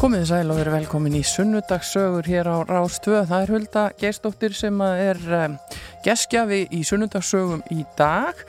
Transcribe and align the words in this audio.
Komið 0.00 0.22
sæl 0.30 0.48
og 0.48 0.56
verið 0.56 0.72
velkomin 0.78 1.16
í 1.18 1.20
sunnudagssögur 1.28 2.24
hér 2.24 2.48
á 2.48 2.64
Rástvö. 2.64 3.18
Það 3.28 3.42
er 3.44 3.50
Hulda 3.52 3.82
Geistóttir 4.00 4.54
sem 4.56 4.78
er 4.80 5.18
um, 5.36 5.58
geskjafi 6.06 6.62
í 6.72 6.80
sunnudagssögum 6.88 7.60
í 7.76 7.82
dag 7.98 8.40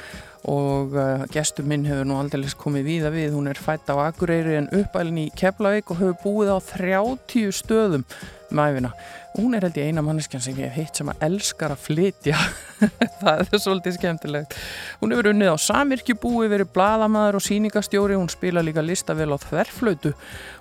og 0.47 0.95
uh, 0.95 1.25
gestur 1.33 1.68
minn 1.68 1.83
hefur 1.89 2.07
nú 2.07 2.15
aldrei 2.21 2.47
komið 2.55 2.87
víða 2.87 3.11
við. 3.11 3.33
Hún 3.36 3.51
er 3.51 3.60
fætt 3.60 3.91
á 3.91 4.00
Akureyri 4.00 4.61
en 4.61 4.71
uppælinn 4.79 5.25
í 5.25 5.27
Keflavík 5.36 5.91
og 5.91 6.00
hefur 6.00 6.21
búið 6.24 6.54
á 6.55 6.60
30 6.71 7.52
stöðum 7.60 8.07
mæfina. 8.55 8.91
Um 9.37 9.46
hún 9.46 9.55
er 9.55 9.64
held 9.65 9.78
ég 9.79 9.91
eina 9.91 10.04
manneskjan 10.04 10.43
sem 10.43 10.57
ég 10.60 10.71
hef 10.71 10.79
hitt 10.79 11.00
sem 11.00 11.11
að 11.11 11.23
elskar 11.28 11.75
að 11.75 11.86
flytja. 11.86 12.39
Það 13.21 13.43
er 13.46 13.61
svolítið 13.64 13.97
skemmtilegt. 13.97 14.57
Hún 15.01 15.15
hefur 15.15 15.32
unnið 15.32 15.54
á 15.55 15.57
Samirkjubúi 15.68 16.50
verið 16.51 16.74
bladamæður 16.75 17.39
og 17.39 17.46
síningastjóri 17.46 18.19
hún 18.19 18.32
spila 18.32 18.64
líka 18.65 18.83
listavel 18.83 19.32
á 19.32 19.37
þverflötu 19.39 20.11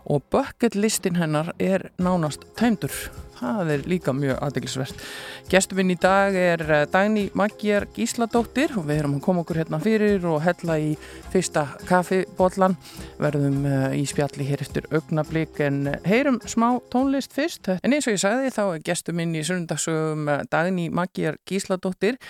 og 0.07 0.23
bucket 0.31 0.79
listin 0.79 1.19
hennar 1.19 1.53
er 1.59 1.91
nánast 1.99 2.47
tæmdur 2.59 2.95
það 3.41 3.75
er 3.75 3.87
líka 3.91 4.15
mjög 4.17 4.39
aðdeglisvert 4.45 5.05
Gestuminn 5.51 5.91
í 5.91 5.97
dag 5.99 6.37
er 6.39 6.61
eh, 6.63 6.85
Dagný 6.87 7.25
Magjar 7.35 7.89
Gísladóttir 7.97 8.77
og 8.79 8.85
við 8.87 9.01
erum 9.01 9.17
að 9.17 9.25
koma 9.25 9.43
okkur 9.43 9.59
hérna 9.59 9.81
fyrir 9.83 10.23
og 10.31 10.45
hella 10.45 10.77
í 10.79 10.93
fyrsta 11.33 11.65
kaffibotlan 11.89 12.77
verðum 13.19 13.65
eh, 13.67 13.97
í 13.99 14.05
spjalli 14.07 14.47
hér 14.47 14.63
eftir 14.63 14.87
augnablík 14.95 15.59
en 15.67 15.81
heyrum 16.07 16.39
smá 16.47 16.69
tónlist 16.93 17.35
fyrst. 17.35 17.73
En 17.83 17.97
eins 17.97 18.07
og 18.07 18.15
ég 18.15 18.23
sagði 18.23 18.55
þá 18.55 18.63
er 18.69 18.87
gestuminn 18.93 19.35
í 19.35 19.43
sundagsögum 19.49 20.31
eh, 20.31 20.47
Dagný 20.55 20.87
Magjar 20.95 21.41
Gísladóttir 21.51 22.21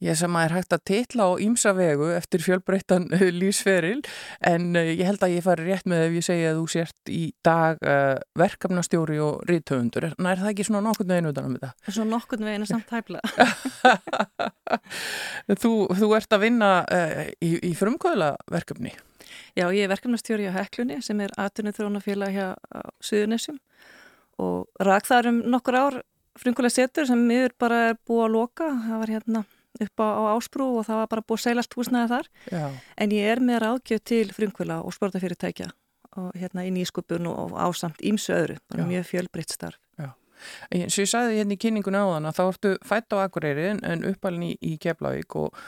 Ég 0.00 0.16
sem 0.16 0.36
að 0.38 0.46
er 0.46 0.54
hægt 0.56 0.72
að 0.72 0.84
titla 0.88 1.26
á 1.28 1.32
ímsa 1.44 1.74
vegu 1.76 2.06
eftir 2.14 2.40
fjölbreyttan 2.40 3.10
uh, 3.12 3.26
lífsferil 3.36 3.98
en 4.48 4.70
uh, 4.72 4.86
ég 4.88 5.04
held 5.04 5.20
að 5.26 5.34
ég 5.34 5.44
fari 5.44 5.66
rétt 5.66 5.90
með 5.90 6.06
ef 6.06 6.16
ég 6.16 6.24
segja 6.24 6.54
að 6.54 6.60
þú 6.62 6.64
sért 6.72 7.12
í 7.12 7.20
dag 7.44 7.82
uh, 7.84 8.16
verkefnastjóri 8.40 9.18
og 9.20 9.44
rítöfundur. 9.50 10.08
En 10.14 10.30
er 10.30 10.40
það 10.40 10.54
ekki 10.54 10.66
svona 10.70 10.82
nokkurnu 10.88 11.12
veginn 11.12 11.28
utan 11.34 11.44
á 11.44 11.52
þetta? 11.52 11.92
Svona 11.92 12.14
nokkurnu 12.14 12.48
er 12.48 12.64
samt 12.70 12.96
hæfla. 12.96 13.20
þú, 15.62 15.74
þú 16.00 16.10
ert 16.16 16.38
að 16.38 16.44
vinna 16.46 16.72
uh, 16.88 17.22
í, 17.44 17.52
í 17.68 17.74
frumkvöðla 17.76 18.32
verkefni? 18.56 18.96
Já, 19.52 19.68
ég 19.68 19.84
er 19.84 19.92
verkefnastjóri 19.92 20.48
á 20.48 20.56
Heklunni 20.56 21.02
sem 21.04 21.20
er 21.20 21.36
18. 21.36 21.74
þrónafélag 21.76 22.34
hér 22.34 22.56
á 22.56 22.88
Suðunessum 23.04 23.60
og 24.40 24.70
rak 24.80 25.04
þar 25.04 25.34
um 25.34 25.44
nokkur 25.52 25.76
ár 25.76 26.02
frumkvöðla 26.40 26.72
setur 26.72 27.04
sem 27.04 27.20
miður 27.28 27.52
bara 27.60 27.90
er 27.90 27.98
búið 28.08 28.30
að 28.30 28.36
loka. 28.38 28.74
Það 28.88 29.02
var 29.02 29.18
hérna 29.18 29.48
upp 29.80 30.02
á, 30.02 30.08
á 30.08 30.22
ásprú 30.34 30.66
og 30.80 30.88
það 30.88 31.02
var 31.02 31.10
bara 31.14 31.26
búið 31.26 31.44
seilast 31.44 31.76
húsnaði 31.78 32.12
þar. 32.14 32.30
Já. 32.50 32.64
en 32.96 33.14
ég 33.14 33.34
er 33.34 33.44
með 33.44 33.62
ráðgjöf 33.64 34.02
til 34.10 34.26
frumkvöla 34.34 34.80
og 34.84 34.96
sportafyrirtækja 34.96 35.70
og 36.18 36.32
hérna 36.34 36.64
í 36.66 36.72
nýskupun 36.74 37.28
og 37.30 37.54
ásamt 37.54 38.02
ímsu 38.02 38.34
öðru, 38.34 38.56
það 38.66 38.82
er 38.82 38.88
mjög 38.88 39.06
fjölbreytt 39.12 39.54
starf. 39.54 39.78
Já. 40.00 40.10
En 40.72 40.90
svo 40.90 41.04
ég 41.04 41.12
sagði 41.12 41.38
hérna 41.40 41.56
í 41.56 41.60
kynningun 41.60 41.98
á 42.00 42.04
þann 42.16 42.30
að 42.30 42.40
þá 42.40 42.42
ertu 42.46 42.72
fætt 42.86 43.14
á 43.14 43.16
Akureyri 43.22 43.68
en 43.76 44.04
uppalinn 44.08 44.48
í, 44.48 44.52
í 44.56 44.76
Keflavík 44.80 45.36
og, 45.38 45.58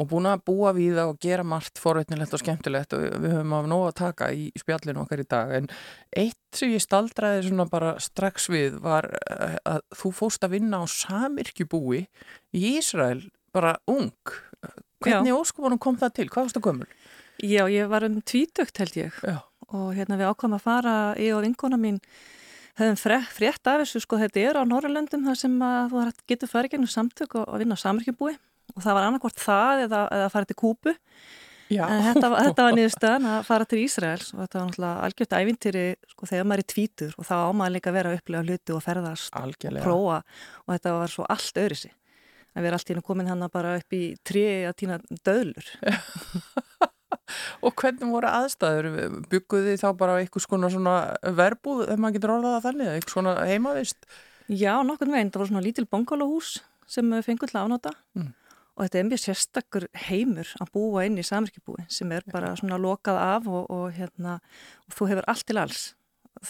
og 0.00 0.08
búin 0.08 0.28
að 0.30 0.44
búa 0.46 0.72
við 0.76 1.00
það 1.00 1.12
og 1.12 1.18
gera 1.26 1.46
margt 1.46 1.82
forveitnilegt 1.82 2.36
og 2.36 2.42
skemmtilegt 2.42 2.94
og 2.96 3.04
við 3.08 3.34
höfum 3.34 3.56
af 3.58 3.68
nóg 3.72 3.84
að 3.88 3.98
taka 4.00 4.30
í 4.32 4.46
spjallinu 4.60 5.02
okkar 5.02 5.24
í 5.24 5.26
dag. 5.34 5.56
En 5.58 5.68
eitt 6.22 6.38
sem 6.56 6.72
ég 6.72 6.84
staldraði 6.84 7.48
svona 7.48 7.66
bara 7.70 7.96
strax 8.02 8.48
við 8.52 8.78
var 8.84 9.10
eh, 9.26 9.58
að 9.66 9.82
þú 9.98 10.14
fóst 10.22 10.46
að 10.46 10.56
vinna 10.56 10.80
á 10.80 10.84
Samirkjubúi 10.88 12.06
í 12.56 12.64
Ísrael 12.78 13.26
bara 13.54 13.76
ung. 13.90 14.12
Hvernig 15.00 15.32
óskopunum 15.34 15.80
kom 15.80 15.96
það 16.00 16.16
til? 16.18 16.28
Hvað 16.28 16.46
varst 16.46 16.58
það 16.58 16.66
gömul? 16.68 16.90
Já, 17.40 17.64
ég 17.72 17.88
var 17.88 18.04
um 18.04 18.20
tvítökt 18.20 18.82
held 18.82 18.98
ég 19.00 19.16
Já. 19.24 19.40
og 19.72 19.94
hérna 19.96 20.18
við 20.20 20.28
ákvæmum 20.28 20.58
að 20.58 20.66
fara 20.66 20.94
ég 21.16 21.32
og 21.32 21.44
vinkona 21.46 21.78
mín 21.80 22.00
höfum 22.80 22.98
frétt 23.00 23.66
af 23.66 23.82
þessu 23.82 24.02
sko 24.04 24.18
þetta 24.20 24.42
er 24.44 24.58
á 24.60 24.62
Norrlöndum 24.68 25.24
þar 25.24 25.38
sem 25.40 25.54
að 25.64 25.94
þú 25.94 26.04
getur 26.28 26.50
farið 26.50 26.74
gennum 26.74 26.90
samtök 26.90 27.38
og 27.40 27.48
að 27.48 27.62
vinna 27.62 27.76
á 27.76 27.82
samarkjubúi 27.82 28.34
og 28.76 28.82
það 28.84 28.96
var 28.96 29.06
annarkvort 29.08 29.40
það 29.40 29.84
eða, 29.86 30.02
eða 30.14 30.26
að 30.26 30.34
fara 30.34 30.48
til 30.50 30.58
Kúpu 30.60 30.94
Já. 31.70 31.84
en 31.86 32.02
þetta, 32.08 32.30
þetta 32.34 32.66
var 32.66 32.76
niðurstöðan 32.76 33.28
að 33.30 33.40
fara 33.46 33.66
til 33.70 33.80
Ísraels 33.84 34.32
og 34.34 34.42
þetta 34.42 34.58
var 34.58 34.68
náttúrulega 34.68 35.06
algjört 35.06 35.36
ævintýri 35.38 35.84
sko 36.10 36.28
þegar 36.30 36.48
maður 36.50 36.64
er 36.64 36.70
tvítur 36.74 37.16
og 37.16 37.28
þá 37.28 37.34
ámaður 37.46 37.74
líka 37.76 37.90
að 37.92 37.98
vera 38.00 38.12
að 38.12 38.20
upplega 38.20 38.46
hluti 38.48 38.74
og 38.74 38.84
ferðast 38.84 39.38
Algjörlega. 39.38 39.84
prófa 39.86 40.18
og 40.66 40.74
þetta 40.74 40.94
var 40.98 41.14
svo 41.14 41.28
allt 41.30 41.62
öðru 41.64 41.80
sig 41.84 41.94
að 42.54 42.66
vera 42.66 42.78
allt 42.78 42.88
í 42.88 42.94
hennu 42.94 43.04
komin 43.06 43.30
hann 43.30 43.46
bara 43.52 43.76
upp 43.78 43.94
í 43.96 44.02
trí 44.26 44.46
að 44.68 44.78
týna 44.82 44.98
döðlur. 45.26 45.68
og 47.64 47.76
hvernig 47.78 48.10
voru 48.10 48.30
aðstæður? 48.30 48.90
Bygguði 49.30 49.76
þá 49.80 49.88
bara 49.98 50.18
eitthvað 50.22 50.66
svona 50.72 50.96
verbúð, 51.36 51.86
ef 51.88 52.00
maður 52.00 52.18
getur 52.18 52.34
orðað 52.38 52.58
að 52.58 52.66
þannig, 52.68 52.90
eitthvað 52.96 53.16
svona 53.16 53.36
heimavist? 53.46 54.10
Já, 54.50 54.74
nokkurn 54.82 55.14
veginn. 55.14 55.30
Það 55.30 55.42
voru 55.42 55.52
svona 55.52 55.66
lítil 55.68 55.86
bongálahús 55.90 56.58
sem 56.90 57.14
fengur 57.22 57.50
til 57.50 57.60
afnáta 57.60 57.92
mm. 58.18 58.30
og 58.74 58.84
þetta 58.84 58.98
er 58.98 59.08
mjög 59.08 59.22
sérstakur 59.22 59.86
heimur 60.08 60.50
að 60.58 60.72
búa 60.74 61.06
inn 61.06 61.20
í 61.20 61.26
samverkjubúi 61.26 61.86
sem 61.92 62.10
er 62.14 62.26
bara 62.32 62.56
svona 62.58 62.80
lokað 62.80 63.20
af 63.22 63.46
og, 63.50 63.70
og, 63.70 63.86
hérna, 63.94 64.40
og 64.88 64.96
þú 64.98 65.10
hefur 65.12 65.30
allt 65.30 65.46
til 65.46 65.60
alls 65.62 65.84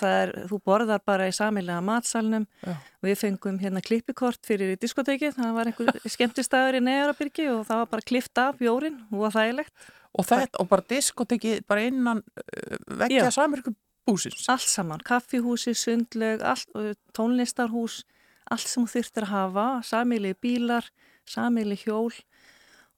Er, 0.06 0.30
þú 0.46 0.60
borðar 0.62 1.00
bara 1.02 1.26
í 1.26 1.32
samilega 1.34 1.80
matsalnum. 1.82 2.44
Já. 2.62 2.74
við 3.02 3.16
fengum 3.18 3.56
hérna 3.58 3.82
klippikort 3.82 4.44
fyrir 4.46 4.76
diskotekið, 4.78 5.34
það 5.38 5.56
var 5.56 5.70
einhver 5.70 6.00
skemmtistæður 6.14 6.78
í 6.78 6.82
Neðarabyrgi 6.86 7.48
og 7.54 7.64
það 7.68 7.82
var 7.82 7.90
bara 7.94 8.06
klift 8.12 8.42
af 8.42 8.60
bjórin 8.60 9.00
og 9.10 9.32
það 9.34 9.48
er 9.48 9.56
legt 9.62 9.88
og, 10.12 10.26
þetta, 10.28 10.60
og 10.60 10.70
bara 10.70 10.86
diskotekið 10.92 11.62
bara 11.70 11.86
innan 11.88 12.22
uh, 12.22 12.78
vekkja 13.02 13.32
samirku 13.34 13.74
búsins. 14.06 14.46
Allt 14.52 14.68
saman, 14.70 15.02
kaffihúsi, 15.06 15.74
sundleg 15.74 16.44
allt, 16.46 16.70
tónlistarhús 17.16 18.02
allt 18.50 18.66
sem 18.66 18.84
þú 18.84 18.98
þurftir 18.98 19.26
að 19.26 19.32
hafa, 19.34 19.66
samili 19.86 20.34
bílar 20.38 20.86
samili 21.30 21.78
hjól 21.78 22.12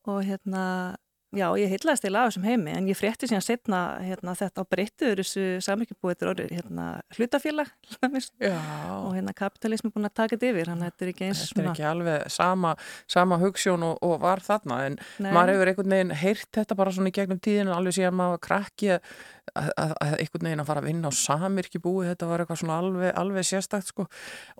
og 0.09 0.25
hérna 0.27 0.65
Já, 1.33 1.47
ég 1.57 1.71
heitlaðist 1.73 2.05
eða 2.05 2.23
af 2.27 2.31
þessum 2.31 2.45
heimi 2.45 2.73
en 2.77 2.89
ég 2.91 2.99
frétti 2.99 3.29
síðan 3.29 3.45
setna 3.45 3.79
hérna, 4.05 4.35
þetta 4.37 4.65
á 4.65 4.69
breyttuður 4.69 5.23
þessu 5.23 5.45
samvikibúið 5.65 6.27
hérna, 6.53 6.89
hlutafélag 7.17 7.71
og 8.03 9.15
hérna 9.17 9.33
kapitalismi 9.37 9.89
búin 9.95 10.11
að 10.11 10.17
taka 10.21 10.37
þetta 10.37 10.51
yfir 10.51 10.69
þannig 10.69 10.85
að 10.85 10.93
þetta 10.93 11.07
er 11.07 11.13
ekki 11.15 11.29
eins 11.31 11.43
Þetta 11.47 11.63
er 11.63 11.71
ekki 11.71 11.87
alveg 11.89 12.27
sama, 12.37 12.75
sama 13.17 13.41
hugssjón 13.41 13.87
og, 13.89 13.97
og 14.05 14.19
var 14.21 14.45
þarna 14.45 14.81
en 14.91 14.99
Nei. 15.01 15.31
maður 15.33 15.55
hefur 15.55 15.73
einhvern 15.73 15.97
veginn 15.97 16.17
heyrt 16.21 16.51
þetta 16.59 16.79
bara 16.83 16.93
svona 16.99 17.13
í 17.13 17.17
gegnum 17.17 17.41
tíðinu 17.49 17.77
alveg 17.79 17.97
síðan 17.97 18.19
maður 18.21 18.45
krakki 18.51 18.99
að, 19.53 19.71
að, 19.77 19.95
að 20.05 20.15
einhvern 20.19 20.47
veginn 20.49 20.63
að 20.63 20.69
fara 20.71 20.83
að 20.83 20.89
vinna 20.91 21.11
á 21.11 21.21
samirkibúi 21.23 22.07
þetta 22.11 22.29
var 22.31 22.45
eitthvað 22.45 22.61
svona 22.63 22.79
alveg, 22.83 23.11
alveg 23.23 23.49
sérstakt 23.49 23.91
sko. 23.91 24.07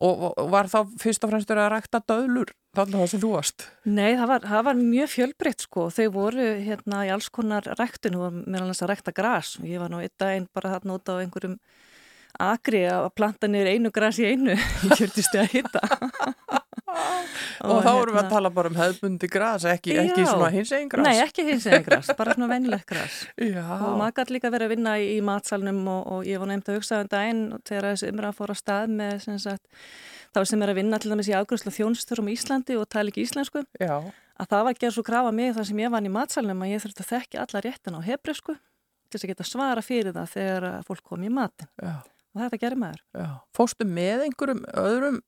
og, 0.03 0.27
og 0.33 0.51
var 0.53 0.71
þá 0.73 0.81
fyrst 1.01 1.25
og 1.25 1.33
fremst 1.33 1.55
að 1.55 1.71
rækta 1.77 2.03
döðlur 2.09 2.53
Þannig 2.73 3.03
það 3.03 3.09
sem 3.13 3.21
þú 3.21 3.31
varst? 3.35 3.65
Nei, 3.85 4.15
það 4.17 4.29
var, 4.31 4.45
það 4.49 4.63
var 4.65 4.79
mjög 4.79 5.09
fjölbreytt 5.13 5.65
sko. 5.67 5.83
Þau 5.93 6.07
voru 6.15 6.47
hérna 6.65 7.03
í 7.05 7.11
alls 7.13 7.27
konar 7.29 7.67
ræktun 7.77 8.17
og 8.17 8.39
meðal 8.47 8.71
þess 8.71 8.85
að 8.87 8.91
rækta 8.95 9.13
græs 9.19 9.51
og 9.61 9.67
ég 9.69 9.83
var 9.83 9.93
nú 9.93 10.01
einn 10.01 10.15
daginn 10.23 10.47
bara 10.57 10.73
þarna 10.79 10.97
út 10.97 11.13
á 11.13 11.21
einhverjum 11.21 11.59
agri 12.41 12.87
að 12.89 13.11
planta 13.13 13.51
niður 13.51 13.75
einu 13.75 13.93
græs 13.93 14.23
í 14.23 14.31
einu 14.33 14.57
ég 14.87 14.97
kjörtist 14.97 15.37
að 15.37 15.53
hitta 15.53 16.62
og, 16.93 17.79
þá 17.85 17.91
vorum 17.91 18.15
við 18.15 18.19
að 18.19 18.23
hérna- 18.23 18.33
tala 18.33 18.51
bara 18.55 18.71
um 18.73 18.79
hefðbundi 18.79 19.29
græs 19.33 19.67
ekki, 19.73 19.97
ekki 20.03 20.25
svona 20.27 20.51
hins 20.55 20.73
egin 20.77 20.91
græs 20.93 21.07
Nei, 21.07 21.19
ekki 21.23 21.47
hins 21.49 21.67
egin 21.71 21.87
græs, 21.87 22.11
bara 22.19 22.37
svona 22.37 22.49
vennilegt 22.53 22.89
græs 22.89 23.19
og 23.87 23.99
maður 24.01 24.17
gæti 24.21 24.37
líka 24.37 24.53
verið 24.53 24.69
að 24.69 24.75
vinna 24.77 24.97
í, 25.01 25.11
í 25.17 25.21
matsalnum 25.27 25.83
og, 25.93 26.03
og 26.17 26.27
ég 26.29 26.43
var 26.43 26.51
nefnd 26.53 26.73
að 26.73 26.81
hugsa 26.81 27.03
um 27.05 27.13
daginn 27.13 27.45
þegar 27.69 27.89
þessi 27.91 28.11
umræðan 28.13 28.39
fór 28.41 28.55
að 28.55 28.61
stað 28.63 28.97
með 29.01 29.15
sem 29.27 29.39
sagt 29.43 29.87
þá 30.33 30.43
sem 30.49 30.65
er 30.65 30.73
að 30.73 30.81
vinna 30.81 31.01
til 31.01 31.13
dæmis 31.13 31.31
í 31.31 31.37
afgröðsla 31.37 31.75
þjónsturum 31.77 32.31
í 32.33 32.37
Íslandi 32.37 32.77
og 32.81 32.89
tala 32.93 33.13
ekki 33.13 33.25
íslensku 33.27 33.65
Já. 33.81 33.99
að 34.01 34.53
það 34.53 34.67
var 34.67 34.73
að 34.73 34.83
gera 34.85 34.97
svo 34.97 35.05
krafa 35.07 35.33
mig 35.35 35.53
þar 35.57 35.69
sem 35.69 35.83
ég 35.83 35.93
vann 35.93 36.09
í 36.09 36.13
matsalunum 36.13 36.65
að 36.65 36.73
ég 36.73 36.85
þurfti 36.85 37.05
að 37.05 37.11
þekka 37.13 37.43
alla 37.45 37.65
réttin 37.67 37.99
á 37.99 38.01
hebreysku 38.07 38.57
til 38.57 39.19
þess 39.19 39.27
að 39.27 39.33
geta 39.35 39.45
svara 39.45 39.85
fyrir 39.85 40.17
það 40.17 40.33
þegar 40.33 40.67
fólk 40.89 41.05
kom 41.13 41.27
í 41.27 41.33
matin 41.33 41.69
Já. 41.77 42.01
Og 42.33 42.45
þetta 42.45 42.61
gerir 42.63 42.81
maður 42.81 43.03
Já. 43.17 43.31
Fórstu 43.57 43.87
með 43.89 44.27
einhverjum 44.27 44.63
öðrum 44.83 45.19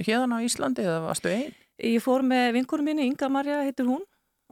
hérna 0.00 0.38
á 0.40 0.44
Íslandi 0.44 0.86
eða 0.86 1.02
varstu 1.06 1.32
einn? 1.32 1.56
Ég 1.78 2.02
fór 2.02 2.24
með 2.26 2.54
vinkurum 2.58 2.88
minni, 2.88 3.06
Inga 3.06 3.28
Marja 3.30 3.60
heitir 3.62 3.86
hún 3.86 4.02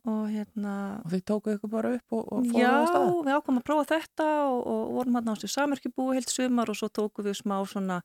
og 0.06 0.28
hérna 0.30 0.74
og 1.02 1.10
þið 1.10 1.22
tókuðu 1.26 1.56
ykkur 1.56 1.72
bara 1.72 1.94
upp 1.96 2.14
og, 2.14 2.28
og 2.30 2.44
fóruðu 2.46 2.68
á 2.70 2.86
stað? 2.86 3.06
Já, 3.08 3.16
við 3.26 3.38
ákomum 3.38 3.60
að 3.60 3.66
prófa 3.66 3.88
þetta 3.96 4.28
og, 4.46 4.60
og 4.70 4.92
vorum 4.98 5.18
hérna 5.18 5.34
á 5.34 5.36
þessu 5.36 5.50
samerkjubúi 5.56 6.18
heilt 6.18 6.30
sumar 6.30 6.70
og 6.70 6.78
svo 6.78 6.90
tókuðu 6.94 7.32
við 7.32 7.40
smá 7.40 7.56
svona 7.66 7.98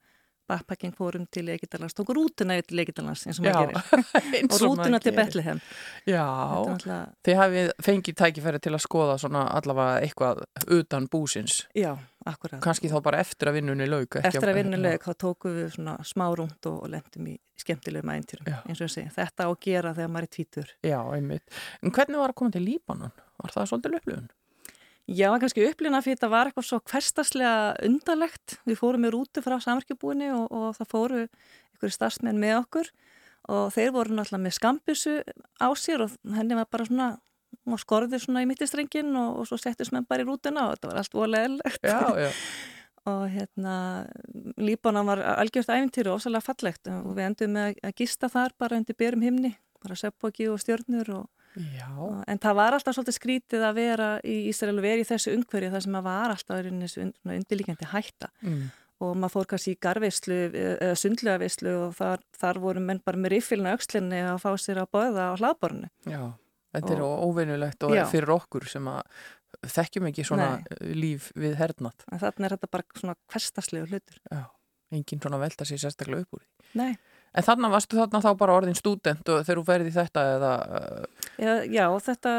backpacking 0.51 0.93
fórum 0.97 1.25
til 1.31 1.49
Egitalands, 1.53 1.95
tóku 1.97 2.15
rútuna 2.15 2.57
til 2.67 2.83
Egitalands 2.83 3.25
eins 3.27 3.39
og 3.41 3.47
maður 3.47 3.73
gerir. 3.73 4.45
og 4.51 4.57
rútuna 4.65 5.01
til 5.03 5.15
Bethlehem. 5.17 5.61
Já, 6.09 6.23
alltaf... 6.23 7.13
þið 7.25 7.39
hafið 7.41 7.71
fengið 7.87 8.17
tækifæri 8.21 8.63
til 8.63 8.75
að 8.75 8.83
skoða 8.85 9.17
svona 9.21 9.45
allavega 9.59 10.01
eitthvað 10.05 10.43
utan 10.77 11.07
búsins. 11.11 11.61
Já, 11.77 11.93
akkurat. 12.27 12.59
Kanski 12.63 12.91
þá 12.91 12.99
bara 13.05 13.21
eftir 13.23 13.51
að 13.51 13.59
vinnunni 13.61 13.87
laug 13.89 14.19
Eftir 14.21 14.51
að 14.51 14.59
vinnunni 14.59 14.83
laug, 14.83 15.07
þá 15.07 15.23
tóku 15.25 15.53
við 15.55 15.71
svona 15.77 15.95
smá 16.07 16.27
rúnd 16.35 16.69
og 16.71 16.83
lendum 16.91 17.31
í 17.31 17.37
skemmtilegum 17.61 18.11
æntýrum 18.13 18.47
eins 18.49 18.81
og 18.81 18.91
segi, 18.91 19.11
þetta 19.15 19.47
á 19.47 19.49
að 19.49 19.57
gera 19.63 19.95
þegar 19.97 20.13
maður 20.13 20.27
er 20.27 20.35
tvítur 20.35 20.71
Já, 20.81 20.99
einmitt. 21.13 21.57
En 21.81 21.93
hvernig 21.93 22.21
var 22.21 22.33
að 22.33 22.39
koma 22.41 22.55
til 22.55 22.63
Líbanon? 22.65 23.13
Var 23.41 23.53
það 23.55 23.67
svolítið 23.69 23.97
löflugun? 23.97 24.29
Já, 25.09 25.31
kannski 25.41 25.65
upplýna 25.65 26.03
fyrir 26.03 26.19
þetta 26.19 26.29
var 26.31 26.49
eitthvað 26.49 26.67
svo 26.67 26.79
hverstaslega 26.91 27.55
undarlegt. 27.87 28.59
Við 28.69 28.79
fórum 28.79 29.07
í 29.07 29.11
rútu 29.13 29.43
frá 29.43 29.57
samverkjubúinni 29.63 30.29
og, 30.35 30.45
og 30.53 30.77
það 30.77 30.91
fóru 30.93 31.23
ykkur 31.75 31.95
starfsmenn 31.95 32.39
með 32.39 32.59
okkur 32.61 32.91
og 33.51 33.71
þeir 33.73 33.95
voru 33.95 34.15
náttúrulega 34.15 34.45
með 34.45 34.57
skambissu 34.59 35.15
á 35.57 35.67
sér 35.73 36.05
og 36.05 36.13
henni 36.37 36.57
var 36.57 36.69
bara 36.71 36.85
svona 36.87 37.09
og 37.67 37.81
skorðið 37.81 38.23
svona 38.23 38.43
í 38.45 38.47
mittistrengin 38.49 39.09
og, 39.17 39.41
og 39.41 39.49
svo 39.49 39.57
settist 39.59 39.93
menn 39.93 40.07
bara 40.07 40.23
í 40.23 40.27
rútuna 40.27 40.69
og 40.69 40.77
þetta 40.77 40.91
var 40.91 41.01
allt 41.01 41.17
voleðilegt. 41.17 41.89
Já, 41.89 41.99
já. 42.27 42.29
og 43.11 43.25
hérna 43.33 43.75
Líbana 44.61 45.03
var 45.05 45.23
algjörst 45.35 45.73
æfintýri 45.73 46.11
og 46.11 46.21
ósalega 46.21 46.45
fallegt 46.45 46.89
og 46.93 47.15
við 47.17 47.27
endum 47.31 47.55
með 47.57 47.79
að 47.81 47.95
gista 47.97 48.29
þar 48.29 48.53
bara 48.61 48.77
undir 48.77 48.97
byrjum 48.97 49.25
himni, 49.25 49.55
bara 49.81 49.97
seppóki 49.97 50.47
og 50.51 50.61
stjörnur 50.61 51.09
og 51.15 51.40
Já. 51.55 51.87
En 52.31 52.39
það 52.39 52.57
var 52.59 52.75
alltaf 52.75 52.95
svolítið 52.95 53.17
skrítið 53.17 53.65
að 53.67 53.79
vera 53.79 54.11
í 54.23 54.35
Ísrael 54.51 54.77
og 54.77 54.85
vera 54.85 55.03
í 55.03 55.07
þessu 55.07 55.33
umhverju 55.35 55.71
þar 55.73 55.85
sem 55.85 55.97
að 55.99 56.05
var 56.07 56.35
alltaf 56.35 56.69
undirlíkjandi 56.69 57.89
hætta 57.91 58.29
mm. 58.45 58.61
og 59.03 59.17
maður 59.19 59.33
fór 59.35 59.49
kannski 59.51 59.75
í 59.75 59.81
garveislu 59.83 60.39
eða 60.47 60.93
sundlegaveislu 61.01 61.75
og 61.81 61.97
þar, 61.97 62.23
þar 62.39 62.61
voru 62.63 62.85
menn 62.85 63.03
bara 63.03 63.19
með 63.19 63.35
riffilna 63.35 63.75
aukslinni 63.75 64.23
að 64.23 64.39
fá 64.45 64.49
sér 64.63 64.83
að 64.85 64.91
bóða 64.95 65.27
á 65.27 65.39
hlaðborinu. 65.41 65.91
Já, 66.07 66.23
þetta 66.77 66.95
og, 66.95 66.95
er 66.95 67.27
óvinnulegt 67.27 67.87
og 67.87 67.95
já. 67.99 68.05
fyrir 68.13 68.35
okkur 68.37 68.69
sem 68.71 68.89
að 68.91 69.03
þekkjum 69.75 70.09
ekki 70.09 70.25
svona 70.25 70.49
Nei. 70.55 70.91
líf 70.95 71.29
við 71.37 71.59
hernat. 71.59 72.07
En 72.11 72.21
þannig 72.21 72.47
er 72.47 72.55
þetta 72.55 72.71
bara 72.71 72.99
svona 73.01 73.17
hverstaslegu 73.33 73.91
hlutur. 73.91 74.21
Já, 74.31 74.45
enginn 74.95 75.23
svona 75.23 75.41
velta 75.41 75.67
sér 75.67 75.83
sérstaklega 75.83 76.23
upp 76.23 76.39
úr 76.39 76.45
því. 76.45 76.71
Nei. 76.79 76.93
En 77.31 77.45
þarna 77.47 77.71
varstu 77.71 77.95
þarna 77.95 78.19
þá 78.23 78.31
bara 78.39 78.55
orðin 78.59 78.75
student 78.75 79.29
og 79.31 79.45
þegar 79.45 79.59
þú 79.61 79.65
ferði 79.69 79.91
þetta 79.95 80.23
eða... 80.35 80.53
Já, 81.39 81.51
já, 81.63 81.85
þetta, 82.07 82.33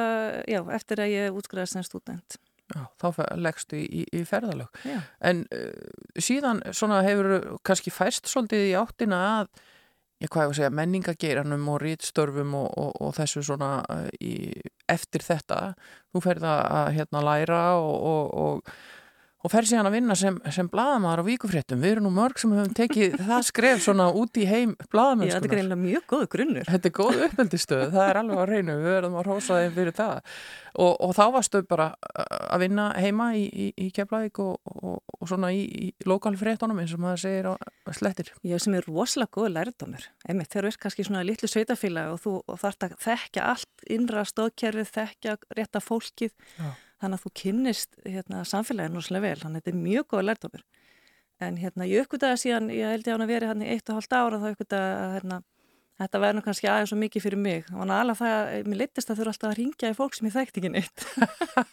já, 0.53 0.61
eftir 0.77 1.01
að 1.01 1.13
ég 1.15 1.39
útskriðast 1.39 1.79
sem 1.79 1.87
student. 1.87 2.39
Já, 2.73 2.85
þá 3.01 3.23
leggstu 3.41 3.81
í, 3.81 4.05
í, 4.05 4.23
ferðalög. 4.29 4.69
Já. 4.89 4.99
En 5.29 5.45
uh, 5.53 6.21
síðan 6.21 6.63
svona 6.77 7.03
hefur 7.05 7.59
kannski 7.67 7.93
fæst 7.93 8.29
svolítið 8.31 8.69
í 8.69 8.77
áttina 8.81 9.21
að, 9.33 9.51
ég 10.25 10.33
hvað 10.33 10.47
ég 10.47 10.53
að 10.53 10.59
segja, 10.61 10.73
menningageranum 10.79 11.69
og 11.73 11.83
rítstörfum 11.83 12.57
og, 12.61 12.71
og, 12.81 12.95
og 13.01 13.15
þessu 13.17 13.45
svona 13.49 13.75
uh, 13.93 14.09
í, 14.21 14.53
eftir 14.93 15.25
þetta. 15.25 15.61
Þú 16.13 16.25
ferði 16.29 16.53
að 16.53 16.91
hérna 16.99 17.25
læra 17.29 17.63
og, 17.81 18.37
og 18.45 18.75
og 19.43 19.51
fer 19.51 19.67
síðan 19.67 19.89
að 19.89 19.97
vinna 19.97 20.17
sem, 20.19 20.37
sem 20.55 20.69
bladamæðar 20.71 21.23
á 21.23 21.25
víkufréttum. 21.27 21.81
Við 21.83 21.97
erum 21.97 22.07
nú 22.07 22.13
mörg 22.15 22.39
sem 22.39 22.53
hefum 22.55 22.75
tekið 22.79 23.17
það 23.27 23.47
skref 23.49 23.83
svona 23.83 24.09
út 24.15 24.39
í 24.39 24.47
heim 24.47 24.75
bladamæðskunar. 24.93 25.31
Já, 25.31 25.35
þetta 25.35 25.49
er 25.49 25.55
greinlega 25.57 25.81
mjög 25.83 26.05
góð 26.13 26.27
grunnur. 26.35 26.69
Þetta 26.69 26.89
er 26.89 26.95
góð 26.99 27.23
uppeldistöð, 27.27 27.85
það 27.95 28.11
er 28.11 28.21
alveg 28.23 28.43
á 28.43 28.45
reynu, 28.53 28.77
við 28.79 28.95
verðum 28.97 29.17
að 29.19 29.31
hósa 29.33 29.59
þeim 29.59 29.75
fyrir 29.79 29.97
það. 29.99 30.37
Og, 30.73 30.93
og 31.05 31.15
þá 31.19 31.25
varstu 31.35 31.63
bara 31.69 31.89
að 32.23 32.63
vinna 32.63 32.87
heima 32.97 33.27
í, 33.37 33.43
í, 33.51 33.67
í 33.77 33.89
Keflavík 33.93 34.39
og, 34.41 34.55
og, 34.71 35.03
og 35.19 35.29
svona 35.29 35.51
í, 35.53 35.65
í 35.67 35.91
lokalfréttunum 36.09 36.81
eins 36.81 36.95
og 36.97 37.03
maður 37.03 37.25
segir 37.27 37.51
á 37.51 37.55
slettir. 37.93 38.31
Já, 38.47 38.57
sem 38.63 38.79
er 38.79 38.87
rosalega 38.87 39.35
góð 39.37 39.51
lærdomur. 39.57 40.07
Einmitt, 40.25 40.53
þegar 40.55 40.71
þú 40.71 40.73
ert 40.73 40.83
kannski 40.87 41.09
svona 41.09 41.27
litlu 41.27 41.51
sveitafélag 41.51 42.15
og 42.15 42.23
þú 42.23 42.39
þarft 42.63 42.89
að 42.89 42.97
þekka 43.05 43.51
allt 43.51 43.85
innra 43.93 44.25
stóðkerfið, 44.31 44.95
þekka 44.97 45.37
rétta 45.59 45.85
fólkið. 45.85 46.33
Já 46.57 46.73
þannig 47.03 47.19
að 47.19 47.25
þú 47.27 47.33
kynnist 47.43 47.97
hérna, 48.07 48.43
samfélaginu 48.49 49.03
svolítið 49.03 49.27
vel, 49.27 49.39
þannig 49.43 49.59
að 49.59 49.65
þetta 49.65 49.73
er 49.73 49.81
mjög 49.83 50.09
góða 50.13 50.27
lærdomur. 50.29 50.67
En 51.43 51.57
hérna, 51.59 51.89
ég 51.91 52.05
uppgöttaði 52.05 52.43
síðan, 52.45 52.69
ég 52.71 52.93
held 52.93 53.09
ég 53.09 53.17
að 53.17 53.33
vera 53.33 53.49
hérna 53.51 53.67
í 53.67 53.73
eitt 53.75 53.91
og 53.91 53.99
halvt 53.99 54.15
ára 54.15 54.39
þá 54.39 54.53
uppgöttaði 54.53 54.93
að 55.01 55.15
hérna, 55.17 55.39
þetta 56.03 56.21
væri 56.23 56.37
nú 56.39 56.43
kannski 56.47 56.69
aðeins 56.71 56.93
svo 56.93 56.99
mikið 57.01 57.25
fyrir 57.25 57.41
mig. 57.43 57.65
Það 57.67 57.81
var 57.81 57.93
alveg 57.97 58.21
það 58.21 58.35
að 58.39 58.69
mér 58.71 58.81
litist 58.83 59.11
að 59.11 59.19
þú 59.19 59.25
eru 59.25 59.33
alltaf 59.33 59.51
að 59.51 59.59
ringja 59.59 59.91
í 59.91 59.97
fólk 59.99 60.19
sem 60.19 60.29
ég 60.29 60.37
þekkt 60.37 60.61
ekki 60.61 60.71
neitt. 60.77 61.07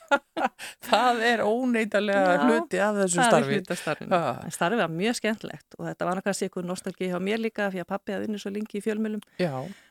það 0.89 1.21
er 1.29 1.43
óneitalega 1.45 2.33
Já, 2.33 2.41
hluti 2.47 2.81
af 2.81 2.99
þessu 3.03 3.19
starfi. 3.19 3.29
Það 3.29 3.39
er 3.39 3.53
hluti 3.53 3.75
af 3.75 3.81
starfinu. 3.83 4.09
Ah. 4.17 4.41
Starfið 4.57 4.83
var 4.83 4.95
mjög 4.97 5.19
skemmtlegt 5.21 5.77
og 5.77 5.85
þetta 5.89 6.09
var 6.09 6.23
kannski 6.25 6.49
eitthvað 6.49 6.69
nostálgi 6.71 7.11
hjá 7.13 7.19
mér 7.21 7.43
líka 7.45 7.69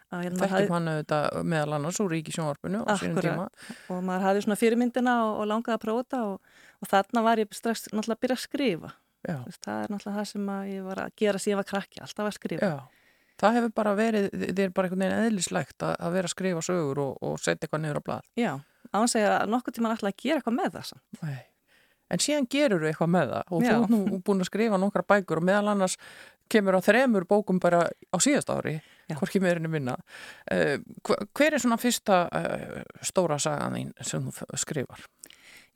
að 0.09 0.25
pappi 0.29 0.51
hafði. 0.51 0.65
Hérna 0.65 0.77
hann 0.77 0.91
auðvitað 0.93 1.49
meðal 1.53 1.77
annars 1.79 2.01
úr 2.03 2.13
ríkisjónvarpinu 2.15 2.85
á 2.85 2.93
sínum 3.01 3.21
tíma. 3.25 3.49
Og 3.93 4.05
maður 4.07 4.27
hafði 4.29 4.45
svona 4.47 4.59
fyrirmyndina 4.61 5.17
og, 5.27 5.33
og 5.43 5.51
langaði 5.51 5.77
að 5.77 5.83
prófa 5.85 6.05
þetta 6.05 6.21
og, 6.29 6.55
og 6.79 6.93
þarna 6.93 7.25
var 7.27 7.43
ég 7.43 7.59
strax 7.59 7.89
náttúrulega 7.91 8.17
að 8.17 8.23
byrja 8.25 8.39
að 8.39 8.45
skrifa. 8.45 8.93
Vist, 9.29 9.61
það 9.67 9.83
er 9.83 9.93
náttúrulega 9.93 10.17
það 10.19 10.31
sem 10.31 10.49
ég 10.71 10.87
var 10.87 11.03
að 11.03 11.13
gera 11.19 11.43
síðan 11.43 11.61
var 11.61 11.69
krakki, 11.69 12.01
alltaf 12.05 12.31
að 12.31 12.37
skrifa. 12.39 12.71
Já, 12.71 13.13
það 13.43 13.59
hefur 13.59 13.75
bara 13.81 13.95
verið, 13.99 14.31
þið 14.33 14.65
er 14.65 14.75
bara 14.77 14.89
einhvern 14.89 15.05
veginn 15.05 15.29
eðlislægt 15.29 15.85
að, 15.85 15.95
að 15.99 16.17
vera 16.17 16.31
að 16.31 16.35
skrifa 16.35 16.65
sögur 16.65 17.03
og, 17.05 17.21
og 17.29 17.39
setja 17.43 17.67
eitthvað 17.67 17.85
niður 17.85 18.01
á 18.01 18.07
blad. 18.09 18.29
Já, 18.39 18.53
ánsegja 18.95 19.37
að 19.43 19.53
nokkur 19.53 19.77
tíma 19.77 19.93
alltaf 19.93 20.13
að 20.13 20.21
gera 20.23 20.41
eitthvað 20.41 20.59
með 20.63 20.75
það 20.79 20.91
samt. 20.93 21.23
Nei. 21.23 21.39
En 22.09 22.23
síðan 22.25 22.47
gerur 22.49 22.81
þú 22.81 22.89
eitthvað 22.89 23.11
með 23.13 23.33
það 23.35 23.51
og 23.53 23.65
Já. 23.67 23.73
þú 23.75 23.83
er 23.85 23.91
nú 23.93 24.21
búin 24.25 24.41
að 24.41 24.49
skrifa 24.49 24.79
nokkra 24.81 25.05
bækur 25.13 25.43
og 25.43 25.45
meðal 25.45 25.73
annars 25.75 25.99
kemur 26.49 26.79
á 26.79 26.81
þremur 26.81 27.27
bókum 27.29 27.59
bara 27.61 27.83
á 27.85 28.17
síðast 28.25 28.49
ári 28.55 28.79
hvorki 29.17 29.41
meirinu 29.41 29.71
minna. 29.73 29.97
Uh, 30.53 30.77
hver 31.33 31.57
er 31.57 31.63
svona 31.63 31.79
fyrsta 31.81 32.27
uh, 32.29 32.83
stóra 33.01 33.39
sagan 33.41 33.79
þín 33.79 33.95
sem 34.05 34.29
þú 34.29 34.61
skrifar? 34.61 35.07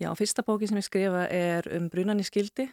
Já, 0.03 0.11
fyrsta 0.19 0.45
bóki 0.45 0.69
sem 0.69 0.81
ég 0.81 0.87
skrifa 0.87 1.27
er 1.31 1.69
um 1.77 1.89
brunan 1.93 2.21
í 2.21 2.27
skildi 2.27 2.69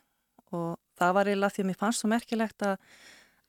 og 0.56 0.80
það 1.00 1.16
var 1.18 1.30
eiginlega 1.30 1.56
því 1.56 1.64
að 1.64 1.70
mér 1.70 1.80
fannst 1.80 2.04
svo 2.04 2.10
merkilegt 2.12 2.66
að, 2.66 2.78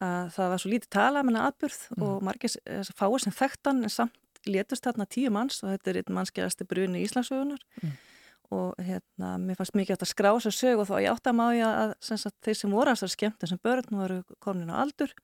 að 0.04 0.32
það 0.36 0.52
var 0.52 0.62
svo 0.62 0.72
lítið 0.72 0.90
tala 0.96 1.22
með 1.24 1.40
aðburð 1.46 1.80
mm. 1.96 2.04
og 2.06 2.26
margir 2.26 2.56
fáið 2.98 3.24
sem 3.24 3.36
þekktan 3.40 3.82
en 3.86 3.94
samt 3.94 4.18
létust 4.48 4.86
þarna 4.86 5.06
tíu 5.08 5.32
manns 5.32 5.60
og 5.64 5.72
þetta 5.74 5.92
er 5.92 6.00
einn 6.00 6.16
mannskjæðasti 6.16 6.66
bruni 6.68 7.00
í 7.00 7.08
Íslandsögunar 7.08 7.64
mm. 7.80 7.96
og 8.56 8.84
hérna, 8.84 9.34
mér 9.40 9.58
fannst 9.58 9.76
mikið 9.78 9.96
að 9.96 10.12
skrá 10.12 10.30
þess 10.34 10.50
að 10.50 10.58
sög 10.58 10.84
og 10.84 10.90
þá 10.90 10.94
ég 11.00 11.10
átti 11.14 11.32
að 11.32 11.40
mája 11.40 11.72
að, 11.72 11.96
að 12.16 12.38
þeir 12.46 12.60
sem 12.60 12.76
voru 12.76 12.92
að 12.92 13.02
það 13.02 13.14
skemmt 13.16 13.44
þessum 13.44 13.62
börn 13.64 14.00
voru 14.02 14.20
komin 14.44 14.72
á 14.72 14.80
aldur 14.84 15.14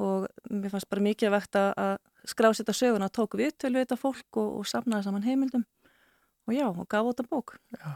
og 0.00 0.26
mér 0.50 0.72
fannst 0.72 0.90
bara 0.90 1.04
mikið 1.04 1.28
að 1.28 1.36
vekta 1.36 1.62
að 1.76 1.94
skrásita 2.28 2.74
söguna, 2.76 3.10
tók 3.10 3.36
við 3.38 3.56
til 3.58 3.72
við 3.74 3.84
þetta 3.84 4.00
fólk 4.00 4.40
og, 4.40 4.58
og 4.60 4.68
sapnaði 4.70 5.08
saman 5.08 5.26
heimildum 5.26 5.64
og 6.46 6.54
já, 6.56 6.66
og 6.66 6.86
gaf 6.90 7.06
að 7.06 7.24
bók 7.30 7.54
já. 7.70 7.94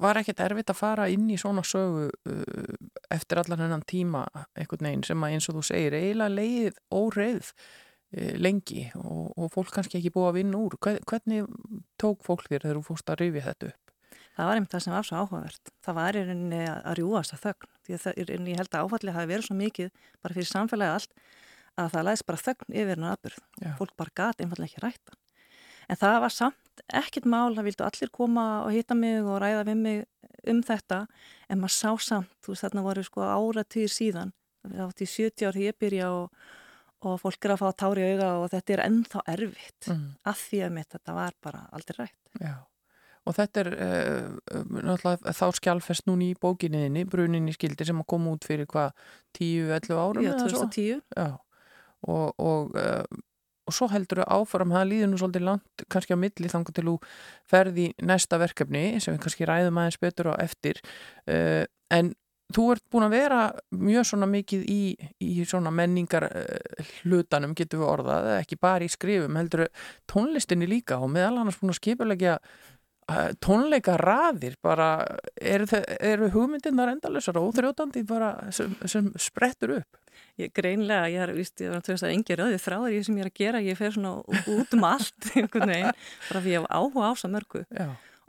Var 0.00 0.20
ekkert 0.22 0.40
erfitt 0.40 0.72
að 0.72 0.78
fara 0.78 1.08
inn 1.12 1.28
í 1.30 1.38
svona 1.40 1.64
sögu 1.66 2.08
uh, 2.08 2.76
eftir 3.12 3.42
allan 3.42 3.60
hennan 3.60 3.84
tíma 3.88 4.24
einhvern 4.56 4.88
veginn 4.88 5.06
sem 5.06 5.24
að 5.24 5.36
eins 5.36 5.48
og 5.50 5.58
þú 5.58 5.64
segir 5.68 5.96
eiginlega 5.98 6.36
leið 6.38 6.80
óreið 6.92 7.52
uh, 7.52 8.32
lengi 8.40 8.86
og, 8.96 9.34
og 9.36 9.52
fólk 9.52 9.74
kannski 9.76 10.00
ekki 10.00 10.14
búið 10.14 10.30
að 10.30 10.38
vinna 10.40 10.62
úr 10.62 10.78
hvernig 10.80 11.52
tók 12.00 12.24
fólk 12.24 12.48
þér 12.48 12.64
þegar 12.64 12.80
þú 12.80 12.86
fórst 12.88 13.12
að 13.12 13.24
rifja 13.24 13.46
þetta 13.50 13.72
upp? 13.72 13.78
Það 14.32 14.48
var 14.48 14.58
einmitt 14.58 14.72
það 14.72 14.84
sem 14.86 14.96
var 14.96 15.06
svo 15.06 15.20
áhugavert. 15.20 15.72
Það 15.84 15.96
var 15.98 16.16
í 16.16 16.24
rauninni 16.24 16.60
að 16.72 16.94
rjúast 16.96 17.34
að 17.36 17.42
þögn. 17.42 17.71
Því 17.82 17.96
að 17.96 18.04
það, 18.04 18.20
ég 18.22 18.60
held 18.60 18.72
að 18.72 18.84
áfallið 18.86 19.16
hafi 19.16 19.30
verið 19.32 19.48
svo 19.48 19.56
mikið 19.58 19.90
bara 20.22 20.36
fyrir 20.36 20.50
samfélagi 20.50 20.96
allt 20.96 21.16
að 21.80 21.92
það 21.94 22.06
læðist 22.08 22.28
bara 22.28 22.42
þögn 22.42 22.76
yfir 22.76 22.94
hennar 22.94 23.16
aðbyrð. 23.16 23.42
Fólk 23.78 23.94
bara 23.98 24.16
gati 24.20 24.44
einfallega 24.44 24.70
ekki 24.70 24.84
rætta. 24.84 25.18
En 25.90 25.98
það 25.98 26.18
var 26.24 26.32
samt 26.32 26.82
ekkit 27.02 27.28
mál, 27.28 27.52
það 27.56 27.68
vildu 27.68 27.86
allir 27.86 28.12
koma 28.14 28.46
og 28.62 28.72
hýtta 28.72 28.96
mig 28.96 29.20
og 29.24 29.40
ræða 29.42 29.64
við 29.68 29.80
mig 29.82 30.02
um 30.48 30.62
þetta 30.64 31.04
en 31.50 31.60
maður 31.62 31.76
sá 31.76 31.90
samt, 32.08 32.32
þú 32.42 32.54
veist 32.54 32.66
þarna 32.66 32.84
voru 32.86 33.04
sko 33.06 33.24
áratýr 33.26 33.92
síðan, 33.92 34.32
það 34.64 34.82
átti 34.86 35.08
70 35.10 35.48
ár 35.48 35.60
ég 35.60 35.78
byrja 35.78 36.10
og, 36.16 36.42
og 37.06 37.18
fólk 37.22 37.46
er 37.46 37.54
að 37.54 37.62
fá 37.62 37.68
tári 37.84 38.08
auga 38.12 38.30
og 38.40 38.48
þetta 38.54 38.76
er 38.76 38.84
ennþá 38.86 39.24
erfitt 39.34 39.90
mm. 39.90 40.04
að 40.32 40.44
því 40.46 40.62
að 40.66 40.76
mitt 40.78 40.96
þetta 40.96 41.16
var 41.18 41.38
bara 41.44 41.64
aldrei 41.76 41.98
rætt. 42.00 42.20
Já. 42.40 42.54
Og 43.22 43.36
þetta 43.36 43.62
er 43.62 43.68
uh, 43.76 44.62
náttúrulega 44.82 45.34
þá 45.38 45.44
skjálfest 45.58 46.08
núni 46.10 46.32
í 46.32 46.38
bókinniðinni, 46.42 47.04
bruninni 47.10 47.54
skildi 47.54 47.86
sem 47.86 48.00
að 48.02 48.08
koma 48.10 48.32
út 48.34 48.46
fyrir 48.48 48.66
hvað 48.70 48.96
10-11 49.38 50.00
árum? 50.02 50.24
Já, 50.26 50.32
2010. 50.40 51.04
Já, 51.14 51.28
og, 52.10 52.40
og, 52.42 52.74
uh, 52.74 53.20
og 53.70 53.76
svo 53.76 53.86
heldur 53.92 54.24
þau 54.24 54.40
áfram, 54.40 54.74
það 54.74 54.88
líður 54.90 55.12
nú 55.12 55.20
svolítið 55.22 55.46
langt, 55.46 55.84
kannski 55.92 56.18
á 56.18 56.22
milli 56.24 56.50
þangar 56.50 56.74
til 56.78 56.88
þú 56.88 56.96
ferði 57.52 57.86
næsta 58.02 58.40
verkefni 58.42 58.88
sem 58.98 59.14
við 59.14 59.22
kannski 59.26 59.46
ræðum 59.46 59.78
aðeins 59.78 60.02
betur 60.02 60.32
á 60.34 60.42
eftir. 60.42 60.82
En 61.94 62.10
þú 62.52 62.64
ert 62.74 62.84
búin 62.92 63.06
að 63.06 63.14
vera 63.14 63.40
mjög 63.76 64.08
svona 64.10 64.28
mikið 64.30 64.64
í, 64.70 64.80
í 65.24 65.46
svona 65.48 65.72
menningar 65.74 66.26
hlutanum, 67.02 67.54
getur 67.56 67.82
við 67.82 67.88
orðað, 67.88 68.28
ekki 68.40 68.58
bara 68.60 68.86
í 68.86 68.90
skrifum, 68.92 69.38
heldur 69.38 69.68
tónlistinni 70.10 70.68
líka 70.68 70.98
og 71.02 71.12
meðal 71.14 71.42
annars 71.42 71.60
búin 71.60 71.72
að 71.72 71.80
skipulegja 71.80 72.36
tónleika 73.42 73.96
raðir 73.98 74.54
bara, 74.62 75.04
eru, 75.40 75.66
eru 75.98 76.28
hugmyndirnar 76.32 76.92
endalusar 76.92 77.38
og 77.40 77.50
óþrjótandi 77.50 78.04
bara 78.06 78.36
sem, 78.54 78.74
sem 78.86 79.10
sprettur 79.20 79.76
upp? 79.80 79.98
Ég 80.40 80.52
greinlega, 80.54 81.08
ég 81.12 81.24
er 81.24 81.32
vist, 81.36 81.58
ég 81.60 81.72
var 81.72 81.80
að 81.80 81.90
tvist 81.90 82.06
að 82.06 82.14
engi 82.14 82.36
rauði 82.38 82.60
þráður 82.62 82.94
ég 82.94 83.04
sem 83.06 83.18
ég 83.18 83.26
er 83.26 83.30
að 83.30 83.40
gera, 83.40 83.62
ég 83.64 83.78
fer 83.78 83.92
svona 83.96 84.14
út 84.54 84.76
um 84.76 84.86
allt 84.88 85.28
einhvern 85.36 85.72
veginn, 85.74 86.00
bara 86.28 86.42
því 86.44 86.54
ég 86.54 86.62
hef 86.62 86.70
áhuga 86.78 87.10
á 87.10 87.12
svo 87.18 87.30
mörgu 87.32 87.64
Já. 87.68 87.88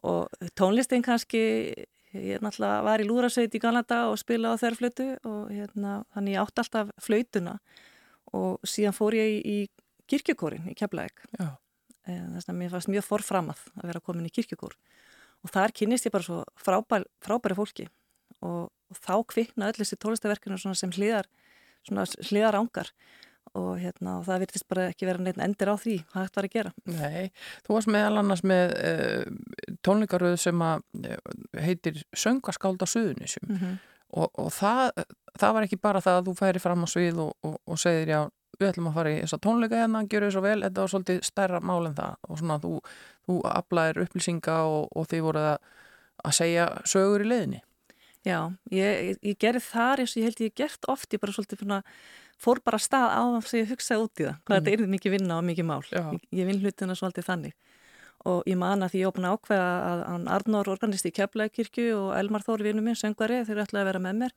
og 0.10 0.52
tónlistin 0.60 1.06
kannski, 1.06 1.44
ég 2.18 2.44
náttúrulega 2.44 2.84
var 2.90 3.04
í 3.04 3.08
lúrasveit 3.08 3.56
í 3.56 3.64
Galanda 3.64 4.04
og 4.10 4.20
spila 4.20 4.56
á 4.58 4.62
þerrflötu 4.62 5.10
og 5.22 5.54
hérna, 5.54 6.02
þannig 6.16 6.38
ég 6.38 6.44
átti 6.44 6.66
alltaf 6.66 6.94
flötuna 7.04 7.58
og 8.34 8.64
síðan 8.68 8.98
fór 8.98 9.20
ég 9.22 9.38
í, 9.38 9.42
í 9.44 10.10
kirkjökórin 10.10 10.72
í 10.72 10.76
Keflæk 10.78 11.28
Já 11.38 11.54
þess 12.06 12.50
að 12.50 12.60
mér 12.60 12.74
fannst 12.74 12.92
mjög 12.92 13.08
forframað 13.08 13.66
að 13.80 13.90
vera 13.92 14.04
komin 14.04 14.28
í 14.28 14.34
kirkjukór 14.34 14.76
og 15.44 15.52
þar 15.52 15.76
kynist 15.76 16.08
ég 16.08 16.14
bara 16.16 16.28
svo 16.28 16.44
frábær, 16.60 17.06
frábæri 17.24 17.58
fólki 17.58 17.88
og, 18.42 18.72
og 18.72 19.00
þá 19.00 19.16
kvikna 19.34 19.70
öll 19.72 19.80
þessi 19.80 20.00
tólistaverkinu 20.00 20.60
sem 20.60 20.96
hlýðar 20.96 21.30
hlýðar 21.90 22.60
ángar 22.60 22.92
og, 23.54 23.78
hérna, 23.82 24.18
og 24.20 24.28
það 24.28 24.44
virtist 24.46 24.68
bara 24.72 24.88
ekki 24.90 25.08
vera 25.08 25.22
neitt 25.22 25.40
endir 25.44 25.70
á 25.70 25.76
því 25.78 25.98
hvað 26.10 26.28
þetta 26.28 26.40
var 26.40 26.48
að 26.48 26.54
gera. 26.54 26.72
Nei, 26.90 27.26
þú 27.66 27.76
varst 27.76 27.92
meðal 27.94 28.22
annars 28.22 28.44
með 28.50 28.76
uh, 28.80 29.74
tónleikaröðu 29.86 30.40
sem 30.42 30.64
að 30.66 30.86
uh, 31.04 31.18
heitir 31.66 32.00
Söngaskáld 32.18 32.82
á 32.82 32.88
Suðunisjum 32.90 33.50
mm 33.50 33.58
-hmm. 33.60 33.76
og, 34.22 34.30
og 34.46 34.50
það, 34.54 35.04
það 35.40 35.54
var 35.58 35.68
ekki 35.68 35.82
bara 35.82 36.02
það 36.02 36.22
að 36.22 36.30
þú 36.30 36.36
færi 36.40 36.64
fram 36.64 36.86
á 36.86 36.88
svið 36.88 37.20
og, 37.28 37.60
og 37.68 37.80
segir 37.80 38.16
já, 38.16 38.22
við 38.60 38.70
ætlum 38.70 38.90
að 38.90 38.98
fara 39.00 39.12
í 39.12 39.20
þessa 39.22 39.40
tónleika 39.44 39.82
hérna, 39.82 40.04
gjör 40.10 40.28
þau 40.28 40.34
svo 40.36 40.44
vel, 40.46 40.58
þetta 40.66 40.84
var 40.84 40.94
svolítið 40.94 41.22
stærra 41.28 41.62
mál 41.64 41.84
en 41.90 41.98
það. 41.98 42.18
Og 42.30 42.42
svona 42.42 42.58
þú, 42.64 42.74
þú 43.28 43.38
aflæðir 43.50 44.02
upplýsinga 44.06 44.58
og 44.70 45.08
þið 45.12 45.24
voruð 45.28 45.48
að, 45.54 45.70
að 46.24 46.36
segja 46.40 46.68
sögur 46.90 47.26
í 47.26 47.30
leðinni. 47.32 47.62
Já, 48.24 48.38
ég, 48.72 49.18
ég, 49.20 49.36
gerði 49.40 49.62
þar 49.66 50.04
eins 50.04 50.14
og 50.14 50.22
ég 50.22 50.30
held 50.30 50.44
ég 50.46 50.54
gert 50.56 50.86
oft, 50.92 51.12
ég 51.12 51.20
bara 51.20 51.36
svolítið 51.36 51.74
að 51.76 51.96
fór 52.44 52.62
bara 52.64 52.80
stað 52.80 53.12
á 53.12 53.24
þess 53.36 53.54
að 53.54 53.60
ég 53.60 53.72
hugsaði 53.74 54.04
út 54.04 54.22
í 54.22 54.26
það 54.28 54.38
hvað 54.48 54.56
mm. 54.56 54.66
þetta 54.68 54.86
er 54.86 54.94
mikið 54.94 55.16
vinna 55.18 55.40
og 55.40 55.48
mikið 55.50 55.68
mál. 55.68 55.82
Ég, 55.92 56.28
ég 56.40 56.48
vinn 56.48 56.62
hlutina 56.64 56.96
svolítið 56.96 57.28
þannig. 57.28 57.58
Og 58.32 58.46
ég 58.48 58.56
man 58.56 58.86
að 58.86 58.94
því 58.94 59.02
ég 59.02 59.10
opna 59.10 59.34
ákveða 59.36 59.72
að, 59.84 60.04
að 60.08 60.28
Arnór 60.38 60.70
organisti 60.72 61.12
í 61.12 61.16
Keflækirkju 61.18 61.90
og 61.98 62.14
Elmar 62.16 62.46
Þóri 62.46 62.70
vinnu 62.70 62.84
minn, 62.86 62.96
söngvari, 62.96 63.42
þeir 63.44 63.66
alltaf 63.66 63.82
að 63.82 63.90
vera 63.90 64.04
með 64.06 64.22
mér 64.22 64.36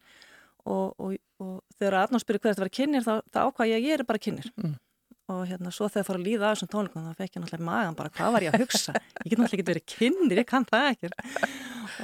og, 0.66 0.96
og, 0.98 1.14
og 1.42 1.54
þegar 1.78 2.00
Arnór 2.02 2.22
spyrir 2.22 2.42
hvað 2.42 2.54
þetta 2.54 2.66
var 2.66 2.74
kynir 2.80 3.06
þá, 3.06 3.14
þá 3.32 3.40
ákvaða 3.44 3.70
ég 3.70 3.78
að 3.78 3.86
ég 3.86 3.96
er 3.96 4.04
bara 4.08 4.22
kynir 4.26 4.50
mm. 4.56 4.74
og 5.34 5.42
hérna 5.50 5.72
svo 5.74 5.88
þegar 5.88 6.02
það 6.02 6.08
fór 6.10 6.20
að 6.20 6.26
líða 6.28 6.48
að 6.48 6.54
þessum 6.56 6.72
tónleikum 6.74 7.06
þá 7.06 7.20
fekk 7.22 7.36
ég 7.36 7.44
náttúrulega 7.44 7.68
magan 7.70 7.98
bara 7.98 8.14
hvað 8.16 8.36
var 8.36 8.46
ég 8.46 8.56
að 8.56 8.64
hugsa? 8.64 8.96
Ég 8.96 9.30
get 9.30 9.42
náttúrulega 9.42 9.58
ekki 9.58 9.68
verið 9.70 9.86
kynir, 9.94 10.40
ég 10.42 10.48
kann 10.50 10.68
það 10.70 10.88
ekki 10.94 11.12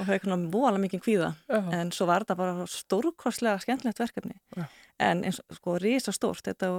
og 0.00 0.07
fekk 0.09 0.28
náttúrulega 0.28 0.52
múalega 0.52 0.83
mikið 0.87 1.02
kvíða. 1.07 1.33
En 1.78 1.92
svo 1.95 2.07
var 2.09 2.25
þetta 2.25 2.38
bara 2.38 2.69
stórkostlega 2.71 3.62
skemmtilegt 3.62 4.02
verkefni. 4.02 4.38
Já. 4.57 4.66
En 5.02 5.25
eins 5.26 5.40
og 5.42 5.59
sko 5.59 5.76
risa 5.83 6.14
stórt 6.14 6.47
þetta 6.47 6.76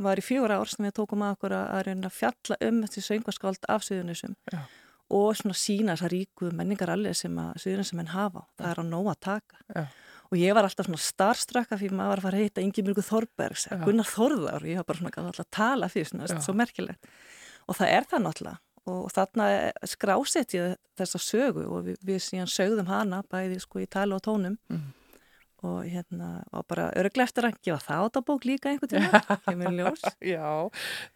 var 0.00 0.20
í 0.20 0.24
fjóra 0.24 0.60
ár 0.60 0.70
sem 0.70 0.86
við 0.86 0.94
tókum 1.00 1.24
að 1.26 1.34
okkur 1.36 1.56
að 1.56 1.90
að 1.96 2.12
fjalla 2.14 2.60
um 2.68 2.84
þessi 2.84 3.02
söngaskáld 3.06 3.66
af 3.68 3.82
Suðunisum 3.86 4.36
og 5.10 5.32
svona 5.34 5.56
sína 5.58 5.96
þessa 5.96 6.10
ríku 6.12 6.52
menningar 6.54 6.92
allir 6.94 7.16
sem 7.18 7.34
að 7.42 7.56
Suðunisum 7.64 8.02
henn 8.02 8.12
hafa 8.14 8.44
það 8.54 8.70
er 8.70 8.82
á 8.82 8.84
nóg 8.86 9.10
að 9.10 9.20
taka. 9.26 9.62
Já. 9.74 9.84
Og 10.30 10.38
ég 10.38 10.54
var 10.54 10.66
alltaf 10.66 10.86
svona 10.86 11.02
starströkk 11.02 11.74
fyrir 11.74 11.96
maður 11.98 12.20
að 12.20 12.26
fara 12.28 12.38
að 12.38 12.46
heita 12.46 12.64
Ingi 12.64 12.84
Mjörgur 12.86 13.06
Þorbergs 13.06 13.66
Gunnar 13.82 14.08
Þorðar 14.08 14.64
og 14.64 14.70
ég 14.70 14.80
var 14.80 14.88
bara 14.88 15.00
svona 15.00 15.12
alltaf 15.26 15.46
að 15.46 15.52
tala 15.56 15.90
því 15.90 16.04
svona, 16.10 16.28
svo 16.38 16.54
merkilegt. 16.56 17.10
Og 17.66 17.78
það 17.78 17.94
er 17.96 18.06
það 18.10 18.24
náttúrulega. 18.26 18.62
Og 18.90 19.10
þarna 19.12 19.48
skrásett 19.86 20.54
ég 20.56 20.78
þessa 20.98 21.20
sögu 21.20 21.66
og 21.66 21.84
við, 21.86 21.98
við 22.06 22.22
síðan 22.24 22.50
sögðum 22.50 22.88
hana 22.90 23.20
bæði 23.30 23.60
sko 23.62 23.82
í 23.82 23.90
tala 23.90 24.16
og 24.16 24.24
tónum. 24.26 24.56
Mm 24.70 24.88
og 25.66 25.84
hérna 25.84 26.28
var 26.52 26.64
bara 26.68 26.86
örglega 26.96 27.26
eftir 27.26 27.46
að 27.48 27.56
gefa 27.64 27.80
það 27.84 28.04
át 28.04 28.18
á 28.18 28.20
bók 28.24 28.46
líka 28.48 28.70
einhvern 28.70 28.90
tíma, 28.92 29.20
kemur 29.46 29.74
ljós. 29.76 30.04
Já, 30.24 30.46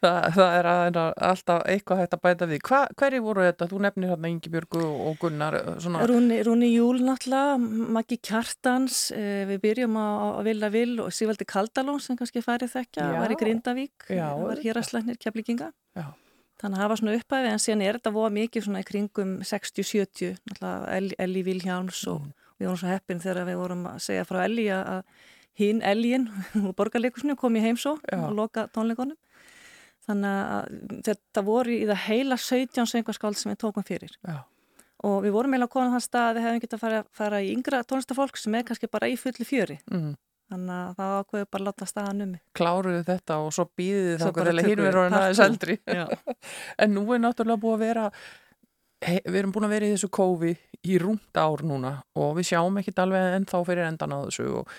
það, 0.03 0.19
það 0.37 0.57
er 0.59 0.69
að, 0.71 0.99
alltaf 1.29 1.63
eitthvað 1.71 2.01
hægt 2.01 2.17
að 2.17 2.23
bæta 2.27 2.49
við. 2.51 2.61
Hva, 2.69 2.81
hverju 3.01 3.23
voru 3.25 3.45
þetta? 3.47 3.69
Þú 3.71 3.81
nefnir 3.85 4.13
hérna 4.13 4.31
Ingi 4.33 4.53
Björgu 4.53 4.83
og 4.85 5.17
Gunnar 5.21 5.57
eh, 5.61 5.71
svona... 5.81 6.03
Rúni, 6.11 6.39
Rúni 6.45 6.69
Júl 6.73 7.01
náttúrulega, 7.05 7.57
Maggi 7.97 8.19
Kjartans 8.21 8.99
eh, 9.15 9.41
við 9.49 9.63
byrjum 9.65 9.97
á, 9.97 10.07
á 10.37 10.39
Villa 10.45 10.71
Vill 10.73 10.99
og 11.03 11.09
Sivaldi 11.15 11.49
Kaldalón 11.49 12.03
sem 12.03 12.19
kannski 12.19 12.45
færið 12.45 12.75
þekkja. 12.77 13.09
Var 13.17 13.33
í 13.33 13.39
Grindavík, 13.41 14.09
Já, 14.13 14.29
var 14.37 14.61
héraslagnir 14.61 15.19
keflinginga 15.21 15.73
Já. 15.97 16.13
Þannig 16.55 16.77
að 16.77 16.81
það 16.81 16.89
var 16.89 16.99
svona 17.01 17.13
upphæfið 17.19 17.51
en 17.51 17.59
síðan 17.59 17.81
er 17.83 17.97
þetta 17.97 18.11
voða 18.15 18.31
mikið 18.37 18.63
svona 18.63 18.79
í 18.79 18.85
kringum 18.87 19.31
60-70, 19.43 20.37
náttúrulega 20.53 21.15
Elli 21.25 21.41
Viljáns 21.43 21.99
og 22.07 22.21
mm 22.23 22.44
við 22.59 22.69
vorum 22.69 22.81
svo 22.81 22.91
heppin 22.91 23.21
þegar 23.23 23.49
við 23.49 23.61
vorum 23.61 23.85
að 23.91 24.01
segja 24.05 24.25
frá 24.27 24.43
Elli 24.45 24.67
að 24.73 25.03
hinn 25.59 25.81
Ellin 25.87 26.27
og 26.63 26.73
borgarleikusinu 26.75 27.37
kom 27.39 27.55
í 27.55 27.63
heimsó 27.63 27.95
og 27.99 28.33
loka 28.35 28.67
tónleikonum 28.75 29.17
þannig 30.05 30.41
að 30.57 30.99
þetta 31.07 31.45
voru 31.45 31.73
í 31.73 31.85
það 31.89 32.03
heila 32.09 32.37
17 32.41 32.91
söngaskáld 32.91 33.39
sem 33.39 33.51
við 33.51 33.61
tókum 33.63 33.85
fyrir. 33.85 34.13
Já. 34.21 34.43
og 35.05 35.17
við 35.25 35.33
vorum 35.35 35.53
eiginlega 35.53 35.69
að 35.69 35.73
koma 35.73 35.89
á 35.91 35.93
þann 35.95 36.05
stað 36.05 36.27
að 36.27 36.37
við 36.37 36.45
hefum 36.45 36.61
getið 36.63 36.77
að 36.77 36.83
fara, 36.83 37.01
fara 37.13 37.41
í 37.41 37.49
yngra 37.53 37.81
tónlistafólk 37.85 38.39
sem 38.41 38.55
er 38.55 38.63
kannski 38.67 38.89
bara 38.91 39.09
í 39.09 39.17
fulli 39.19 39.47
fjöri. 39.47 39.79
Mm. 39.91 40.15
þannig 40.51 40.75
að 40.75 40.95
það 40.99 41.13
ákveður 41.19 41.47
bara 41.51 41.61
að 41.63 41.67
láta 41.67 41.85
staðan 41.89 42.23
um 42.25 42.33
Kláruðu 42.57 43.03
þetta 43.07 43.37
og 43.41 43.53
svo 43.55 43.65
býðið 43.79 44.19
þá 44.21 44.27
hverjulega 44.29 44.69
hinn 44.69 44.83
verður 44.85 45.15
aðeins 45.19 45.43
eldri. 45.45 45.77
En 46.81 46.93
nú 46.93 47.05
er 47.15 47.23
náttúrulega 47.23 47.63
búið 47.63 47.75
að 47.75 47.85
vera 47.85 48.05
við 49.05 49.39
erum 49.39 49.53
búin 49.55 49.67
að 49.67 49.75
vera 49.75 49.87
í 49.87 49.95
þessu 49.95 50.11
kófi 50.13 50.51
í 50.85 50.99
rúmt 51.01 51.39
ár 51.39 51.63
núna 51.65 51.97
og 52.19 52.35
við 52.39 52.51
sjáum 52.51 52.77
ekkit 52.81 53.01
alveg 53.03 53.39
ennþá 53.39 53.63
fyrir 53.67 53.87
endan 53.87 54.15
á 54.15 54.19
þessu 54.25 54.45
og, 54.61 54.71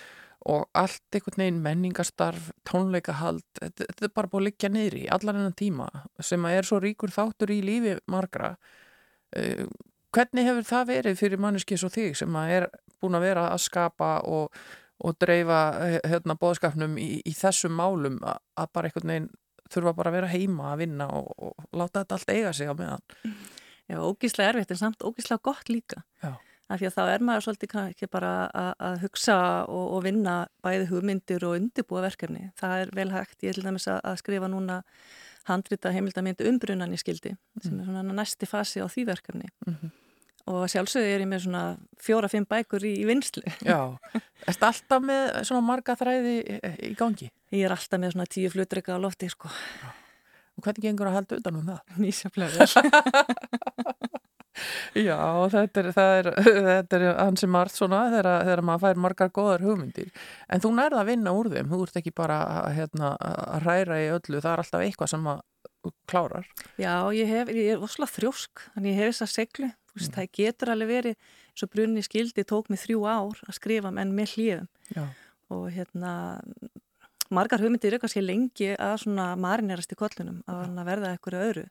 og 0.51 0.65
allt 0.77 1.17
einhvern 1.17 1.43
veginn 1.43 1.61
menningastarf, 1.63 2.49
tónleikahald 2.67 3.45
þetta, 3.59 3.85
þetta 3.85 4.07
er 4.07 4.15
bara 4.15 4.31
búin 4.31 4.43
að 4.43 4.49
liggja 4.49 4.71
niður 4.73 4.97
í 4.99 5.05
allar 5.17 5.39
enn 5.41 5.59
tíma 5.59 5.87
sem 6.23 6.47
að 6.47 6.57
er 6.57 6.69
svo 6.69 6.81
ríkur 6.83 7.13
þáttur 7.13 7.53
í 7.55 7.61
lífi 7.65 7.97
margra. 8.11 8.55
Uh, 9.35 9.67
hvernig 10.15 10.47
hefur 10.47 10.67
það 10.67 10.91
verið 10.91 11.19
fyrir 11.19 11.41
manneskis 11.43 11.83
og 11.85 11.93
þig 11.93 12.15
sem 12.19 12.37
að 12.39 12.53
er 12.57 12.69
búin 13.01 13.17
að 13.17 13.27
vera 13.27 13.49
að 13.51 13.63
skapa 13.65 14.11
og, 14.25 14.55
og 15.03 15.17
dreifa 15.21 15.59
eh, 15.85 15.99
hérna, 16.07 16.37
bóðskapnum 16.39 16.95
í, 17.01 17.19
í 17.21 17.33
þessum 17.37 17.75
málum 17.77 18.17
að, 18.25 18.71
bara 18.73 18.89
einhvern 18.89 19.13
veginn 19.13 19.29
þurfa 19.67 19.93
bara 19.97 20.11
að 20.11 20.17
vera 20.21 20.31
heima 20.31 20.71
að 20.71 20.81
vinna 20.85 21.09
og, 21.13 21.27
og 21.37 21.67
láta 21.75 22.01
þetta 22.01 22.17
allt 22.17 22.33
eiga 22.33 22.53
sig 22.55 22.71
á 22.71 22.73
meðan 22.77 23.03
Já, 23.87 24.01
ógíslega 24.03 24.51
erfitt 24.51 24.73
en 24.73 24.81
samt 24.81 25.03
ógíslega 25.03 25.43
gott 25.43 25.69
líka. 25.71 26.03
Já. 26.23 26.35
Af 26.67 26.81
því 26.81 26.87
að 26.89 26.95
þá 26.97 27.03
er 27.07 27.23
maður 27.23 27.45
svolítið 27.45 27.77
ekki 27.85 28.07
bara 28.11 28.31
að, 28.51 28.71
að 28.83 28.97
hugsa 29.05 29.35
og, 29.71 29.85
og 29.95 30.01
vinna 30.03 30.33
bæði 30.65 30.89
hugmyndir 30.89 31.45
og 31.47 31.61
undirbúa 31.61 32.01
verkefni. 32.03 32.49
Það 32.59 32.81
er 32.81 32.89
vel 32.97 33.07
hægt. 33.13 33.37
Ég 33.45 33.55
ætlum 33.55 33.77
að, 33.79 34.01
að 34.01 34.17
skrifa 34.19 34.49
núna 34.51 34.81
handrita 35.47 35.93
heimildamindi 35.95 36.49
umbrunan 36.49 36.91
í 36.91 36.99
skildi 36.99 37.31
mm. 37.31 37.61
sem 37.63 37.77
er 37.79 37.87
svona 37.87 38.17
næsti 38.17 38.49
fasi 38.51 38.83
á 38.83 38.87
því 38.91 39.05
verkefni. 39.13 39.47
Mm 39.63 39.77
-hmm. 39.77 39.93
Og 40.47 40.69
sjálfsögði 40.71 41.13
er 41.13 41.23
ég 41.23 41.27
með 41.27 41.41
svona 41.43 41.63
fjóra-fimm 41.99 42.45
bækur 42.47 42.83
í, 42.83 42.93
í 43.03 43.05
vinslu. 43.07 43.43
Já, 43.67 43.97
erst 44.47 44.63
alltaf 44.63 45.03
með 45.03 45.43
svona 45.43 45.61
marga 45.61 45.95
þræði 45.95 46.35
í 46.87 46.93
gangi? 46.95 47.31
Ég 47.51 47.65
er 47.67 47.75
alltaf 47.75 47.99
með 47.99 48.11
svona 48.15 48.27
tíu 48.31 48.51
flutreika 48.51 48.95
á 48.95 48.99
lofti, 48.99 49.27
sko. 49.29 49.51
Já. 49.83 50.06
Og 50.57 50.65
hvernig 50.65 50.87
gengur 50.87 51.09
að 51.09 51.17
halda 51.19 51.41
utan 51.41 51.59
um 51.59 51.71
það? 51.71 51.81
Nýsjaflega 52.03 52.67
Já, 54.97 55.19
þetta 55.53 55.81
er, 55.83 55.89
er, 56.01 56.27
þetta 56.41 56.97
er 56.97 57.03
hansi 57.19 57.47
margt 57.51 57.77
svona 57.77 57.99
þegar, 58.09 58.29
þegar 58.47 58.61
maður 58.65 58.83
fær 58.83 59.01
margar 59.03 59.29
góðar 59.35 59.65
hugmyndir. 59.67 60.09
En 60.49 60.63
þú 60.63 60.71
nærða 60.79 61.03
að 61.03 61.11
vinna 61.11 61.33
úr 61.37 61.51
þeim, 61.53 61.69
þú 61.69 61.81
ert 61.85 61.99
ekki 62.01 62.13
bara 62.17 62.39
hérna, 62.73 63.11
að 63.21 63.67
ræra 63.67 63.99
í 64.01 64.07
öllu, 64.15 64.41
það 64.41 64.53
er 64.53 64.63
alltaf 64.63 64.85
eitthvað 64.85 65.11
sem 65.13 65.27
maður 65.27 65.93
klárar. 66.09 66.49
Já, 66.81 66.93
ég, 67.15 67.29
hef, 67.29 67.51
ég 67.53 67.75
er 67.75 67.85
osla 67.85 68.09
þrjósk, 68.09 68.65
þannig 68.73 68.95
ég 68.95 69.03
hef 69.03 69.13
þess 69.13 69.27
að 69.27 69.33
seglu. 69.35 69.69
Mm. 69.97 70.09
Það 70.17 70.29
getur 70.39 70.73
alveg 70.73 70.91
verið, 70.91 71.31
eins 71.51 71.65
og 71.65 71.73
brunni 71.73 72.03
skildi 72.05 72.45
tók 72.47 72.69
mig 72.73 72.81
þrjú 72.83 73.05
ár 73.05 73.41
að 73.47 73.57
skrifa 73.57 73.93
menn 73.93 74.13
með 74.17 74.35
hlýðum. 74.35 74.67
Og 75.53 75.69
hérna 75.73 76.11
margar 77.33 77.63
hugmyndir 77.63 77.93
eru 77.93 78.01
kannski 78.03 78.23
lengi 78.23 78.73
að 78.75 78.95
svona 79.03 79.31
marinerast 79.39 79.93
í 79.93 79.99
kollunum 79.99 80.43
að 80.47 80.85
verða 80.87 81.13
eitthvað 81.15 81.43
öðru. 81.47 81.65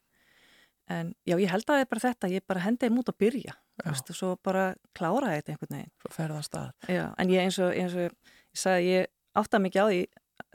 En 0.87 1.15
já, 1.27 1.35
ég 1.35 1.51
held 1.51 1.65
að 1.67 1.73
það 1.73 1.81
er 1.83 1.89
bara 1.91 2.05
þetta 2.05 2.29
ég 2.31 2.45
bara 2.47 2.63
hendiði 2.63 2.95
mút 2.95 3.09
að 3.11 3.19
byrja 3.25 3.57
veist, 3.83 4.11
og 4.13 4.19
svo 4.19 4.29
bara 4.39 4.69
klára 4.95 5.33
þetta 5.35 5.55
einhvern 5.55 5.75
veginn. 5.75 5.95
Svo 6.03 6.13
ferða 6.15 6.43
að 6.45 6.47
Já, 6.95 7.05
en 7.19 7.33
ég 7.33 7.43
eins 7.43 7.59
og, 7.59 7.73
eins 7.75 7.97
og 7.97 8.07
ég 8.07 8.61
sagði, 8.61 8.93
ég 8.93 9.11
átta 9.37 9.61
mikið 9.63 9.83
á 9.83 9.87
því 9.91 10.05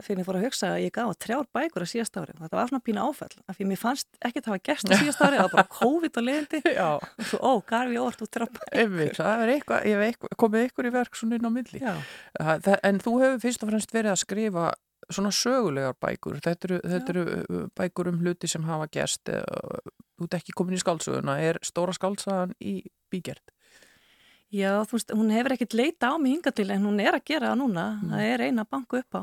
fyrir 0.02 0.22
ég 0.22 0.26
fór 0.26 0.38
að 0.38 0.44
hugsa 0.46 0.68
að 0.72 0.84
ég 0.84 0.92
gaf 0.94 1.10
trjár 1.20 1.48
bækur 1.54 1.84
á 1.84 1.88
síðast 1.90 2.16
ári. 2.18 2.34
Og 2.36 2.44
þetta 2.44 2.58
var 2.58 2.70
svona 2.70 2.84
pína 2.86 3.04
áfæll 3.06 3.42
af 3.50 3.58
því 3.58 3.66
mér 3.70 3.80
fannst 3.80 4.08
ekki 4.22 4.42
að 4.42 4.52
var 4.54 4.62
gæst 4.68 4.88
á 4.88 4.94
síðast 4.94 5.22
ári 5.22 5.38
það 5.38 5.46
var 5.46 5.54
bara 5.56 5.72
COVID 5.78 6.18
og 6.20 6.26
leðindi 6.28 6.62
og 6.86 7.06
svo, 7.28 7.40
ó, 7.42 7.52
garfi 7.66 7.98
orð 8.02 8.24
og 8.26 8.30
trappa 8.32 8.68
Það 9.18 9.42
er 9.44 9.52
eitthvað, 9.56 9.88
ég 9.90 10.04
hef 10.06 10.38
komið 10.42 10.66
ykkur 10.68 10.88
í 10.88 10.94
verk 10.96 11.18
svona 11.18 11.38
inn 11.38 11.50
á 11.50 11.52
milli. 11.52 11.82
En 12.78 13.02
þú 13.02 13.16
hefur 13.22 13.42
fyrst 13.42 13.66
og 13.66 13.72
fremst 13.72 13.94
verið 13.94 14.14
að 14.14 14.22
skrifa 14.22 14.70
svona 15.16 15.32
sögulegar 15.34 15.96
bækur. 16.00 16.40
Þetta 16.44 16.68
eru, 16.68 16.78
þetta 16.94 17.14
eru 17.14 17.62
bækur 17.78 18.12
um 18.12 18.20
hluti 18.22 18.50
sem 18.50 18.64
hafa 18.66 18.88
gæst 18.92 19.30
þú 20.22 20.28
ert 20.28 20.38
ekki 20.38 20.54
komin 20.56 20.78
í 20.78 20.82
skálsöguna 20.82 21.38
er 21.42 21.58
stóra 21.66 21.94
skálsagan 21.96 22.54
í 22.60 22.80
bígjert 23.12 23.52
Já, 24.52 24.82
þú 24.84 24.98
veist, 24.98 25.12
hún 25.16 25.30
hefur 25.32 25.54
ekkert 25.54 25.74
leita 25.78 26.10
á 26.12 26.20
mig 26.20 26.34
hinga 26.34 26.50
til 26.52 26.68
en 26.74 26.82
hún 26.84 26.98
er 27.00 27.16
að 27.16 27.24
gera 27.30 27.54
það 27.54 27.60
núna. 27.62 27.84
Mm. 27.96 28.10
það 28.10 28.26
er 28.28 28.42
eina 28.44 28.64
banku 28.68 28.98
upp 29.00 29.16
á 29.16 29.22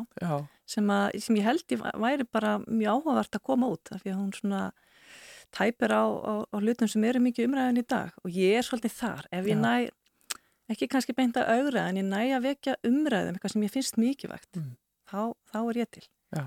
sem, 0.66 0.90
að, 0.90 1.20
sem 1.22 1.38
ég 1.38 1.46
held 1.46 1.76
ég 1.76 1.84
væri 2.02 2.26
bara 2.26 2.56
mjög 2.66 2.98
áhugavert 2.98 3.38
að 3.38 3.46
koma 3.46 3.70
út 3.70 3.92
af 3.94 4.02
því 4.02 4.14
að 4.14 4.18
hún 4.18 4.34
svona 4.34 4.64
tæpir 5.54 5.94
á, 5.94 6.06
á, 6.06 6.34
á 6.50 6.56
hlutum 6.58 6.90
sem 6.90 7.06
eru 7.06 7.22
mikið 7.22 7.46
umræðin 7.46 7.82
í 7.82 7.86
dag. 7.90 8.12
Og 8.26 8.34
ég 8.34 8.58
er 8.58 8.66
svolítið 8.66 8.94
þar. 8.98 9.30
Ef 9.34 9.50
ég 9.50 9.58
Já. 9.58 9.62
næ, 9.62 10.42
ekki 10.74 10.90
kannski 10.90 11.18
beint 11.18 11.38
að 11.42 11.50
augra 11.58 11.88
en 11.90 12.02
ég 12.02 12.10
næ 12.10 12.22
að 12.38 12.46
vekja 12.50 12.78
umræðum 12.86 13.38
eitthvað 13.38 13.54
sem 13.54 13.66
ég 13.66 13.74
finnst 13.74 14.02
mikið 14.02 14.34
vekt 14.34 14.62
mm 14.62 14.70
þá, 15.10 15.36
þá 15.52 15.60
er 15.64 15.82
ég 15.82 15.92
til. 15.98 16.06
Já, 16.30 16.46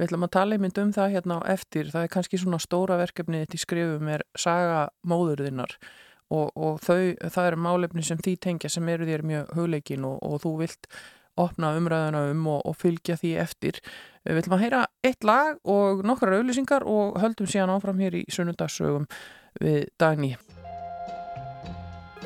við 0.00 0.06
ætlum 0.06 0.24
að 0.24 0.34
tala 0.38 0.56
einmitt 0.56 0.78
um 0.80 0.92
það 0.96 1.14
hérna 1.18 1.38
á 1.44 1.52
eftir, 1.52 1.90
það 1.92 2.06
er 2.06 2.12
kannski 2.14 2.40
svona 2.40 2.60
stóra 2.64 2.96
verkefni 2.96 3.42
þetta 3.42 3.58
í 3.58 3.60
skrifum 3.60 4.08
er 4.08 4.24
saga 4.40 4.86
móðurðinnar 5.04 5.74
og, 6.32 6.48
og 6.56 6.80
þau, 6.84 7.12
það 7.20 7.50
eru 7.50 7.60
málefni 7.60 8.04
sem 8.04 8.20
því 8.24 8.34
tengja 8.40 8.72
sem 8.72 8.88
eru 8.88 9.08
þér 9.08 9.24
mjög 9.28 9.54
hugleikin 9.58 10.06
og, 10.08 10.16
og 10.24 10.40
þú 10.44 10.54
vilt 10.62 10.88
opna 11.38 11.74
umræðuna 11.78 12.24
um 12.32 12.46
og, 12.50 12.62
og 12.66 12.76
fylgja 12.80 13.18
því 13.20 13.34
eftir. 13.44 13.80
Við 14.26 14.40
viljum 14.40 14.56
að 14.56 14.64
heyra 14.64 14.84
eitt 15.06 15.26
lag 15.28 15.58
og 15.68 16.04
nokkrar 16.08 16.40
auðlýsingar 16.40 16.86
og 16.88 17.18
höldum 17.22 17.50
síðan 17.50 17.74
áfram 17.76 18.00
hér 18.02 18.18
í 18.18 18.24
sunnudagssögum 18.32 19.06
við 19.62 19.84
dagni. 20.00 20.34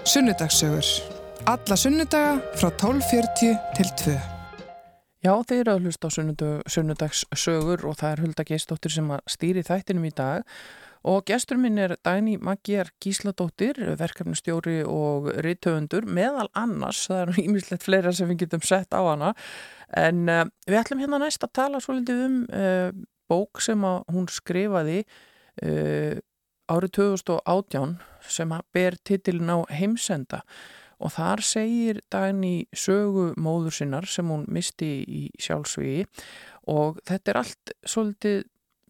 Sunnudagssögur. 0.02 0.94
Alla 1.50 1.78
sunnudaga 1.78 2.38
frá 2.54 2.70
12.40 2.70 3.58
til 3.76 3.92
2. 4.06 4.31
Já, 5.22 5.36
þeir 5.46 5.60
eru 5.60 5.72
að 5.76 5.84
hlusta 5.86 6.08
á 6.10 6.14
sunnudagssögur 6.74 7.84
og 7.86 7.98
það 8.00 8.08
er 8.08 8.20
Hulda 8.24 8.44
Geistóttir 8.48 8.90
sem 8.90 9.10
að 9.14 9.20
stýri 9.30 9.62
þættinum 9.62 10.08
í 10.08 10.10
dag. 10.18 10.42
Og 11.06 11.22
gestur 11.30 11.60
minn 11.62 11.78
er 11.78 11.94
Dæni 12.02 12.34
Magjar 12.42 12.90
Gísladóttir, 13.02 13.78
verkefnustjóri 14.00 14.80
og 14.82 15.28
rittöfundur, 15.46 16.08
meðal 16.10 16.48
annars, 16.58 17.04
það 17.06 17.22
er 17.22 17.40
ímislegt 17.44 17.86
fleira 17.86 18.10
sem 18.14 18.30
við 18.32 18.42
getum 18.42 18.66
sett 18.66 18.90
á 18.94 19.02
hana, 19.02 19.30
en 19.94 20.26
uh, 20.26 20.42
við 20.66 20.80
ætlum 20.82 21.02
hérna 21.02 21.22
næst 21.22 21.46
að 21.46 21.54
tala 21.60 21.82
svolítið 21.82 22.26
um 22.26 22.36
uh, 22.50 22.90
bók 23.30 23.62
sem 23.62 23.82
hún 23.82 24.26
skrifaði 24.30 25.04
uh, 25.62 26.18
árið 26.70 26.96
2018 26.98 27.98
sem 28.26 28.58
ber 28.74 28.98
titilin 29.06 29.54
á 29.54 29.58
heimsenda 29.70 30.42
og 31.02 31.12
þar 31.16 31.42
segir 31.46 32.00
Dagni 32.12 32.68
sögu 32.76 33.32
móður 33.40 33.76
sinnar 33.80 34.08
sem 34.08 34.28
hún 34.30 34.46
misti 34.52 34.92
í 35.02 35.22
sjálfsvíi 35.42 36.06
og 36.70 37.00
þetta 37.08 37.32
er 37.32 37.40
allt 37.42 37.74
svolítið 37.82 38.42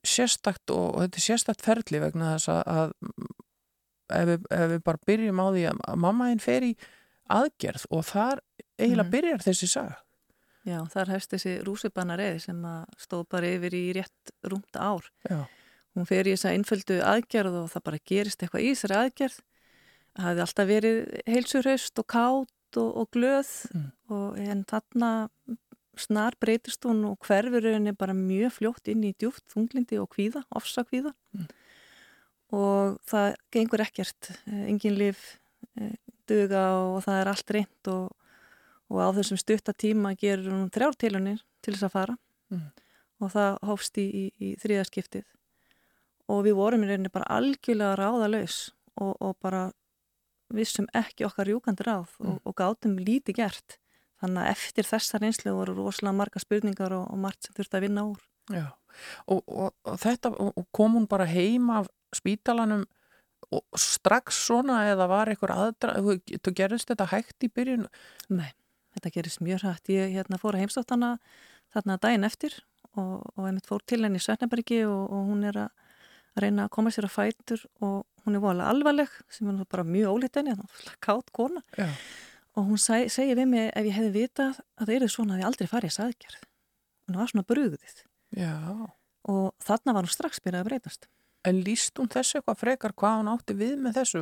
sérstakt 0.03 0.73
og, 0.75 0.97
og 0.97 1.05
þetta 1.05 1.21
er 1.21 1.27
sérstakt 1.29 1.65
ferli 1.65 2.03
vegna 2.03 2.35
þess 2.35 2.51
að 2.53 2.95
ef 4.13 4.29
við, 4.29 4.47
ef 4.51 4.71
við 4.75 4.83
bara 4.85 5.07
byrjum 5.09 5.43
á 5.43 5.47
því 5.49 5.67
að 5.71 6.01
mamma 6.05 6.31
einn 6.33 6.43
fer 6.43 6.67
í 6.67 6.73
aðgerð 7.33 7.87
og 7.91 8.05
þar 8.09 8.43
eiginlega 8.79 9.07
mm. 9.07 9.13
byrjar 9.15 9.45
þessi 9.47 9.69
saga. 9.71 10.01
Já, 10.63 10.79
þar 10.93 11.15
hefst 11.17 11.33
þessi 11.35 11.57
rúsibannareið 11.67 12.37
sem 12.45 12.59
stóð 13.01 13.25
bara 13.35 13.51
yfir 13.51 13.75
í 13.75 13.83
rétt 13.97 14.35
rúmt 14.47 14.79
ár. 14.79 15.09
Já. 15.27 15.41
Hún 15.97 16.07
fer 16.09 16.29
í 16.29 16.35
þessa 16.37 16.53
einföldu 16.55 17.01
aðgerð 17.05 17.57
og 17.65 17.73
það 17.73 17.87
bara 17.89 18.05
gerist 18.09 18.45
eitthvað 18.45 18.67
í 18.67 18.71
þessari 18.73 18.99
aðgerð. 19.01 19.41
Það 20.13 20.29
hefði 20.29 20.45
alltaf 20.45 20.69
verið 20.69 20.99
heilsurhaust 21.31 22.01
og 22.03 22.07
kátt 22.13 22.79
og, 22.81 22.91
og 23.03 23.11
glöð 23.15 23.51
mm. 23.73 23.87
og 24.13 24.41
en 24.43 24.65
þarna 24.69 25.11
snar 26.01 26.37
breytist 26.41 26.85
hún 26.89 27.05
og 27.11 27.27
hverfur 27.27 27.67
henni 27.69 27.93
bara 27.97 28.15
mjög 28.17 28.57
fljótt 28.59 28.89
inn 28.93 29.05
í 29.05 29.13
djúft 29.19 29.45
þunglindi 29.53 29.99
og 30.01 30.11
kvíða, 30.15 30.45
ofsa 30.57 30.85
kvíða 30.89 31.13
mm. 31.37 31.49
og 32.57 32.99
það 33.09 33.37
gengur 33.53 33.85
ekkert, 33.85 34.33
eh, 34.49 34.65
engin 34.73 34.97
lif 35.01 35.37
eh, 35.77 35.97
duga 36.29 36.65
og 36.81 37.03
það 37.07 37.21
er 37.21 37.33
allt 37.33 37.55
reynd 37.57 37.93
og, 37.93 38.09
og 38.93 39.03
á 39.05 39.09
þessum 39.19 39.41
stuttatíma 39.41 40.15
gerur 40.21 40.53
hún 40.53 40.73
þrjártilunir 40.73 41.45
til 41.65 41.77
þess 41.77 41.89
að 41.91 41.97
fara 41.99 42.17
mm. 42.53 42.67
og 43.21 43.35
það 43.37 43.61
hófst 43.69 44.01
í, 44.01 44.09
í, 44.09 44.25
í 44.41 44.55
þriðaskiptið 44.63 45.29
og 46.33 46.45
við 46.47 46.57
vorum 46.57 46.85
í 46.87 46.89
rauninni 46.89 47.13
bara 47.13 47.29
algjörlega 47.37 47.99
ráðalös 48.01 48.65
og, 48.97 49.17
og 49.21 49.37
bara 49.43 49.69
vissum 50.57 50.89
ekki 50.97 51.27
okkar 51.29 51.51
júkandi 51.53 51.87
ráð 51.87 52.11
mm. 52.19 52.29
og, 52.29 52.41
og 52.49 52.57
gátum 52.59 52.99
lítið 53.01 53.41
gert 53.43 53.79
Þannig 54.23 54.45
að 54.45 54.53
eftir 54.53 54.87
þessar 54.87 55.25
einslu 55.27 55.53
voru 55.57 55.75
rosalega 55.75 56.15
marga 56.15 56.41
spurningar 56.43 56.95
og, 56.95 57.09
og 57.11 57.19
margt 57.19 57.49
sem 57.49 57.55
þurfti 57.57 57.79
að 57.79 57.85
vinna 57.89 58.05
úr. 58.07 58.21
Já, 58.55 58.67
og, 59.27 59.41
og, 59.51 59.73
og 59.89 59.97
þetta, 59.99 60.31
og 60.47 60.67
kom 60.75 60.95
hún 60.99 61.09
bara 61.11 61.27
heim 61.27 61.71
af 61.75 61.89
spítalanum 62.15 62.85
strax 63.77 64.39
svona 64.47 64.85
eða 64.93 65.09
var 65.11 65.31
eitthvað 65.33 65.65
aðdra, 65.65 65.97
þú 66.39 66.53
gerðist 66.55 66.93
þetta 66.93 67.09
hægt 67.11 67.45
í 67.45 67.51
byrjun? 67.51 67.89
Nei, 68.31 68.53
þetta 68.95 69.13
gerist 69.17 69.43
mjög 69.43 69.67
hægt. 69.67 69.91
Ég 69.91 70.15
hérna, 70.15 70.39
fór 70.41 70.55
að 70.55 70.69
heimstáttana 70.69 71.17
þarna 71.75 71.99
daginn 71.99 72.29
eftir 72.29 72.61
og 72.95 73.43
einmitt 73.43 73.67
fór 73.67 73.83
til 73.89 74.05
henni 74.05 74.21
í 74.21 74.23
Svernbergi 74.23 74.85
og 74.87 75.11
hún 75.33 75.43
er 75.49 75.65
að 75.65 75.82
reyna 76.41 76.65
að 76.65 76.71
koma 76.71 76.91
sér 76.91 77.05
að 77.05 77.17
fætur 77.17 77.65
og 77.81 78.05
hún 78.25 78.35
er 78.35 78.41
volið 78.41 78.69
alvarleg 78.71 79.09
sem 79.29 79.49
er 79.51 79.65
bara 79.69 79.85
mjög 79.85 80.17
ólítið 80.17 80.41
henni, 80.41 80.55
það 80.57 80.93
er 80.93 81.01
kátt 81.01 81.33
kona. 81.33 81.63
Já 81.77 81.89
og 82.59 82.69
hún 82.69 82.81
seg, 82.81 83.09
segir 83.13 83.39
við 83.39 83.49
mig 83.53 83.71
ef 83.71 83.89
ég 83.89 83.97
hefði 83.97 84.13
vitað 84.17 84.61
að 84.77 84.85
það 84.85 84.95
eru 84.97 85.09
svona 85.13 85.37
að 85.37 85.43
ég 85.43 85.49
aldrei 85.49 85.71
farið 85.71 85.99
að 86.05 86.13
og 87.03 87.15
það 87.15 87.23
var 87.23 87.33
svona 87.33 87.49
brugðið 87.49 87.97
Já. 88.39 88.55
og 89.33 89.49
þarna 89.63 89.97
var 89.97 90.07
hún 90.07 90.15
strax 90.15 90.43
byrjað 90.45 90.65
að 90.65 90.71
breytast 90.71 91.11
En 91.43 91.57
líst 91.67 91.99
hún 91.99 92.07
þessu 92.07 92.37
eitthvað 92.39 92.59
frekar 92.61 92.93
hvað 92.95 93.17
hún 93.19 93.29
átti 93.33 93.55
við 93.59 93.73
með 93.83 93.97
þessu? 93.97 94.21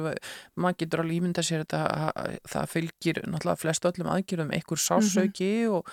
Man 0.56 0.76
getur 0.80 1.02
alveg 1.02 1.18
ímynda 1.18 1.42
sér 1.44 1.66
að 1.76 2.38
það 2.48 2.70
fylgir 2.72 3.20
náttúrulega 3.26 3.60
flest 3.60 3.88
öllum 3.90 4.08
aðgjörðum 4.08 4.54
einhver 4.56 4.80
sásauki 4.80 5.50
mm 5.50 5.66
-hmm. 5.66 5.74
og, 5.74 5.90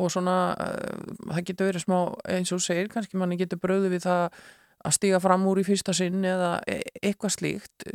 og 0.00 0.08
svona 0.14 0.36
uh, 0.56 1.02
það 1.34 1.44
getur 1.50 1.68
verið 1.68 1.84
smá 1.84 1.98
eins 2.24 2.52
og 2.56 2.64
segir 2.64 2.88
kannski 2.88 3.20
manni 3.20 3.36
getur 3.36 3.60
bröðu 3.60 3.92
við 3.92 4.06
það 4.08 4.40
að 4.84 4.96
stiga 4.96 5.20
fram 5.22 5.46
úr 5.50 5.60
í 5.60 5.66
fyrsta 5.66 5.94
sinn 5.96 6.24
eða 6.24 6.56
e 6.68 6.80
eitthvað 7.02 7.36
slíkt. 7.36 7.86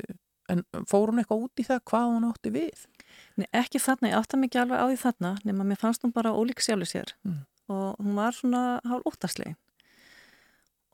En 0.52 0.62
fór 0.86 1.10
hún 1.10 1.22
eitthvað 1.22 1.48
út 1.48 1.62
í 1.62 1.66
það 1.66 1.82
hvað 1.90 2.08
hún 2.14 2.28
átti 2.30 2.54
við? 2.54 2.86
Nei, 3.40 3.48
ekki 3.50 3.82
þarna, 3.82 4.12
ég 4.12 4.18
átta 4.20 4.38
mikið 4.38 4.62
alveg 4.62 4.82
á 4.82 4.86
því 4.86 4.98
þarna 5.02 5.32
nema 5.48 5.66
mér 5.66 5.80
fannst 5.82 6.06
hún 6.06 6.14
bara 6.14 6.36
ólík 6.36 6.62
sjálfur 6.62 6.92
sér. 6.92 7.16
Mm. 7.26 7.44
og 7.68 7.96
hún 7.98 8.14
var 8.14 8.36
svona 8.38 8.80
hálf 8.86 9.08
óttaslegin. 9.10 9.56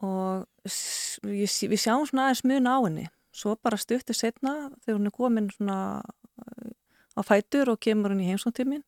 Og 0.01 0.45
ég, 1.27 1.51
við 1.51 1.81
sjáum 1.83 2.05
svona 2.07 2.29
aðeins 2.29 2.45
mjög 2.47 2.69
á 2.71 2.77
henni. 2.85 3.07
Svo 3.35 3.55
bara 3.59 3.79
stuttir 3.79 4.15
setna 4.15 4.71
þegar 4.85 4.97
hún 4.97 5.09
er 5.09 5.15
komin 5.15 5.49
svona 5.51 5.77
á 7.15 7.21
fætur 7.27 7.73
og 7.73 7.81
kemur 7.83 8.13
hún 8.13 8.23
í 8.23 8.29
heimsóntímin 8.31 8.83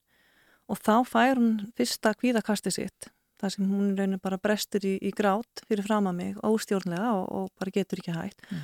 og 0.72 0.80
þá 0.80 1.04
fær 1.08 1.39
hún 1.39 1.60
fyrsta 1.78 2.13
kvíðakasti 2.16 2.72
sitt 2.72 3.12
þar 3.41 3.56
sem 3.56 3.67
hún 3.69 3.91
reynir 3.98 4.22
bara 4.24 4.39
brestur 4.41 4.86
í, 4.88 4.96
í 5.02 5.12
grát 5.15 5.63
fyrir 5.67 5.86
fram 5.88 6.10
að 6.10 6.19
mig 6.19 6.39
óstjórnlega 6.46 7.12
og, 7.17 7.26
og 7.30 7.52
bara 7.60 7.76
getur 7.76 8.02
ekki 8.02 8.15
hægt 8.15 8.43
mm. 8.50 8.63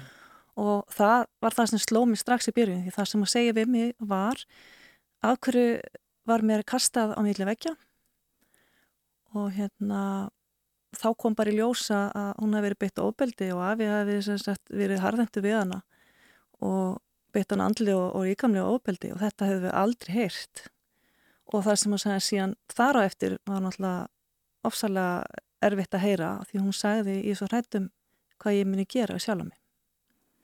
og 0.66 0.90
það 0.94 1.28
var 1.44 1.58
það 1.58 1.72
sem 1.74 1.84
sló 1.86 2.06
mér 2.10 2.22
strax 2.22 2.52
í 2.52 2.56
byrjun 2.56 2.86
því 2.86 2.96
það 2.98 3.12
sem 3.12 3.26
að 3.26 3.34
segja 3.36 3.58
við 3.60 3.74
mig 3.76 3.94
var 4.00 4.44
af 5.26 5.40
hverju 5.46 5.80
var 6.30 6.46
mér 6.46 6.66
kastað 6.68 7.16
á 7.18 7.20
milli 7.26 7.48
vekja 7.50 7.76
og 9.38 9.52
hérna 9.54 10.02
þá 10.98 11.10
kom 11.18 11.36
bara 11.38 11.52
í 11.52 11.60
ljósa 11.60 12.08
að 12.18 12.32
hún 12.40 12.56
hafi 12.58 12.66
verið 12.66 12.82
beitt 12.84 13.02
ofbeldi 13.04 13.52
og 13.54 13.62
afi 13.66 13.90
hafi 13.90 14.18
sagt, 14.26 14.64
verið 14.74 15.04
harðendu 15.04 15.44
við 15.46 15.58
hana 15.60 15.82
og 16.66 17.00
beitt 17.34 17.52
hann 17.54 17.64
andli 17.64 17.94
og, 17.94 18.08
og 18.18 18.26
ríkamlega 18.26 18.70
ofbeldi 18.74 19.14
og 19.14 19.22
þetta 19.22 19.50
hefur 19.50 19.66
við 19.68 19.76
aldrei 19.84 20.14
heyrt. 20.16 20.64
Og 21.50 21.66
það 21.66 21.78
sem 21.82 21.96
að 21.96 22.02
segja 22.04 22.24
síðan 22.26 22.56
þar 22.74 23.00
á 23.00 23.02
eftir 23.06 23.36
var 23.50 23.62
náttúrulega 23.64 24.08
ofsalega 24.68 25.24
erfitt 25.64 25.96
að 25.96 26.06
heyra 26.06 26.30
því 26.50 26.62
hún 26.64 26.76
sagði 26.76 27.18
í 27.28 27.36
svo 27.36 27.50
hrættum 27.50 27.90
hvað 28.40 28.62
ég 28.62 28.70
muni 28.70 28.88
gera 28.90 29.20
sjálf 29.20 29.44
á 29.44 29.50
mig 29.50 29.58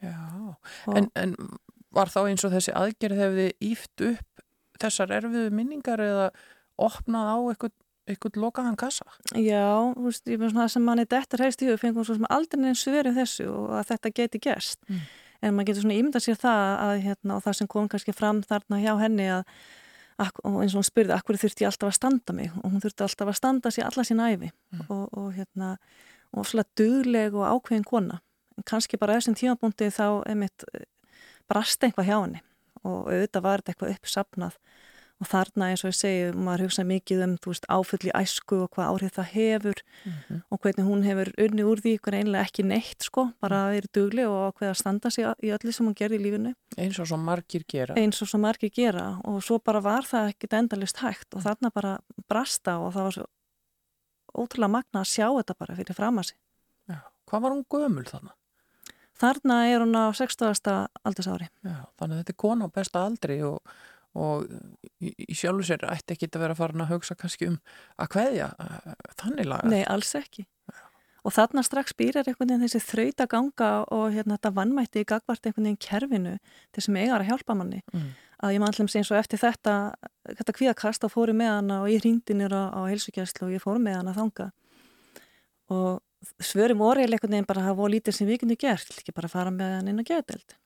Já, 0.04 0.56
en, 0.92 1.08
en 1.16 1.34
var 1.96 2.12
þá 2.12 2.26
eins 2.28 2.44
og 2.46 2.54
þessi 2.54 2.74
aðgerð 2.76 3.22
hefði 3.22 3.48
íft 3.64 4.04
upp 4.04 4.44
þessar 4.82 5.14
erfiðu 5.16 5.54
minningar 5.56 6.04
eða 6.04 6.28
opnað 6.82 7.30
á 7.32 7.38
eitthvað, 7.54 7.74
eitthvað 8.12 8.40
lokaðan 8.44 8.80
kassa? 8.80 9.08
Já, 9.32 9.94
þú 9.96 10.08
veist, 10.10 10.26
ég 10.28 10.42
finnst 10.42 10.58
það 10.60 10.74
sem 10.74 10.86
manni 10.90 11.06
dettur 11.10 11.46
heist 11.46 11.64
í 11.64 11.70
hug, 11.70 11.80
fengum 11.82 12.08
svo 12.08 12.18
sem 12.18 12.28
aldrei 12.30 12.62
neins 12.62 12.84
verið 12.90 13.22
þessu 13.22 13.48
og 13.54 13.72
að 13.80 13.88
þetta 13.94 14.14
geti 14.20 14.44
gerst 14.44 14.82
mm. 14.90 15.02
en 15.42 15.56
maður 15.56 15.72
getur 15.72 15.86
svona 15.86 16.00
ímyndað 16.02 16.28
sér 16.28 16.42
það 16.44 16.68
að 16.84 16.96
hérna, 17.08 17.38
og 17.38 17.48
það 17.48 17.58
sem 17.62 17.72
kom 17.72 17.90
kannski 17.92 18.16
fram 18.16 18.44
þarna 18.46 18.82
hjá 18.84 18.94
henni 19.00 19.30
að, 19.38 19.56
og 20.18 20.62
eins 20.64 20.76
og 20.76 20.80
hún 20.80 20.88
spurði 20.88 21.16
akkur 21.16 21.40
þurfti 21.40 21.66
ég 21.66 21.72
alltaf 21.72 21.92
að 21.92 21.98
standa 21.98 22.36
mig? 22.36 22.52
Og 22.64 22.72
hún 22.72 22.84
þurfti 22.84 23.04
alltaf 23.04 23.32
að 23.32 23.38
standa 23.40 23.72
sér 23.74 23.90
alla 23.90 24.06
sín 24.08 24.24
æfi 24.24 24.50
mm. 24.52 24.86
og, 24.88 25.06
og 25.12 25.30
hérna, 25.36 25.76
og 26.32 26.48
svolítið 26.48 26.82
dugleg 26.82 27.36
og 27.36 27.48
ákveðin 27.50 27.88
kona. 27.88 28.20
En 28.56 28.68
kannski 28.68 29.00
bara 29.02 29.18
þessum 29.18 29.36
tímabúndi 29.36 29.90
þá 29.92 30.08
mitt 30.40 30.68
eh, 30.74 30.88
brast 31.52 31.84
einhvað 31.84 32.08
hjá 32.10 32.18
henni. 32.18 32.44
Og 32.86 33.10
auðvitað 33.10 33.46
var 33.46 33.64
þetta 33.64 33.74
eitthvað 33.74 33.96
uppsapnað 33.98 34.60
og 35.24 35.30
þarna 35.32 35.70
eins 35.72 35.84
og 35.86 35.92
ég 35.94 35.98
segi, 35.98 36.24
maður 36.36 36.66
hugsa 36.66 36.84
mikið 36.88 37.22
um 37.24 37.36
veist, 37.46 37.68
áfull 37.72 38.08
í 38.10 38.12
æsku 38.20 38.58
og 38.66 38.72
hvað 38.76 38.90
áhrif 38.92 39.16
það 39.16 39.30
hefur 39.32 39.82
mm 39.82 40.12
-hmm. 40.12 40.42
og 40.52 40.60
hvernig 40.60 40.86
hún 40.90 41.04
hefur 41.08 41.32
unni 41.46 41.64
úr 41.64 41.80
því, 41.80 41.94
hvernig 42.00 42.20
einlega 42.26 42.44
ekki 42.44 42.64
neitt 42.64 43.04
sko, 43.04 43.32
bara 43.40 43.62
að 43.66 43.72
vera 43.76 43.94
dugli 43.94 44.26
og 44.26 44.56
hvað 44.56 44.70
að 44.70 44.82
standa 44.82 45.10
sig 45.10 45.26
í 45.44 45.54
öllu 45.56 45.72
sem 45.72 45.86
hún 45.88 45.96
gerði 45.96 46.20
í 46.20 46.24
lífinu 46.26 46.54
eins 46.78 47.00
og 47.00 47.08
svo 47.08 47.18
margir 47.18 47.64
gera 47.68 47.96
eins 47.96 48.22
og 48.22 48.28
svo 48.28 48.40
margir 48.40 48.72
gera 48.72 49.20
og 49.24 49.44
svo 49.44 49.60
bara 49.60 49.80
var 49.80 50.04
það 50.04 50.30
ekkit 50.30 50.54
endalist 50.54 50.98
hægt 50.98 51.36
og 51.36 51.42
þarna 51.42 51.72
bara 51.72 52.00
brasta 52.28 52.78
og 52.80 52.94
það 52.94 53.04
var 53.04 53.12
svo 53.12 53.26
ótrúlega 54.36 54.72
magna 54.72 55.00
að 55.00 55.12
sjá 55.16 55.28
þetta 55.32 55.54
bara 55.60 55.76
fyrir 55.76 55.96
fram 55.96 56.20
að 56.20 56.24
sig 56.24 56.38
Já. 56.90 57.02
Hvað 57.26 57.42
var 57.42 57.52
hún 57.52 57.66
gömul 57.70 58.06
þannig? 58.06 58.36
Þarna 59.16 59.58
er 59.72 59.80
hún 59.80 59.96
á 59.96 60.12
60. 60.12 60.90
aldursári. 61.08 61.48
Já, 61.64 61.88
þannig 61.96 62.18
að 62.18 62.22
þetta 62.22 62.34
er 62.34 62.42
kona 62.44 62.68
á 62.68 62.76
besta 62.76 63.04
aldri 63.08 63.38
og, 63.48 63.76
og 64.16 64.48
í, 65.04 65.12
í 65.12 65.36
sjálfu 65.36 65.68
sér 65.68 65.86
ætti 65.92 66.16
ekki 66.16 66.32
að 66.32 66.44
vera 66.46 66.58
farin 66.58 66.84
að 66.86 66.94
hugsa 66.96 67.18
kannski 67.20 67.52
um 67.52 67.58
að 68.02 68.12
hvaðja 68.16 68.50
þannig 69.20 69.50
laga. 69.52 69.72
Nei, 69.72 69.82
alls 69.92 70.14
ekki. 70.18 70.46
Já. 70.72 70.82
og 71.26 71.34
þarna 71.36 71.64
strax 71.66 71.96
býrar 71.98 72.28
einhvern 72.30 72.52
veginn 72.54 72.64
þessi 72.66 72.82
þraut 72.86 73.24
að 73.24 73.32
ganga 73.34 73.70
og 73.94 74.06
hérna 74.14 74.38
þetta 74.38 74.54
vannmætti 74.60 75.04
í 75.04 75.08
gagvart 75.10 75.46
einhvern 75.46 75.68
veginn 75.68 75.82
kerfinu 75.82 76.36
sem 76.78 77.00
eigar 77.02 77.24
að 77.24 77.32
hjálpa 77.32 77.58
manni 77.58 77.82
mm. 77.94 78.10
að 78.46 78.56
ég 78.56 78.64
mann 78.64 78.74
allum 78.74 78.90
eins 78.90 79.12
og 79.12 79.20
eftir 79.20 79.42
þetta 79.42 79.76
þetta 80.32 80.58
kvíðakast 80.60 81.06
þá 81.06 81.10
fóru 81.12 81.36
með 81.38 81.52
hana 81.54 81.82
og 81.84 81.92
ég 81.94 82.04
hringdi 82.06 82.38
nýra 82.38 82.68
á 82.74 82.80
heilsugjæslu 82.88 83.50
og 83.50 83.56
ég 83.58 83.64
fóru 83.64 83.82
með 83.82 84.00
hana 84.00 84.16
þanga 84.18 84.52
og 85.74 86.02
svörum 86.42 86.82
veginn 87.34 87.50
bara 87.50 87.62
að 87.64 87.72
hafa 87.72 87.90
lítið 87.90 88.18
sem 88.18 88.30
við 88.30 88.44
kunni 88.44 88.58
gert, 88.58 88.94
ekki 88.98 89.14
bara 89.16 89.30
fara 89.30 89.54
með 89.54 89.80
hann 89.80 89.92
inn 89.92 90.02
á 90.02 90.06
gæðdelt 90.06 90.58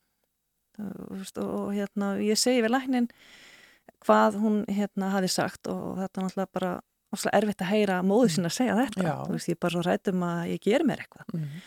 og 0.80 1.74
hérna 1.76 2.13
ég 2.24 2.39
segi 2.39 2.63
við 2.63 2.74
læknin 2.74 3.10
hvað 4.06 4.39
hún 4.39 4.62
hérna 4.72 5.12
hafi 5.15 5.30
sagt 5.32 5.68
og 5.68 6.00
þetta 6.00 6.22
er 6.22 6.26
náttúrulega 6.26 6.54
bara 6.54 6.72
erfitt 7.34 7.63
að 7.63 7.72
heyra 7.74 8.00
móðu 8.06 8.30
sín 8.36 8.48
að 8.48 8.56
segja 8.56 8.78
þetta. 8.78 9.15
Þú 9.26 9.36
veist 9.36 9.50
ég 9.50 9.60
bara 9.60 9.76
svo 9.76 9.84
rætum 9.86 10.26
að 10.26 10.42
ég 10.54 10.62
ger 10.63 10.86
mér 10.86 11.04
eitthvað. 11.04 11.34
Mm 11.34 11.42
-hmm. 11.44 11.63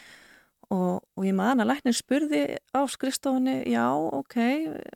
og, 0.71 1.03
og 1.17 1.25
ég 1.27 1.35
man 1.35 1.61
að 1.61 1.71
læknin 1.73 1.99
spurði 1.99 2.43
á 2.73 2.81
skrifstofunni 2.89 3.57
já 3.67 3.87
ok, 3.93 4.37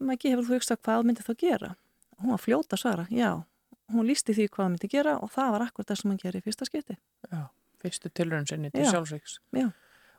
maður 0.00 0.31
hefur 0.31 0.44
þú 0.44 0.55
hugsað 0.55 0.83
hvað 0.85 1.05
myndi 1.05 1.26
þú 1.26 1.35
gera? 1.38 1.76
Hún 2.20 2.31
var 2.31 2.38
fljóta 2.38 2.76
svara, 2.76 3.07
já. 3.11 3.44
Hún 3.92 4.07
lísti 4.07 4.33
því 4.33 4.48
hvað 4.48 4.68
myndi 4.68 4.88
gera 4.88 5.18
og 5.18 5.31
það 5.31 5.50
var 5.50 5.62
akkur 5.62 5.85
það 5.85 5.96
sem 5.96 6.11
hann 6.11 6.18
gerir 6.22 6.40
í 6.40 6.44
fyrsta 6.44 6.64
skipti. 6.64 6.96
Já, 7.33 7.48
fyrstu 7.83 8.09
tilröðin 8.09 8.48
sinni 8.48 8.70
til 8.70 8.87
sjálfsvíks 8.87 9.40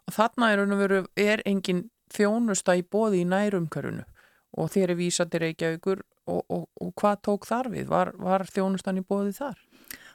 og 0.07 0.15
þarna 0.15 0.51
er, 0.53 1.05
er 1.15 1.41
engin 1.45 1.89
þjónusta 2.13 2.77
í 2.77 2.85
bóði 2.85 3.23
í 3.23 3.27
nærumkörunu 3.29 4.05
og 4.57 4.71
þeir 4.73 4.87
eru 4.87 4.97
vísatir 5.01 5.43
Reykjavíkur 5.43 6.01
og, 6.27 6.41
og, 6.47 6.65
og 6.81 6.93
hvað 6.99 7.21
tók 7.27 7.47
þar 7.49 7.71
við? 7.73 7.87
Var, 7.91 8.13
var 8.21 8.45
þjónustan 8.49 9.01
í 9.01 9.05
bóði 9.05 9.35
þar? 9.37 9.59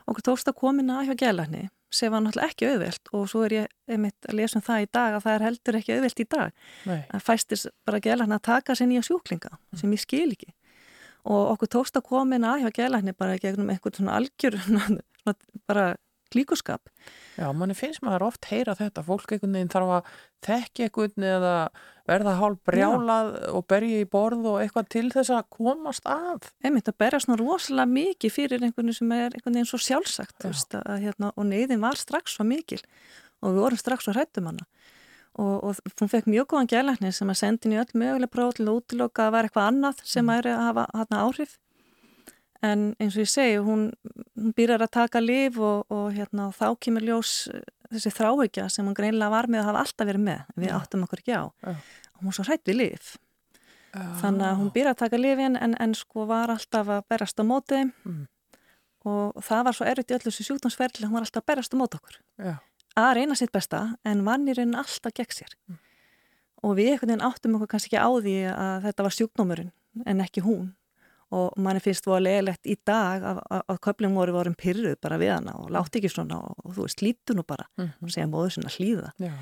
Okkur 0.08 0.26
tókst 0.32 0.50
að 0.50 0.58
komin 0.58 0.90
að 0.90 1.10
hjá 1.10 1.14
gælarni 1.26 1.68
sem 1.92 2.12
var 2.12 2.22
náttúrulega 2.24 2.48
ekki 2.48 2.68
auðvelt 2.70 3.10
og 3.12 3.26
svo 3.28 3.42
er 3.46 3.54
ég 3.54 3.92
einmitt 3.92 4.28
að 4.28 4.38
lesa 4.38 4.58
um 4.58 4.64
það 4.64 4.86
í 4.86 4.88
dag 4.96 5.16
að 5.16 5.24
það 5.26 5.34
er 5.34 5.44
heldur 5.46 5.78
ekki 5.78 5.94
auðvelt 5.96 6.22
í 6.22 6.26
dag. 6.34 6.54
Nei. 6.88 7.00
Það 7.10 7.24
fæstis 7.26 7.66
bara 7.86 8.00
gælarni 8.02 8.38
að 8.38 8.44
taka 8.48 8.76
sér 8.78 8.88
nýja 8.88 9.04
sjúklinga 9.06 9.52
mm. 9.52 9.80
sem 9.82 9.92
ég 9.92 10.02
skil 10.02 10.30
ekki 10.32 10.54
og 11.22 11.52
okkur 11.52 11.70
tókst 11.76 11.98
að 11.98 12.08
komin 12.08 12.46
að 12.48 12.64
hjá 12.64 12.72
gælarni 12.80 13.14
bara 13.14 13.38
gegnum 13.38 13.70
einhvern 13.70 13.94
svona 13.94 14.16
algjör 14.18 14.56
bara 15.70 15.92
klíkuskap. 16.32 16.90
Já, 17.36 17.46
manni 17.56 17.76
finnst 17.78 18.02
maður 18.04 18.28
oft 18.30 18.48
heyra 18.50 18.74
þetta, 18.78 19.04
fólk 19.06 19.34
einhvern 19.34 19.56
veginn 19.58 19.72
þarf 19.72 19.92
að 19.96 20.12
þekki 20.46 20.86
einhvern 20.88 21.26
eða 21.28 21.56
verða 22.08 22.36
hálf 22.40 22.60
brjálað 22.66 23.30
Já. 23.30 23.50
og 23.54 23.66
berja 23.70 24.02
í 24.02 24.08
borð 24.10 24.48
og 24.50 24.60
eitthvað 24.62 24.88
til 24.96 25.04
þess 25.14 25.34
að 25.36 25.50
komast 25.54 26.08
af. 26.10 26.50
Einmitt 26.64 26.90
að 26.90 26.98
berja 27.04 27.22
svona 27.22 27.38
rosalega 27.40 27.92
mikið 27.92 28.34
fyrir 28.34 28.64
einhvern 28.64 28.90
veginn 28.90 28.98
sem 28.98 29.14
er 29.16 29.28
einhvern 29.30 29.58
veginn 29.58 29.70
svo 29.70 29.80
sjálfsagt 29.82 30.48
veist, 30.48 30.74
að, 30.80 30.98
hérna, 31.04 31.30
og 31.36 31.48
neyðin 31.48 31.84
var 31.84 32.00
strax 32.00 32.36
svo 32.36 32.48
mikil 32.48 32.82
og 33.42 33.54
við 33.54 33.64
vorum 33.64 33.80
strax 33.80 34.06
svo 34.06 34.16
hrættum 34.16 34.50
hana 34.50 34.66
og, 35.40 35.64
og 35.64 36.00
hún 36.00 36.10
fekk 36.12 36.28
mjög 36.28 36.50
góðan 36.52 36.70
gælækni 36.70 37.12
sem 37.14 37.30
að 37.32 37.40
sendi 37.40 37.68
henni 37.68 37.80
öll 37.80 38.00
möguleg 38.02 38.32
próf 38.32 38.56
til 38.58 38.66
að 38.66 38.80
útloka 38.80 39.26
að 39.26 39.36
vera 39.36 39.48
eitthvað 39.48 39.68
annað 39.70 40.02
sem 40.04 40.26
mm. 40.26 40.34
er 40.36 40.48
að 40.52 40.64
hafa 40.66 40.86
hana, 40.92 41.22
áhrif 41.22 41.54
en 42.62 42.84
eins 43.02 43.16
og 43.16 43.24
ég 43.24 43.30
segi, 43.30 43.58
hún, 43.62 43.88
hún 44.38 44.54
býrar 44.56 44.84
að 44.84 44.94
taka 44.94 45.22
liv 45.22 45.58
og, 45.60 45.84
og 45.92 46.12
hérna, 46.14 46.50
þá 46.54 46.68
kemur 46.82 47.04
ljós 47.06 47.34
eh, 47.52 47.64
þessi 47.92 48.12
þráhugja 48.14 48.68
sem 48.72 48.86
hún 48.86 48.96
greinlega 48.96 49.32
var 49.32 49.50
með 49.50 49.64
að 49.64 49.68
hafa 49.70 49.84
alltaf 49.86 50.08
verið 50.08 50.26
með, 50.28 50.42
við 50.56 50.70
ja. 50.70 50.78
áttum 50.78 51.04
okkur 51.06 51.22
ekki 51.22 51.36
á 51.36 51.44
ja. 51.44 51.76
hún 52.22 52.36
svo 52.36 52.46
hrætt 52.46 52.68
við 52.70 52.78
liv 52.78 53.08
ja. 53.92 54.06
þannig 54.22 54.48
að 54.48 54.60
hún 54.60 54.74
býrar 54.74 54.94
að 54.94 55.00
taka 55.04 55.20
livin 55.20 55.58
en, 55.58 55.76
en 55.82 55.96
sko 55.98 56.26
var 56.30 56.52
alltaf 56.54 56.92
að 56.96 57.06
berast 57.12 57.42
á 57.42 57.44
móti 57.46 57.80
mm. 57.84 58.20
og 59.10 59.42
það 59.44 59.64
var 59.68 59.78
svo 59.78 59.88
erriðt 59.90 60.12
í 60.12 60.18
öllu 60.18 60.30
þessu 60.30 60.48
sjúkdómsferðli 60.48 61.08
hún 61.08 61.18
var 61.18 61.26
alltaf 61.26 61.42
að 61.42 61.50
berast 61.52 61.74
á 61.74 61.80
móti 61.80 62.00
okkur 62.00 62.20
að 63.02 63.14
reyna 63.18 63.38
sitt 63.38 63.52
besta 63.52 63.84
en 64.08 64.22
vannirinn 64.26 64.76
alltaf 64.78 65.16
gegn 65.18 65.34
sér 65.42 65.56
mm. 65.68 65.80
og 66.62 66.78
við 66.78 66.94
einhvern 66.94 67.14
veginn 67.16 67.26
áttum 67.28 67.58
okkur 67.58 67.74
kannski 67.74 67.92
ekki 67.92 68.06
á 68.06 68.10
því 68.22 68.36
að 68.54 68.86
þetta 68.86 69.08
var 69.08 69.18
sjúkdómurinn 69.18 69.74
en 70.08 70.24
ekki 70.24 70.46
hún 70.46 70.70
og 71.32 71.58
manni 71.64 71.82
finnst 71.82 72.06
það 72.06 72.24
leðilegt 72.26 72.68
í 72.68 72.76
dag 72.86 73.24
að, 73.24 73.42
að, 73.48 73.62
að 73.72 73.80
köflum 73.86 74.16
voru 74.18 74.34
vorum 74.36 74.56
pyrruð 74.58 74.96
bara 75.02 75.18
við 75.20 75.32
hana 75.34 75.54
og 75.60 75.70
látt 75.74 75.96
ekki 75.98 76.10
svona 76.12 76.40
og, 76.44 76.58
og 76.64 76.76
þú 76.76 76.86
veist 76.86 77.04
lítu 77.04 77.36
nú 77.36 77.44
bara 77.48 77.66
mm 77.76 77.84
-hmm. 77.84 78.02
og 78.02 78.10
segja 78.10 78.26
móður 78.26 78.52
sinna 78.56 78.74
hlýða 78.76 79.10
Já. 79.18 79.32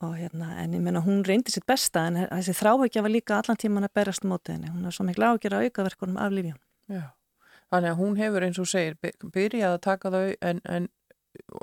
og 0.00 0.16
hérna 0.16 0.58
en 0.62 0.74
ég 0.74 0.80
menna 0.80 1.00
hún 1.00 1.24
reyndi 1.24 1.50
sitt 1.50 1.66
besta 1.66 2.06
en 2.06 2.16
þessi 2.16 2.54
þráhækja 2.54 3.02
var 3.02 3.10
líka 3.10 3.38
allan 3.38 3.56
tíman 3.56 3.84
að 3.84 3.94
berast 3.94 4.24
mótið 4.24 4.52
henni, 4.52 4.70
hún 4.70 4.86
er 4.86 4.90
svo 4.90 5.04
miklu 5.04 5.24
ágjör 5.24 5.54
að 5.54 5.64
aukaverkunum 5.64 6.16
af 6.16 6.32
lífjum 6.32 6.58
Þannig 7.70 7.90
að 7.90 7.96
hún 7.96 8.16
hefur 8.16 8.42
eins 8.42 8.58
og 8.58 8.66
segir 8.66 8.94
byrjað 9.34 9.72
að 9.72 9.80
taka 9.80 10.10
þau 10.10 10.34
en, 10.40 10.60
en 10.64 10.88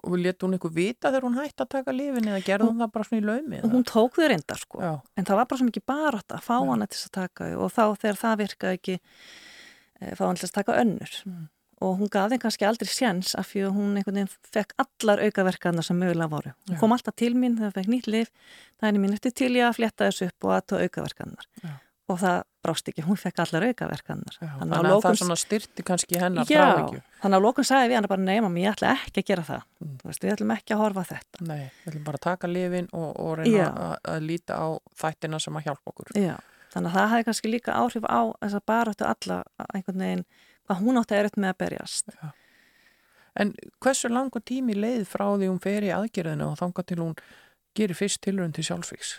og 0.03 0.17
letu 0.19 0.47
hún 0.47 0.57
eitthvað 0.57 0.75
vita 0.77 1.11
þegar 1.11 1.27
hún 1.27 1.39
hætti 1.39 1.63
að 1.63 1.71
taka 1.75 1.95
lifin 1.95 2.29
eða 2.29 2.41
gerði 2.45 2.67
hún, 2.69 2.81
það 2.81 2.91
bara 2.95 3.07
svona 3.07 3.21
í 3.21 3.25
laumi? 3.25 3.61
Hún 3.63 3.85
tók 3.87 4.17
þau 4.17 4.27
reyndar 4.29 4.61
sko 4.61 4.83
Já. 4.83 4.91
en 5.17 5.27
það 5.29 5.39
var 5.39 5.49
bara 5.49 5.61
svo 5.61 5.69
mikið 5.69 5.85
bara 5.89 6.21
að 6.23 6.45
fá 6.45 6.53
hana 6.59 6.89
til 6.89 6.99
að 6.99 7.15
taka 7.19 7.49
þau 7.49 7.63
og 7.65 7.73
þá 7.73 7.83
þegar 8.03 8.19
það 8.21 8.37
virkaði 8.43 8.79
ekki 8.79 8.97
fá 10.17 10.23
hann 10.27 10.39
til 10.39 10.49
að 10.49 10.55
taka 10.57 10.77
önnur 10.81 11.13
mm. 11.27 11.43
og 11.85 11.95
hún 12.01 12.11
gaf 12.13 12.31
þeim 12.31 12.43
kannski 12.43 12.67
aldrei 12.67 12.91
sjans 12.91 13.33
af 13.39 13.51
því 13.51 13.65
að 13.67 13.77
hún 13.77 13.97
einhvern 13.99 14.19
veginn 14.21 14.33
fekk 14.55 14.75
allar 14.83 15.23
aukaverkaðna 15.27 15.85
sem 15.85 15.99
mögulega 15.99 16.31
voru. 16.31 16.53
Hún 16.69 16.81
kom 16.81 16.95
alltaf 16.95 17.17
til 17.19 17.33
mín 17.35 17.57
þegar 17.59 17.71
það 17.71 17.79
fekk 17.81 17.93
nýtt 17.93 18.11
lif, 18.11 18.33
það 18.79 18.89
er 18.89 19.03
mín 19.05 19.17
eftir 19.17 19.35
til 19.43 19.51
ég 19.57 19.69
að 19.69 19.77
fletta 19.79 20.09
þessu 20.09 20.29
upp 20.31 20.47
og 20.47 20.55
aðtóa 20.57 20.87
aukaverkaðnar 20.87 21.49
ja. 21.63 21.75
og 22.11 22.21
það 22.23 22.41
brást 22.63 22.87
ekki, 22.87 23.03
hún 23.03 23.19
fekk 23.19 23.41
allar 23.43 23.65
aukaverkaðnar. 23.67 24.37
Ja, 24.39 24.49
þannig 24.61 24.77
að 24.77 24.85
lókun... 24.87 25.03
það 25.03 25.17
svona 25.19 25.35
styrti 25.41 25.83
kannski 25.87 26.19
hennar 26.21 26.47
frá 26.47 26.63
ekki. 26.77 27.01
Já, 27.01 27.17
þannig 27.23 27.39
að 27.39 27.45
lókun 27.47 27.67
sagði 27.67 27.89
við 27.91 27.97
hann 27.97 28.07
bara 28.13 28.23
neyma 28.23 28.51
mér, 28.53 28.63
ég 28.63 28.77
ætla 28.77 28.93
ekki 28.95 29.23
að 29.23 29.27
gera 29.31 29.43
það, 29.49 29.65
mm. 29.83 29.97
veist, 30.07 30.23
við 30.23 30.33
ætlum 30.37 30.53
ekki 30.55 30.75
að 30.75 30.83
horfa 30.83 31.03
þetta. 31.09 31.43
Nei, 31.49 31.59
við 31.81 31.89
ætlum 31.91 32.05
bara 32.07 32.21
að 32.21 32.25
taka 32.29 32.51
lifin 32.51 32.87
og, 32.95 33.09
og 33.19 33.35
reyna 33.41 33.67
að, 33.67 33.95
að 34.13 34.27
líta 34.29 34.61
á 34.63 34.67
þættina 35.03 35.41
sem 35.43 35.59
að 35.59 35.67
hjálpa 35.67 35.91
okkur. 35.91 36.13
Já. 36.23 36.37
Þannig 36.73 36.89
að 36.89 36.97
það 36.97 37.11
hefði 37.11 37.27
kannski 37.27 37.51
líka 37.51 37.75
áhrif 37.77 38.07
á 38.09 38.21
þess 38.41 38.57
að 38.57 38.65
baráttu 38.71 39.05
alla 39.09 39.41
einhvern 39.73 40.05
veginn 40.05 40.25
að 40.71 40.79
hún 40.81 40.99
átti 41.01 41.15
að 41.15 41.21
erut 41.23 41.37
með 41.37 41.53
að 41.53 41.59
berjast. 41.63 42.15
Já. 42.17 42.31
En 43.33 43.53
hversu 43.81 44.09
langu 44.11 44.41
tími 44.45 44.75
leið 44.77 45.07
frá 45.09 45.25
því 45.31 45.49
hún 45.49 45.61
fer 45.61 45.85
í 45.85 45.93
aðgerðinu 45.93 46.51
og 46.51 46.59
þanga 46.59 46.85
til 46.85 46.99
hún 47.01 47.15
gerir 47.77 47.97
fyrst 47.97 48.21
tilrönd 48.25 48.57
til 48.57 48.65
sjálfsvíks? 48.67 49.15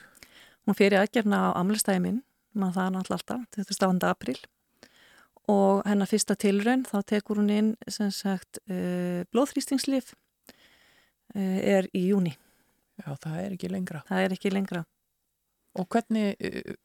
Hún 0.65 0.79
fer 0.79 0.95
í 0.95 0.99
aðgerðina 1.01 1.51
á 1.51 1.59
amlistæði 1.59 2.03
minn, 2.05 2.21
maður 2.55 2.77
það 2.77 2.87
er 2.87 2.95
náttúrulega 2.95 3.21
alltaf, 3.21 3.49
þetta 3.57 3.75
er 3.75 3.79
stafandi 3.79 4.11
april 4.11 4.39
og 5.51 5.83
hennar 5.85 6.09
fyrsta 6.09 6.37
tilrönd 6.41 6.89
þá 6.89 7.03
tekur 7.05 7.41
hún 7.43 7.51
inn 7.53 7.71
sem 7.91 8.09
sagt 8.15 8.63
uh, 8.65 9.27
blóðþrýstingslif 9.35 10.15
uh, 10.15 11.59
er 11.61 11.91
í 11.93 12.07
júni. 12.09 12.33
Já, 13.03 13.11
það 13.19 13.39
er 13.43 13.57
ekki 13.57 13.71
lengra. 13.73 14.05
Það 14.09 14.25
er 14.25 14.37
ekki 14.37 14.53
lengra. 14.55 14.85
Og 15.75 15.89
hvernig 15.91 16.39
uh, 16.39 16.77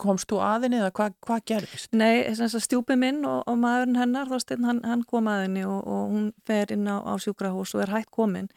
komst 0.00 0.28
þú 0.30 0.40
aðinni 0.42 0.80
eða 0.80 0.90
hvað 0.96 1.14
hva 1.26 1.38
gerðist? 1.46 1.92
Nei, 1.94 2.24
stjúpi 2.34 2.96
minn 2.98 3.22
og, 3.28 3.44
og 3.50 3.58
maðurinn 3.60 4.00
hennar, 4.00 4.30
Þorstein, 4.30 4.66
hann, 4.66 4.82
hann 4.86 5.04
kom 5.08 5.28
aðinni 5.30 5.64
og, 5.68 5.80
og 5.86 6.10
hún 6.14 6.26
fer 6.48 6.74
inn 6.74 6.88
á, 6.90 6.98
á 7.02 7.12
sjúkrahús 7.22 7.74
og 7.76 7.84
er 7.84 7.94
hægt 7.94 8.10
komin. 8.14 8.50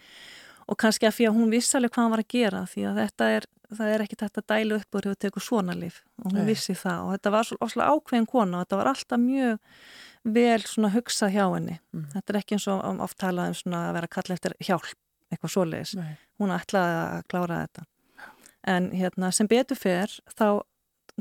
Og 0.67 0.79
kannski 0.81 1.07
að 1.07 1.15
fyrir 1.19 1.31
að 1.31 1.39
hún 1.39 1.53
vissi 1.53 1.77
alveg 1.77 1.93
hvað 1.93 2.03
hann 2.03 2.15
var 2.15 2.23
að 2.23 2.33
gera 2.33 2.65
því 2.67 2.87
að 2.89 2.99
þetta 3.03 3.29
er, 3.37 3.47
það 3.77 3.93
er 3.93 4.03
ekki 4.03 4.19
þetta 4.23 4.43
dælu 4.51 4.79
upp 4.81 4.97
og 4.97 5.07
hefur 5.07 5.19
tekið 5.23 5.45
svona 5.45 5.75
líf 5.77 6.01
og 6.23 6.29
hún 6.31 6.41
Nei. 6.41 6.47
vissi 6.49 6.75
það. 6.75 7.03
Og 7.05 7.15
þetta 7.15 7.33
var 7.35 7.49
svolítið 7.49 7.91
ákveðin 7.93 8.29
kona 8.33 8.57
og 8.57 8.65
þetta 8.65 8.79
var 8.81 8.91
alltaf 8.91 9.23
mjög 9.23 9.59
vel 10.37 10.61
svona 10.67 10.91
hugsað 10.91 11.35
hjá 11.37 11.43
henni. 11.45 11.77
Mm. 11.95 12.07
þetta 12.15 12.33
er 12.33 12.39
ekki 12.41 12.57
eins 12.57 12.67
og 12.71 13.03
oft 13.05 13.19
talað 13.21 13.51
um 13.53 13.59
svona 13.61 13.83
að 13.87 13.99
vera 13.99 14.09
kall 14.17 14.33
eftir 14.35 14.57
hjálp, 14.59 14.97
eitthvað 15.31 15.53
svoleiðis. 15.53 15.93
Hún 16.41 16.55
ætlaði 16.55 16.97
að 17.03 17.21
klára 17.31 17.61
þetta. 17.63 17.85
En 18.67 18.89
hérna 18.91 19.31
sem 19.31 19.47
betur 19.47 19.79
fer 19.79 20.11
þá 20.35 20.65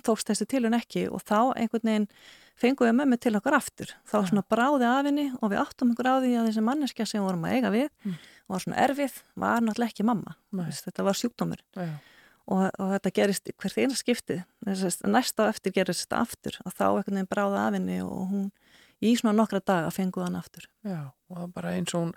tókst 0.05 0.29
þessi 0.31 0.47
tilun 0.51 0.77
ekki 0.77 1.07
og 1.09 1.23
þá 1.25 1.55
einhvern 1.57 1.89
veginn 1.89 2.09
fenguði 2.57 2.95
mömmu 2.97 3.19
til 3.21 3.35
okkur 3.37 3.57
aftur. 3.57 3.93
Þá 4.09 4.17
svona 4.31 4.45
bráði 4.49 4.89
af 4.89 5.07
henni 5.09 5.27
og 5.41 5.53
við 5.53 5.63
áttum 5.63 5.93
okkur 5.93 6.09
á 6.09 6.15
því 6.25 6.33
að 6.41 6.51
þessi 6.51 6.65
manneskja 6.65 7.07
sem 7.09 7.25
vorum 7.25 7.45
að 7.49 7.57
eiga 7.57 7.73
við 7.75 7.89
mm. 7.89 8.19
og 8.47 8.55
var 8.55 8.65
svona 8.65 8.83
erfið 8.85 9.17
var 9.37 9.65
náttúrulega 9.65 9.93
ekki 9.93 10.07
mamma. 10.09 10.37
Vist, 10.63 10.87
þetta 10.89 11.07
var 11.07 11.21
sjúkdómur. 11.21 11.65
Ja. 11.77 11.89
Og, 12.47 12.63
og 12.79 12.93
þetta 12.95 13.13
gerist 13.13 13.51
hvert 13.59 13.79
eina 13.83 13.99
skiptið. 13.99 14.43
Næsta 15.11 15.51
eftir 15.51 15.75
gerist 15.75 16.07
þetta 16.07 16.23
aftur 16.23 16.59
og 16.63 16.73
þá 16.73 16.87
einhvern 16.87 17.19
veginn 17.19 17.31
bráði 17.33 17.61
af 17.61 17.77
henni 17.77 18.01
og 18.05 18.27
hún 18.31 18.51
í 19.05 19.13
svona 19.19 19.37
nokkra 19.37 19.61
daga 19.61 19.93
fenguði 19.93 20.29
hann 20.29 20.41
aftur. 20.41 20.69
Já, 20.87 21.01
og 21.29 21.41
það 21.41 21.55
bara 21.57 21.77
eins 21.77 21.95
og 21.95 22.07
hún 22.07 22.15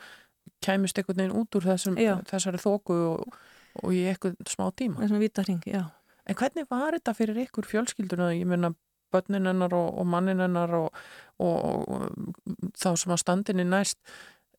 kæmist 0.64 1.00
einhvern 1.00 1.24
veginn 1.24 1.38
út 1.40 1.58
úr 1.58 1.68
þessum, 1.72 1.98
þessari 2.30 2.62
þóku 2.62 3.00
og, 3.10 3.40
og 3.82 3.96
í 3.96 4.06
eitthvað 4.12 4.38
smá 4.48 4.70
tíma. 4.72 5.02
Þessum 5.04 5.24
vítarhing, 5.24 5.66
já. 5.68 5.84
En 6.30 6.38
hvernig 6.38 6.68
var 6.70 6.94
þetta 6.98 7.16
fyrir 7.18 7.42
ykkur 7.46 7.68
fjölskylduna? 7.68 8.32
Ég 8.38 8.50
meina 8.50 8.74
börninennar 9.14 9.74
og, 9.74 9.88
og 9.98 10.06
manninennar 10.06 10.74
og, 10.78 11.00
og, 11.42 11.88
og 11.90 12.74
þá 12.78 12.92
sem 13.02 13.14
að 13.16 13.24
standinni 13.24 13.66
næst. 13.66 13.98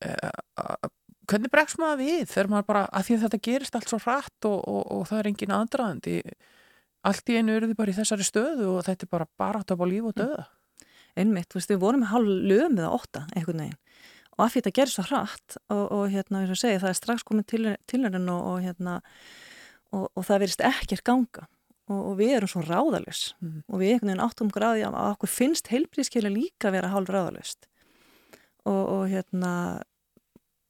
Eh, 0.03 0.89
hvernig 1.31 1.53
bregst 1.53 1.79
maður 1.79 2.03
við 2.03 2.25
þegar 2.33 2.51
maður 2.51 2.71
bara, 2.73 2.87
að 2.91 3.07
því 3.07 3.17
að 3.17 3.27
þetta 3.27 3.43
gerist 3.47 3.77
allt 3.79 3.93
svo 3.93 4.01
hratt 4.03 4.49
og 4.49 5.05
það 5.07 5.21
er 5.21 5.29
engin 5.31 5.55
aðdraðandi 5.55 6.17
allt 7.07 7.31
í 7.31 7.37
einu 7.39 7.55
eru 7.55 7.69
þið 7.71 7.79
bara 7.79 7.93
í 7.93 7.97
þessari 7.97 8.27
stöðu 8.27 8.73
og 8.75 8.83
þetta 8.89 9.07
er 9.07 9.13
bara 9.15 9.29
bara 9.41 9.61
átt 9.63 9.73
á 9.73 9.77
líf 9.87 10.09
og 10.11 10.17
döða 10.19 10.49
Einmitt, 11.19 11.55
veist, 11.57 11.71
við 11.71 11.81
vorum 11.83 12.05
með 12.05 12.13
hálf 12.13 12.29
lögum 12.51 12.77
eða 12.79 12.91
ótta 12.95 13.21
einhvern 13.35 13.65
veginn. 13.65 13.79
Og 14.37 14.45
að 14.45 14.51
því 14.53 14.61
þetta 14.61 14.73
gerir 14.77 14.93
svo 14.93 15.05
hratt 15.09 15.57
og, 15.59 15.81
og 15.83 16.05
hérna, 16.13 16.43
eins 16.43 16.53
og 16.55 16.61
segi, 16.61 16.79
það 16.81 16.93
er 16.93 16.99
strax 17.01 17.25
komin 17.27 17.49
tilhörun 17.91 18.31
og, 18.31 18.45
og 18.53 18.61
hérna 18.63 18.95
og, 19.91 20.05
og 20.07 20.27
það 20.29 20.45
verist 20.45 20.63
ekkert 20.65 21.03
ganga 21.09 21.49
og 21.91 22.17
við 22.21 22.37
erum 22.39 22.51
svo 22.53 22.63
ráðalus 22.65 23.23
mm. 23.41 23.63
og 23.67 23.83
við 23.83 23.95
einhvern 23.95 24.13
veginn 24.13 24.25
áttum 24.25 24.53
gráði 24.55 24.87
að 24.87 24.99
okkur 25.09 25.33
finnst 25.33 25.71
heilbríðskeilu 25.73 26.33
líka 26.33 26.73
vera 26.75 26.93
hálf 26.93 27.11
ráðalust 27.11 27.67
og 28.69 29.09
hérna 29.09 29.53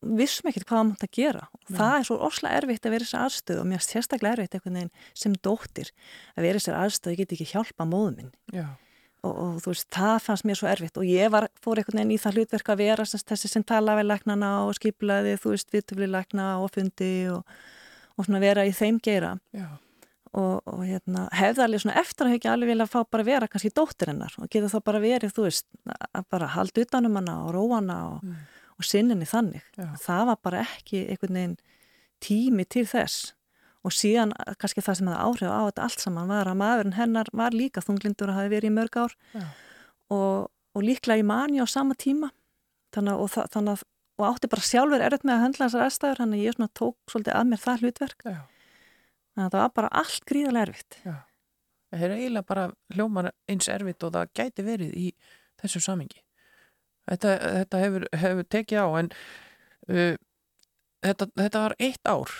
vissum 0.01 0.49
ekkert 0.49 0.69
hvað 0.69 0.85
mátt 0.89 1.03
að 1.05 1.17
gera. 1.17 1.47
Og 1.53 1.73
það 1.77 1.95
er 1.97 2.07
svo 2.09 2.19
osla 2.25 2.53
erfitt 2.57 2.87
að 2.87 2.95
vera 2.95 3.05
í 3.05 3.09
þessu 3.09 3.19
aðstöð 3.21 3.59
og 3.61 3.67
mér 3.69 3.81
er 3.81 3.85
sérstaklega 3.85 4.37
erfitt 4.37 4.55
einhvern 4.57 4.79
veginn 4.79 4.93
sem 5.23 5.35
dóttir 5.45 5.91
að 6.37 6.47
vera 6.47 6.53
í 6.55 6.61
þessu 6.61 6.77
aðstöð 6.77 7.11
og 7.11 7.15
ég 7.15 7.21
get 7.21 7.35
ekki 7.37 7.49
hjálpa 7.51 7.87
móðuminn 7.89 8.31
og, 8.57 9.35
og 9.35 9.59
þú 9.61 9.75
veist, 9.75 9.89
það 9.93 10.15
fannst 10.25 10.49
mér 10.49 10.61
svo 10.61 10.71
erfitt. 10.71 10.97
Og 10.97 11.11
ég 11.11 11.33
var, 11.35 11.51
fór 11.61 11.83
einhvern 11.83 12.01
veginn 12.01 12.17
í 12.17 12.23
það 12.23 12.41
hlutverk 12.41 12.73
að 12.73 12.81
vera 12.81 13.09
þessi 13.13 13.53
sem 13.53 13.67
tala 13.69 13.99
við 13.99 14.09
læknana 14.09 14.55
og 14.65 14.73
skiplaði 14.79 15.37
þú 15.43 15.55
veist, 15.55 15.71
viðtöfli 15.75 16.09
lækna 16.09 16.49
og 16.65 16.73
fundi 16.79 17.13
og, 17.35 17.61
og 18.17 18.29
svona 18.29 18.43
vera 18.43 18.65
í 18.65 18.73
þeim 18.77 19.03
geira 19.05 19.37
og, 20.37 20.61
og 20.71 20.85
hérna, 20.87 21.27
hefði 21.35 21.65
alveg 21.65 21.83
svona 21.83 21.99
eftir 22.01 22.29
að 22.29 22.37
hekja 22.37 22.53
alveg 22.55 22.71
vilja 22.71 22.87
að 22.87 22.93
fá 22.93 23.01
bara 23.17 23.27
vera 23.27 23.49
kannski 23.51 23.73
dóttir 23.75 24.13
hennar 24.13 24.37
og 24.39 24.51
geta 24.53 24.71
þá 24.71 24.79
bara 24.87 25.03
verið, 25.03 25.35
þú 25.35 25.47
veist, 25.49 25.67
að 26.15 26.27
bara 26.31 26.53
halda 26.55 26.85
utanum 26.85 27.19
hana 27.19 27.37
og 27.47 27.55
róa 27.57 27.81
hana 27.81 28.01
og 28.13 28.25
mm 28.25 28.41
og 28.81 28.87
sinninni 28.89 29.29
þannig. 29.29 29.67
Já. 29.77 29.91
Það 30.01 30.25
var 30.31 30.41
bara 30.47 30.65
ekki 30.65 31.05
einhvern 31.13 31.37
veginn 31.37 31.59
tími 32.25 32.67
til 32.69 32.87
þess 32.89 33.35
og 33.85 33.95
síðan 33.97 34.35
kannski 34.61 34.83
það 34.85 34.99
sem 34.99 35.09
hefði 35.09 35.21
áhrif 35.25 35.53
á 35.53 35.61
þetta 35.69 35.85
allt 35.87 36.03
saman 36.05 36.33
var 36.33 36.49
að 36.51 36.59
maðurinn 36.61 36.97
hennar 36.99 37.31
var 37.37 37.57
líka 37.57 37.81
þunglindur 37.85 38.33
og 38.33 38.37
hafi 38.37 38.53
verið 38.53 38.69
í 38.69 38.75
mörg 38.77 38.99
ár 39.01 39.15
og, 40.13 40.51
og 40.77 40.85
líklega 40.85 41.23
í 41.23 41.25
mani 41.25 41.63
á 41.65 41.67
sama 41.69 41.97
tíma 41.97 42.29
þannig 42.93 43.17
að, 43.17 43.39
þannig 43.55 43.79
að 43.79 43.87
og 44.21 44.27
átti 44.29 44.51
bara 44.53 44.67
sjálfur 44.69 45.01
erfitt 45.01 45.25
með 45.25 45.39
að 45.39 45.43
höndla 45.47 45.67
þessar 45.71 45.87
aðstæður 45.87 46.21
þannig 46.21 46.41
að 46.41 46.45
ég 46.45 46.57
svona 46.59 46.75
tók 46.77 46.97
svolítið 47.09 47.37
að 47.39 47.47
mér 47.49 47.63
það 47.63 47.85
hlutverk 47.87 48.27
Já. 48.27 48.37
Þannig 49.41 49.49
að 49.49 49.57
það 49.57 49.67
var 49.67 49.77
bara 49.81 49.93
allt 50.05 50.25
gríðarlega 50.29 50.69
erfitt. 50.69 50.99
Já. 51.05 51.15
Það 51.91 52.03
er 52.07 52.17
eiginlega 52.17 52.47
bara 52.47 52.67
hljómar 52.95 53.31
eins 53.51 53.69
erfitt 53.73 54.05
og 54.07 54.13
það 54.15 54.35
gæti 54.39 54.65
verið 54.67 54.93
í 54.95 55.07
þessu 55.59 55.81
samingi 55.83 56.21
þetta, 57.11 57.35
þetta 57.61 57.83
hefur, 57.85 58.07
hefur 58.23 58.49
tekið 58.55 58.83
á 58.83 58.87
en 59.01 59.11
uh, 59.91 60.15
þetta, 61.07 61.29
þetta 61.43 61.65
var 61.65 61.77
eitt 61.79 62.11
ár 62.11 62.37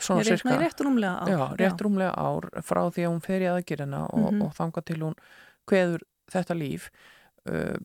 svona 0.00 0.24
cirka 0.24 0.56
rétt 0.60 0.82
rúmlega 0.84 1.14
ár, 1.24 1.30
já, 1.30 1.40
rétt 1.60 1.84
rúmlega 1.84 2.12
ár 2.14 2.48
frá 2.64 2.82
því 2.94 3.06
að 3.06 3.14
hún 3.14 3.24
fer 3.24 3.44
í 3.44 3.48
aðgerina 3.50 4.04
og, 4.08 4.20
mm 4.20 4.28
-hmm. 4.28 4.44
og 4.46 4.54
þanga 4.56 4.84
til 4.86 5.00
hún 5.02 5.16
hveður 5.70 6.04
þetta 6.30 6.54
líf. 6.56 6.90
Uh, 7.48 7.76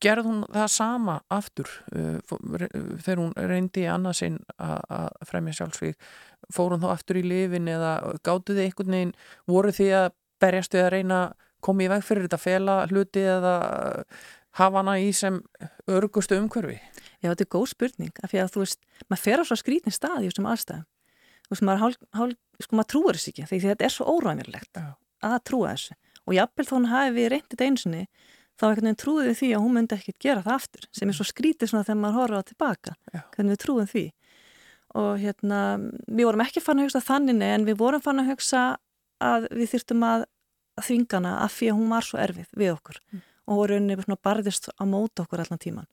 gerð 0.00 0.28
hún 0.30 0.40
það 0.48 0.72
sama 0.74 1.18
aftur 1.32 1.70
uh, 1.92 2.18
þegar 3.04 3.22
hún 3.22 3.34
reyndi 3.36 3.86
annarsinn 3.90 4.40
að 4.56 5.10
fremja 5.28 5.58
sjálfsvík 5.60 6.10
fór 6.54 6.74
hún 6.74 6.82
þá 6.82 6.90
aftur 6.94 7.20
í 7.20 7.26
lifin 7.26 7.68
eða 7.70 7.94
gáttu 8.26 8.56
þið 8.56 8.66
einhvern 8.66 8.96
veginn 8.96 9.14
voru 9.50 9.72
því 9.76 9.88
að 10.00 10.10
berjast 10.40 10.74
við 10.74 10.86
að 10.86 10.92
reyna 10.96 11.22
komið 11.60 11.86
í 11.86 11.92
veg 11.94 12.04
fyrir 12.06 12.26
þetta 12.26 12.40
fela 12.40 12.76
hluti 12.88 13.24
eða 13.28 13.54
hafa 14.58 14.80
hana 14.80 14.96
í 15.00 15.10
sem 15.14 15.38
örgustu 15.90 16.38
umhverfi? 16.40 16.78
Já, 17.20 17.30
þetta 17.30 17.44
er 17.44 17.52
góð 17.52 17.66
spurning, 17.74 18.12
af 18.24 18.32
því 18.32 18.42
að 18.42 18.54
þú 18.54 18.64
veist, 18.64 18.80
maður 19.06 19.22
fer 19.26 19.42
á 19.42 19.44
svo 19.46 19.58
skrítin 19.60 19.94
stað 19.94 20.24
í 20.24 20.30
þessum 20.30 20.48
aðstæðum. 20.50 20.86
Þú 21.44 21.54
veist, 21.54 21.64
maður, 21.68 21.82
hál, 21.82 21.92
hál, 22.16 22.30
sko, 22.64 22.78
maður 22.78 22.90
trúur 22.94 23.18
þessu 23.18 23.32
ekki, 23.32 23.48
því 23.50 23.60
þetta 23.66 23.86
er 23.86 23.94
svo 23.94 24.06
óræðanverlegt 24.14 24.80
að 25.28 25.36
trúa 25.48 25.74
þessu. 25.74 25.98
Og 26.26 26.36
jafnvel 26.36 26.66
þó 26.68 26.74
hann 26.76 26.90
hafi 26.90 27.14
við 27.16 27.28
reyndið 27.34 27.64
einsinni, 27.66 28.02
þá 28.60 28.64
ekkert 28.68 28.86
nefn 28.86 29.00
trúið 29.00 29.30
því 29.40 29.50
að 29.56 29.64
hún 29.64 29.76
myndi 29.78 29.96
ekkert 29.96 30.20
gera 30.20 30.44
það 30.44 30.58
aftur, 30.58 30.88
sem 30.92 31.08
er 31.08 31.16
svo 31.16 31.26
skrítið 31.28 31.72
svona 31.72 31.86
þegar 31.88 32.00
maður 32.02 32.18
horfa 32.20 32.42
tilbaka, 32.50 32.96
Já. 33.14 33.22
hvernig 33.34 33.56
við 33.56 33.62
trúum 33.64 33.88
því. 33.90 34.04
Og 35.00 35.10
hérna, 35.22 35.62
við 36.10 36.26
vorum 36.26 36.44
ekki 36.44 36.62
fann 36.64 36.82
að 36.82 36.88
hugsa 36.88 37.02
þannig, 37.06 37.42
en 37.46 37.66
við 37.68 37.80
vorum 37.80 38.04
fann 38.04 38.22
að 38.22 38.32
hugsa 38.34 38.62
að 39.22 39.48
við 39.54 39.74
þyrtum 39.76 40.06
að 40.06 40.28
þvingana 40.80 41.34
af 41.44 41.56
því 41.56 41.70
að 41.70 41.78
hún 41.78 41.92
var 41.92 42.06
svo 42.06 42.20
erfið 42.20 42.54
við 42.58 42.72
okkur. 42.74 43.00
Mm 43.12 43.26
og 43.50 43.66
rauninni 43.70 44.18
barðist 44.22 44.70
á 44.78 44.82
móta 44.86 45.24
okkur 45.24 45.42
allan 45.44 45.60
tíman. 45.60 45.88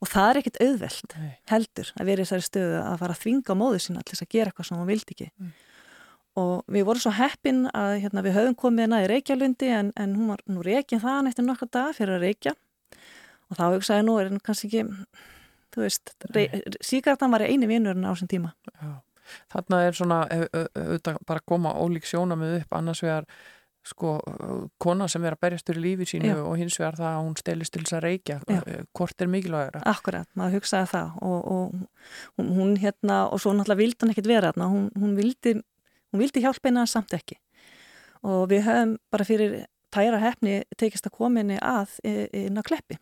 Og 0.00 0.08
það 0.08 0.30
er 0.30 0.38
ekkit 0.40 0.60
auðveld 0.64 1.16
Nei. 1.20 1.32
heldur 1.50 1.90
að 1.98 2.08
vera 2.08 2.22
í 2.22 2.24
þessari 2.24 2.46
stöðu 2.46 2.78
að 2.80 3.00
fara 3.02 3.16
að 3.16 3.24
þvinga 3.24 3.56
móðu 3.60 3.80
sína 3.84 4.04
til 4.04 4.14
þess 4.14 4.24
að 4.24 4.32
gera 4.32 4.52
eitthvað 4.52 4.68
sem 4.68 4.78
hún 4.78 4.88
vildi 4.88 5.16
ekki. 5.16 5.28
Mm. 5.36 5.50
Og 6.40 6.72
við 6.72 6.86
vorum 6.88 7.02
svo 7.02 7.12
heppin 7.16 7.66
að 7.76 7.96
hérna, 8.04 8.24
við 8.24 8.36
höfum 8.38 8.56
komið 8.58 8.86
hérna 8.86 9.02
í 9.04 9.10
Reykjalundi 9.10 9.70
en, 9.76 9.92
en 10.00 10.16
hún 10.16 10.32
var 10.32 10.44
nú 10.48 10.64
reykjað 10.64 11.04
það 11.04 11.30
eftir 11.32 11.46
nokkar 11.46 11.72
dag 11.74 11.92
fyrir 11.96 12.16
að 12.16 12.26
reykja 12.28 12.54
og 13.50 13.58
þá 13.58 13.64
hugsaði 13.74 14.06
nú 14.06 14.16
er 14.20 14.30
henn 14.30 14.42
kannski 14.46 14.70
ekki, 14.70 14.82
þú 15.74 15.84
veist, 15.84 16.12
síkartan 16.86 17.32
var 17.34 17.42
eini 17.46 17.66
vinnurinn 17.70 18.06
á 18.06 18.12
þessum 18.14 18.30
tíma. 18.30 18.52
Já. 18.78 18.92
Þarna 19.50 19.80
er 19.86 19.94
svona, 19.94 20.20
auðvitað 20.26 21.18
bara 21.26 21.42
koma 21.46 21.74
ólík 21.78 22.06
sjónamið 22.08 22.60
upp 22.60 22.78
annars 22.78 23.02
vegar 23.04 23.26
sko, 23.86 24.16
kona 24.82 25.06
sem 25.08 25.24
er 25.24 25.36
að 25.36 25.42
berjast 25.46 25.70
úr 25.72 25.80
lífi 25.80 26.06
sínu 26.10 26.30
Já. 26.32 26.38
og 26.42 26.56
hins 26.60 26.76
vegar 26.80 26.98
það 26.98 27.10
að 27.10 27.22
hún 27.24 27.36
stelist 27.40 27.74
til 27.74 27.82
þess 27.84 27.96
að 27.96 28.04
reykja, 28.06 28.38
Já. 28.44 28.58
Eh, 28.60 28.82
hvort 28.96 29.24
er 29.24 29.30
mikilvægur 29.32 29.80
Akkurat, 29.88 30.28
maður 30.36 30.58
hugsaði 30.58 30.90
það 30.92 31.14
og, 31.24 31.48
og 31.54 32.50
hún 32.58 32.74
hérna 32.82 33.22
og 33.30 33.40
svo 33.40 33.54
náttúrulega 33.56 33.80
vildi 33.80 34.04
hann 34.04 34.14
ekkit 34.14 34.30
vera 34.30 34.52
þarna 34.52 34.70
hún, 34.74 34.90
hún, 35.00 35.14
vildi, 35.16 35.54
hún 36.10 36.22
vildi 36.22 36.42
hjálpa 36.44 36.70
eina 36.70 36.86
samt 36.90 37.14
ekki. 37.16 37.38
Og 38.26 38.48
við 38.50 38.66
höfum 38.66 38.96
bara 39.12 39.26
fyrir 39.26 39.64
tæra 39.94 40.20
hefni 40.22 40.60
tekist 40.78 41.08
að 41.08 41.16
koma 41.16 41.42
henni 41.42 41.58
að 41.58 41.96
inn 42.04 42.60
á 42.60 42.62
kleppi. 42.66 43.00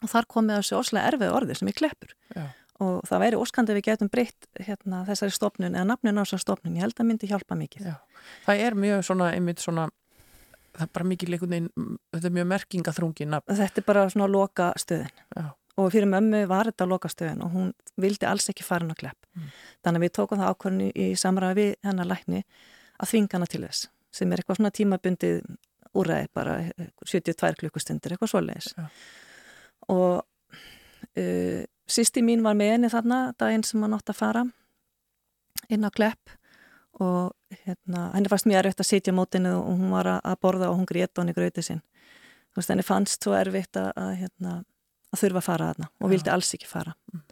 Og 0.00 0.08
þar 0.08 0.28
komið 0.30 0.60
þessu 0.60 0.78
oslega 0.78 1.10
erfið 1.12 1.34
orði 1.36 1.58
sem 1.58 1.68
er 1.68 1.76
kleppur. 1.76 2.14
Já. 2.36 2.46
Og 2.80 3.02
það 3.04 3.20
væri 3.20 3.36
óskandi 3.36 3.74
að 3.74 3.76
við 3.76 3.88
getum 3.90 4.08
breytt 4.08 4.46
hérna, 4.56 5.02
þessari 5.04 5.34
stofnun 5.36 5.74
eða 5.74 5.88
nafnin 5.90 6.16
á 6.16 6.24
þessari 6.24 6.44
stofnun. 6.46 6.78
Ég 6.78 6.86
held 6.86 7.02
að 7.02 7.08
myndi 7.10 7.28
hjálpa 7.28 7.58
mikið. 7.60 7.90
Já. 7.90 8.22
Það 8.46 8.62
er 8.64 8.78
mjög 8.80 9.02
svona, 9.10 9.32
einmitt 9.36 9.60
svona 9.60 9.90
það 10.76 10.86
er 10.86 10.92
bara 10.94 11.08
mikið 11.10 11.32
leikundin 11.34 11.68
þetta 12.14 12.28
er 12.28 12.34
mjög 12.36 12.48
merkingaþrungin 12.54 13.38
Þetta 13.48 13.82
er 13.82 13.86
bara 13.86 14.04
svona 14.12 14.28
loka 14.30 14.70
stöðin 14.80 15.10
Já. 15.36 15.50
Og 15.80 15.88
fyrir 15.94 16.10
mömmu 16.10 16.42
var 16.50 16.70
þetta 16.70 16.88
loka 16.90 17.10
stöðin 17.12 17.42
og 17.44 17.54
hún 17.54 17.72
vildi 18.00 18.28
alls 18.28 18.50
ekki 18.52 18.66
fara 18.66 18.84
hann 18.84 18.94
að 18.94 19.02
klepp 19.02 19.26
mm. 19.36 19.48
þannig 19.84 20.00
að 20.00 20.06
við 20.06 20.14
tókum 20.18 20.40
það 20.42 20.54
ákvörðinu 20.54 20.90
í 20.94 21.08
samræði 21.20 21.58
við 21.60 21.72
hennar 21.88 22.10
lækni 22.10 22.44
að 23.00 23.12
þvinga 23.12 23.38
hana 23.38 23.50
til 23.50 23.62
þess 23.64 23.90
sem 24.20 24.32
er 24.32 24.42
eitthvað 24.42 24.60
svona 24.60 24.74
tímabundið 24.74 25.42
úræði 26.00 26.30
bara 26.34 26.56
72 27.02 27.56
klukkustundir, 27.62 28.14
eitthvað 28.14 28.32
svoleiðis 28.34 28.72
og 29.90 30.22
uh, 31.18 31.62
Sýsti 31.90 32.22
mín 32.22 32.44
var 32.46 32.54
með 32.54 32.76
henni 32.76 32.88
þarna 32.92 33.16
daginn 33.40 33.64
sem 33.66 33.82
hann 33.82 33.96
átt 33.96 34.12
að 34.12 34.18
fara 34.20 34.44
inn 35.74 35.86
á 35.86 35.90
klepp 35.90 36.30
og 37.02 37.32
hérna, 37.64 38.10
henni 38.14 38.30
fannst 38.30 38.46
mjög 38.46 38.60
erfitt 38.62 38.82
að 38.84 38.88
sitja 38.90 39.14
mótinu 39.16 39.56
og 39.58 39.78
hún 39.80 39.94
var 39.94 40.10
að 40.18 40.36
borða 40.42 40.68
og 40.70 40.78
hún 40.78 40.88
grét 40.88 41.10
og 41.16 41.24
henni 41.24 41.34
gröti 41.34 41.64
sinn. 41.64 41.80
Henni 42.54 42.84
fannst 42.86 43.24
svo 43.24 43.34
erfitt 43.38 43.78
að, 43.80 43.90
að, 43.96 44.12
hérna, 44.20 44.54
að 45.10 45.22
þurfa 45.24 45.40
að 45.42 45.46
fara 45.46 45.68
þarna 45.70 45.88
og 45.98 46.12
vildi 46.12 46.32
alls 46.32 46.54
ekki 46.56 46.68
fara. 46.70 46.94
Mm. 47.12 47.22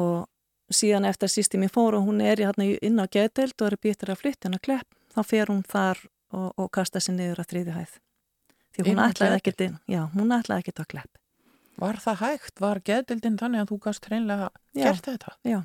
Og 0.00 0.74
síðan 0.74 1.08
eftir 1.08 1.28
að 1.28 1.34
sýsti 1.34 1.60
mín 1.60 1.72
fór 1.72 1.98
og 1.98 2.06
hún 2.06 2.20
er 2.24 2.40
inn 2.40 3.02
á 3.02 3.06
geteld 3.10 3.56
og 3.58 3.66
er 3.68 3.78
býttir 3.82 4.12
að 4.12 4.22
flytja 4.22 4.48
henni 4.48 4.60
á 4.60 4.66
klepp, 4.66 4.94
þá 5.14 5.20
fer 5.26 5.50
hún 5.50 5.64
þar 5.66 6.04
og, 6.30 6.52
og 6.56 6.70
kasta 6.74 7.02
sér 7.02 7.18
niður 7.18 7.42
að 7.42 7.50
þriði 7.52 7.76
hæð. 7.76 7.96
Því 8.70 8.86
hún 8.86 9.02
ætlaði 9.02 9.40
ekkert 9.40 9.64
inn, 9.66 9.78
já, 9.90 10.04
hún 10.14 10.34
ætlaði 10.34 10.64
ekkert 10.64 10.82
á 10.82 10.90
klepp. 10.94 11.20
Var 11.80 11.98
það 12.04 12.20
hægt? 12.20 12.60
Var 12.60 12.80
geðdildin 12.86 13.38
þannig 13.40 13.64
að 13.64 13.70
þú 13.72 13.78
gafst 13.86 14.06
hreinlega 14.06 14.50
gert 14.76 15.06
þetta? 15.06 15.34
Já, 15.48 15.60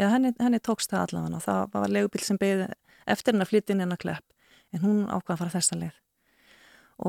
já 0.00 0.06
henni, 0.12 0.32
henni 0.38 0.60
tókst 0.62 0.92
það 0.92 1.06
allavega 1.06 1.40
og 1.40 1.44
það 1.44 1.74
var 1.74 1.94
legubill 1.96 2.24
sem 2.24 2.38
beði 2.40 2.68
eftir 3.10 3.34
henn 3.34 3.44
að 3.44 3.50
flytja 3.52 3.74
inn 3.74 3.84
henn 3.84 3.96
að 3.96 4.02
klepp 4.04 4.26
en 4.70 4.84
hún 4.84 5.00
ákvaða 5.08 5.34
að 5.34 5.40
fara 5.42 5.54
þessa 5.56 5.78
leið 5.80 5.98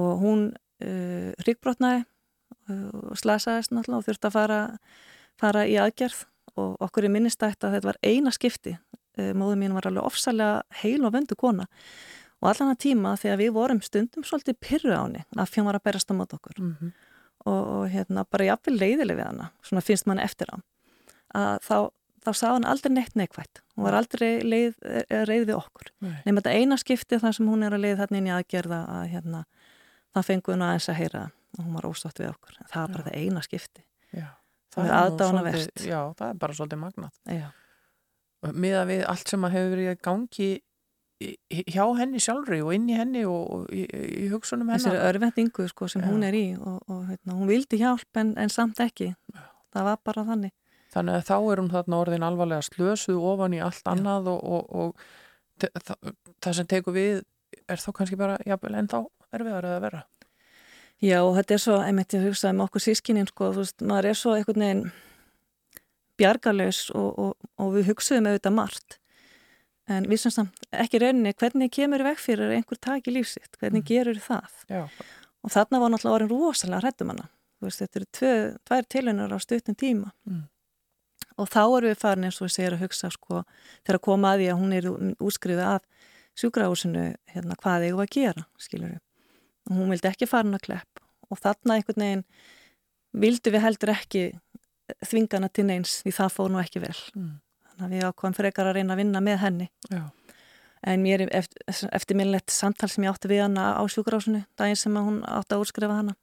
og 0.01 0.23
hún 0.23 0.43
uh, 0.51 1.29
ríkbrotnaði 1.45 2.01
uh, 2.01 2.10
og 2.93 3.19
slasaðist 3.19 3.73
náttúrulega 3.73 3.99
og 3.99 4.07
þurfti 4.07 4.29
að 4.29 4.37
fara, 4.37 4.61
fara 5.41 5.65
í 5.67 5.77
aðgerð. 5.81 6.25
Og 6.59 6.73
okkur 6.83 7.07
er 7.07 7.13
minnistætt 7.13 7.63
að 7.63 7.77
þetta 7.77 7.91
var 7.91 8.01
eina 8.03 8.31
skipti 8.35 8.73
uh, 8.75 9.31
móðu 9.37 9.59
mín 9.61 9.77
var 9.77 9.87
alveg 9.87 10.03
ofsalega 10.03 10.81
heil 10.81 11.05
og 11.07 11.13
vöndu 11.15 11.37
kona. 11.39 11.67
Og 12.41 12.49
allan 12.49 12.73
að 12.73 12.81
tíma 12.87 13.13
þegar 13.21 13.39
við 13.39 13.53
vorum 13.55 13.79
stundum 13.85 14.25
svolítið 14.25 14.57
pyrru 14.59 14.97
áni 14.97 15.23
að 15.37 15.53
fjón 15.53 15.69
var 15.69 15.77
að 15.77 15.85
berast 15.85 16.11
á 16.11 16.13
mót 16.17 16.33
okkur. 16.35 16.57
Mm 16.59 16.75
-hmm 16.79 16.91
og, 17.45 17.61
og 17.75 17.89
hérna 17.91 18.25
bara 18.29 18.51
jafnvel 18.51 18.77
leiðileg 18.77 19.19
við 19.19 19.27
hana 19.27 19.49
svona 19.65 19.83
finnst 19.85 20.07
mann 20.09 20.21
eftir 20.21 20.51
á. 20.53 20.57
Að 21.37 21.65
þá, 21.65 21.75
þá 22.25 22.31
sá 22.37 22.47
hann 22.51 22.67
aldrei 22.67 22.93
neitt 22.93 23.17
neikvægt 23.17 23.61
hún 23.75 23.87
var 23.87 23.97
aldrei 23.97 24.41
leið, 24.43 24.73
eh, 24.85 25.21
reið 25.29 25.47
við 25.49 25.57
okkur. 25.57 25.91
Nema 26.25 26.41
þetta 26.41 26.55
eina 26.57 26.77
skipti 26.79 27.21
þar 27.21 27.37
sem 27.37 27.49
hún 27.49 27.65
er 27.65 27.75
að 27.75 27.85
leið 27.85 28.01
þarna 28.01 28.19
inn 28.19 28.29
í 28.29 28.35
aðgerða 28.35 28.81
að 28.97 29.05
hérna 29.15 29.45
það 30.11 30.27
fengur 30.27 30.57
hún 30.57 30.65
aðeins 30.67 30.89
að 30.91 30.99
heyra 30.99 31.23
og 31.57 31.63
hún 31.65 31.77
var 31.77 31.87
óstátt 31.89 32.21
við 32.21 32.31
okkur. 32.31 32.59
Það 32.63 32.81
var 32.81 32.93
bara 32.95 33.05
þetta 33.07 33.21
eina 33.21 33.43
skipti. 33.45 33.85
Já, 34.11 34.27
það, 34.71 34.75
það 34.75 34.89
er 34.89 34.97
aðdána 34.97 35.43
verst 35.45 35.85
Já, 35.85 35.99
það 36.19 36.27
er 36.27 36.39
bara 36.41 36.57
svolítið 36.57 36.81
magnat 36.81 37.21
Miða 38.57 38.81
við 38.89 39.03
allt 39.05 39.29
sem 39.29 39.45
að 39.45 39.55
hefur 39.55 39.73
verið 39.75 39.97
gangi 40.01 40.51
hjá 41.69 41.83
henni 41.99 42.21
sjálfri 42.21 42.61
og 42.65 42.73
inn 42.75 42.87
í 42.89 42.95
henni 42.97 43.21
og, 43.29 43.67
í, 43.73 43.83
í 43.85 44.29
hugsunum 44.31 44.71
hennar. 44.71 44.81
Þessari 44.81 45.03
örvendingu 45.09 45.67
sko, 45.69 45.89
sem 45.91 46.01
Já. 46.01 46.07
hún 46.09 46.25
er 46.25 46.37
í 46.37 46.45
og, 46.57 46.79
og 46.89 47.03
heitna, 47.09 47.35
hún 47.37 47.51
vildi 47.51 47.77
hjálp 47.81 48.21
en, 48.21 48.33
en 48.41 48.49
samt 48.49 48.81
ekki. 48.83 49.11
Það 49.71 49.87
var 49.87 49.99
bara 50.07 50.25
þannig. 50.31 50.55
Þannig 50.91 51.19
að 51.19 51.27
þá 51.29 51.35
er 51.37 51.61
hún 51.61 51.69
þarna 51.71 51.99
orðin 52.03 52.25
alvarlega 52.27 52.65
slösuð 52.67 53.21
ofan 53.31 53.55
í 53.55 53.61
allt 53.63 53.85
annað 53.87 54.31
og, 54.33 54.41
og, 54.57 54.73
og 54.81 55.69
það, 55.77 56.15
það 56.43 56.57
sem 56.57 56.71
tekur 56.73 56.97
við 56.97 57.21
er 57.71 57.83
þá 57.83 57.89
kannski 57.99 58.19
bara, 58.19 58.39
jábel, 58.47 58.73
en 58.75 58.89
þá 58.91 58.99
er 59.31 59.45
við 59.45 59.57
að 59.59 59.77
vera. 59.85 60.01
Já, 61.01 61.17
og 61.25 61.33
þetta 61.39 61.55
er 61.55 61.61
svo, 61.63 61.77
einmitt 61.81 62.13
ég 62.13 62.27
hugsaði 62.27 62.57
með 62.57 62.67
okkur 62.67 62.83
sískininn, 62.85 63.29
sko, 63.29 63.51
þú 63.55 63.63
veist, 63.63 63.79
maður 63.81 64.11
er 64.11 64.17
svo 64.19 64.35
einhvern 64.37 64.65
veginn 64.65 64.83
bjargalös 66.21 66.81
og, 66.93 67.37
og 67.57 67.71
við 67.73 67.89
hugsaðum 67.89 68.29
auðvitað 68.29 68.57
margt 68.59 68.97
en 69.89 70.07
við 70.09 70.21
sem 70.23 70.33
samt 70.35 70.67
ekki 70.83 71.01
reyninni 71.01 71.33
hvernig 71.37 71.71
kemur 71.73 72.03
vekk 72.05 72.21
fyrir 72.21 72.53
einhver 72.55 72.79
tak 72.81 73.09
í 73.09 73.15
lífsitt, 73.15 73.57
hvernig 73.59 73.81
mm. 73.81 73.87
gerur 73.89 74.21
það 74.21 74.63
Já. 74.69 74.83
og 75.41 75.53
þarna 75.55 75.81
var 75.81 75.93
náttúrulega 75.93 76.17
orðin 76.19 76.31
rosalega 76.31 76.81
hrættum 76.83 77.13
hana, 77.13 77.27
veist, 77.63 77.81
þetta 77.81 78.01
eru 78.01 78.09
tvö, 78.19 78.33
tvær 78.69 78.89
tilunar 78.95 79.35
á 79.35 79.37
stutnum 79.41 79.77
tíma 79.81 80.11
mm. 80.29 80.43
og 81.41 81.51
þá 81.51 81.61
erum 81.63 81.89
við 81.89 82.01
farin 82.03 82.29
eins 82.29 82.41
og 82.41 82.47
við 82.47 82.57
segir 82.57 82.77
að 82.77 82.85
hugsa 82.85 83.11
sko, 83.13 83.43
þegar 83.81 83.99
að 83.99 84.07
koma 84.09 84.33
að 84.33 84.43
því 84.43 84.51
að 84.51 84.61
hún 84.61 84.75
er 84.77 84.89
úskrifið 85.31 85.65
af 85.67 86.09
sjúkrahúsinu 86.41 87.07
hérna, 87.33 87.57
hvað 87.59 87.89
eigum 87.89 88.05
að 88.05 88.13
gera, 88.15 88.45
skilur 88.61 88.93
við 88.93 89.01
og 89.69 89.75
hún 89.77 89.91
vildi 89.93 90.09
ekki 90.09 90.29
farin 90.29 90.57
að 90.57 90.65
klepp. 90.67 91.01
Og 91.31 91.39
þarna 91.39 91.77
einhvern 91.77 92.03
veginn 92.03 92.23
vildi 93.11 93.53
við 93.53 93.65
heldur 93.65 93.93
ekki 93.93 94.23
þvingana 95.07 95.49
til 95.51 95.67
neins 95.67 95.99
því 96.05 96.15
það 96.15 96.33
fór 96.35 96.51
nú 96.51 96.59
ekki 96.61 96.81
vel. 96.83 96.95
Mm. 97.15 97.35
Þannig 97.71 97.85
að 97.85 97.93
við 97.95 98.07
ákvæmum 98.09 98.37
frekar 98.37 98.69
að 98.69 98.77
reyna 98.77 98.95
að 98.95 99.01
vinna 99.03 99.21
með 99.23 99.39
henni. 99.45 99.69
Já. 99.91 100.03
en 100.81 101.03
mér 101.03 101.21
eftir, 101.29 101.61
eftirminnlegt 101.93 102.49
samtal 102.49 102.87
sem 102.89 103.03
ég 103.05 103.13
átti 103.13 103.29
við 103.29 103.43
hana 103.43 103.67
á 103.77 103.83
sjúkrásinu 103.85 104.39
daginn 104.57 104.79
sem 104.79 104.95
hún 104.97 105.19
átti 105.29 105.53
að 105.53 105.65
úrskrifa 105.65 105.97
hana. 105.99 106.15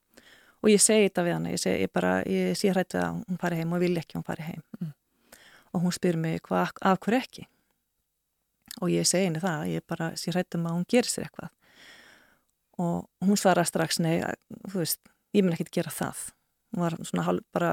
Og 0.59 0.73
ég 0.73 0.81
segi 0.83 1.05
þetta 1.07 1.23
við 1.23 1.35
hana 1.37 1.53
ég, 1.53 1.61
segi, 1.61 1.85
ég 1.85 1.91
bara, 1.95 2.09
ég 2.27 2.57
sé 2.59 2.73
hrætt 2.73 2.97
við 2.97 3.05
að 3.05 3.21
hún 3.21 3.39
fari 3.39 3.59
heim 3.61 3.71
og 3.71 3.79
vil 3.79 3.93
ekki 4.01 4.17
hún 4.19 4.25
fari 4.27 4.49
heim. 4.49 4.65
Mm. 4.79 4.91
og 5.71 5.83
hún 5.85 5.93
spyr 5.93 6.17
mig 6.17 6.41
hvað, 6.41 6.73
af 6.81 6.99
hverju 6.99 7.21
ekki? 7.21 7.47
Og 8.81 8.91
ég 8.91 9.07
segi 9.07 9.29
henni 9.29 9.39
það 9.39 9.67
ég 9.69 9.85
bara 9.87 10.11
sé 10.17 10.33
hrætt 10.33 10.57
um 10.57 10.67
að 10.67 10.75
hún 10.75 10.87
gerir 10.89 11.11
sér 11.11 11.27
eitthvað 11.27 11.53
og 12.79 13.07
hún 13.25 13.39
svara 13.39 13.65
strax 13.67 13.99
nei, 13.99 14.19
þú 14.71 14.81
veist, 14.81 14.99
ég 15.35 15.45
mun 15.45 15.55
ekki 15.55 15.67
gera 15.79 15.91
það. 15.93 16.25
Hún 16.71 16.83
var 16.85 16.97
svona 17.03 17.37
bara 17.53 17.71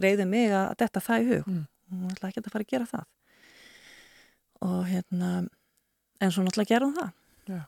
reyðið 0.00 0.28
mig 0.28 0.54
að 0.56 0.72
detta 0.82 1.02
það 1.04 1.24
í 1.24 1.28
hug. 1.30 1.50
Mm. 1.50 1.66
Hún 1.92 2.14
ætlaði 2.14 2.32
ekki 2.32 2.42
að 2.42 2.54
fara 2.54 2.66
að 2.66 2.72
gera 2.72 2.88
það. 2.90 3.04
Og 4.62 4.80
hérna 4.88 5.28
en 6.22 6.32
svo 6.32 6.44
náttúrulega 6.46 6.72
gerði 6.72 6.88
hún 6.88 6.98
það. 6.98 7.12
Já. 7.52 7.60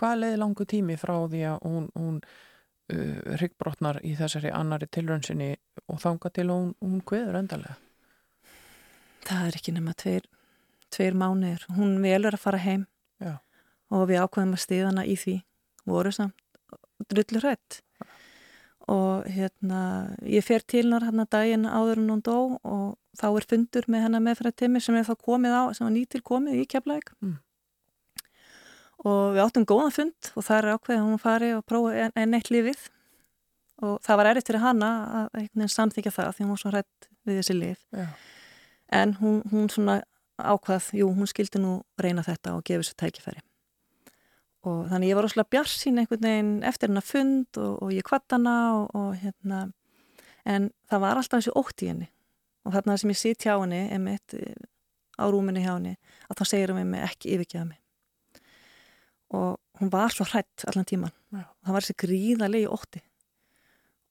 Hvað 0.00 0.20
leiði 0.20 0.40
langu 0.42 0.66
tími 0.66 0.98
frá 0.98 1.14
því 1.30 1.42
að 1.52 1.66
hún, 1.68 1.88
hún 1.94 2.20
uh, 2.20 3.18
ryggbrotnar 3.40 4.00
í 4.04 4.14
þessari 4.18 4.52
annari 4.54 4.88
tilrönsinni 4.90 5.52
og 5.86 6.00
þanga 6.02 6.32
til 6.34 6.48
hún, 6.50 6.72
hún 6.82 7.00
kveður 7.06 7.38
endalega? 7.40 7.78
Það 9.24 9.46
er 9.48 9.56
ekki 9.56 9.72
nema 9.72 9.94
tveir, 9.96 10.26
tveir 10.92 11.14
mánuður 11.16 11.64
hún 11.78 11.96
velur 12.04 12.36
að 12.36 12.44
fara 12.44 12.60
heim. 12.60 12.88
Já. 13.22 13.38
og 13.94 14.08
við 14.10 14.24
ákveðum 14.24 14.56
að 14.56 14.60
stiðana 14.64 15.04
í 15.06 15.14
því 15.16 15.36
voru 15.88 16.12
samt 16.14 16.40
drullur 17.10 17.44
hrætt 17.44 17.80
og 18.90 19.24
hérna 19.32 20.12
ég 20.28 20.44
fer 20.44 20.64
til 20.68 20.84
hennar 20.84 21.06
hérna 21.06 21.24
daginn 21.30 21.64
áður 21.64 22.02
en 22.02 22.10
hún 22.12 22.24
dó 22.24 22.38
og 22.60 22.96
þá 23.16 23.28
er 23.30 23.46
fundur 23.48 23.88
með 23.88 24.04
hennar 24.04 24.24
meðfæratimi 24.24 24.82
sem 24.82 24.98
er 24.98 25.06
þá 25.08 25.14
komið 25.16 25.56
á, 25.56 25.62
sem 25.72 25.86
var 25.86 25.94
nýtil 25.94 26.20
komið 26.24 26.60
í 26.60 26.66
keflæk 26.68 27.14
mm. 27.24 27.36
og 29.08 29.22
við 29.36 29.44
áttum 29.46 29.66
góðan 29.68 29.94
fund 29.94 30.32
og 30.34 30.44
það 30.44 30.58
er 30.58 30.70
ákveðið 30.74 31.00
að 31.00 31.08
hún 31.08 31.22
fari 31.22 31.52
og 31.56 31.64
prófa 31.68 31.94
enn 32.04 32.20
en 32.20 32.36
eitt 32.36 32.52
lífið. 32.52 32.90
Og 33.84 33.96
það 34.06 34.18
var 34.20 34.28
erriðt 34.30 34.48
fyrir 34.48 34.62
hanna 34.62 34.88
að 35.34 35.64
samþykja 35.74 36.12
það 36.14 36.28
því 36.36 36.44
hún 36.44 36.52
var 36.52 36.60
svo 36.60 36.70
hrætt 36.70 37.08
við 37.26 37.40
þessi 37.40 37.56
líf 37.58 37.80
Já. 37.90 38.04
en 39.00 39.16
hún, 39.18 39.40
hún 39.50 39.66
svona 39.72 39.96
ákvað, 40.38 40.92
jú, 40.94 41.08
hún 41.10 41.30
skildi 41.30 41.58
nú 41.62 41.80
reyna 42.00 42.22
þetta 42.22 42.54
og 42.54 42.62
gefa 42.68 42.84
þessu 42.84 42.96
tækifæri 43.02 43.42
og 44.64 44.88
þannig 44.88 45.10
ég 45.10 45.18
var 45.18 45.28
ósláð 45.28 45.50
bjarsín 45.52 46.00
einhvern 46.00 46.24
veginn 46.24 46.52
eftir 46.64 46.88
hennar 46.90 47.04
fund 47.04 47.60
og, 47.60 47.82
og 47.84 47.92
ég 47.92 48.06
kvatt 48.06 48.32
hana 48.32 48.54
og, 48.78 48.86
og 48.96 49.16
hérna 49.20 49.66
en 50.48 50.70
það 50.90 51.02
var 51.04 51.20
alltaf 51.20 51.42
þessi 51.42 51.54
ótt 51.60 51.84
í 51.84 51.90
henni. 51.90 52.08
Og 52.64 52.72
þarna 52.72 52.96
sem 53.00 53.12
ég 53.12 53.20
sitt 53.20 53.44
hjá 53.44 53.58
henni 53.58 53.82
emitt, 53.92 54.36
á 55.20 55.24
rúminni 55.28 55.64
hjá 55.64 55.74
henni 55.74 55.96
að 56.30 56.40
þá 56.40 56.44
segir 56.48 56.72
hún 56.72 56.88
mig 56.88 57.04
ekki 57.04 57.34
yfirgeða 57.36 57.66
mig. 57.68 57.80
Og 59.36 59.60
hún 59.80 59.92
var 59.92 60.14
svo 60.14 60.26
hrætt 60.28 60.64
allan 60.70 60.88
tíman 60.88 61.12
Já. 61.34 61.44
og 61.44 61.68
það 61.68 61.76
var 61.76 61.86
þessi 61.86 62.00
gríðalegi 62.04 62.72
ótti. 62.72 63.04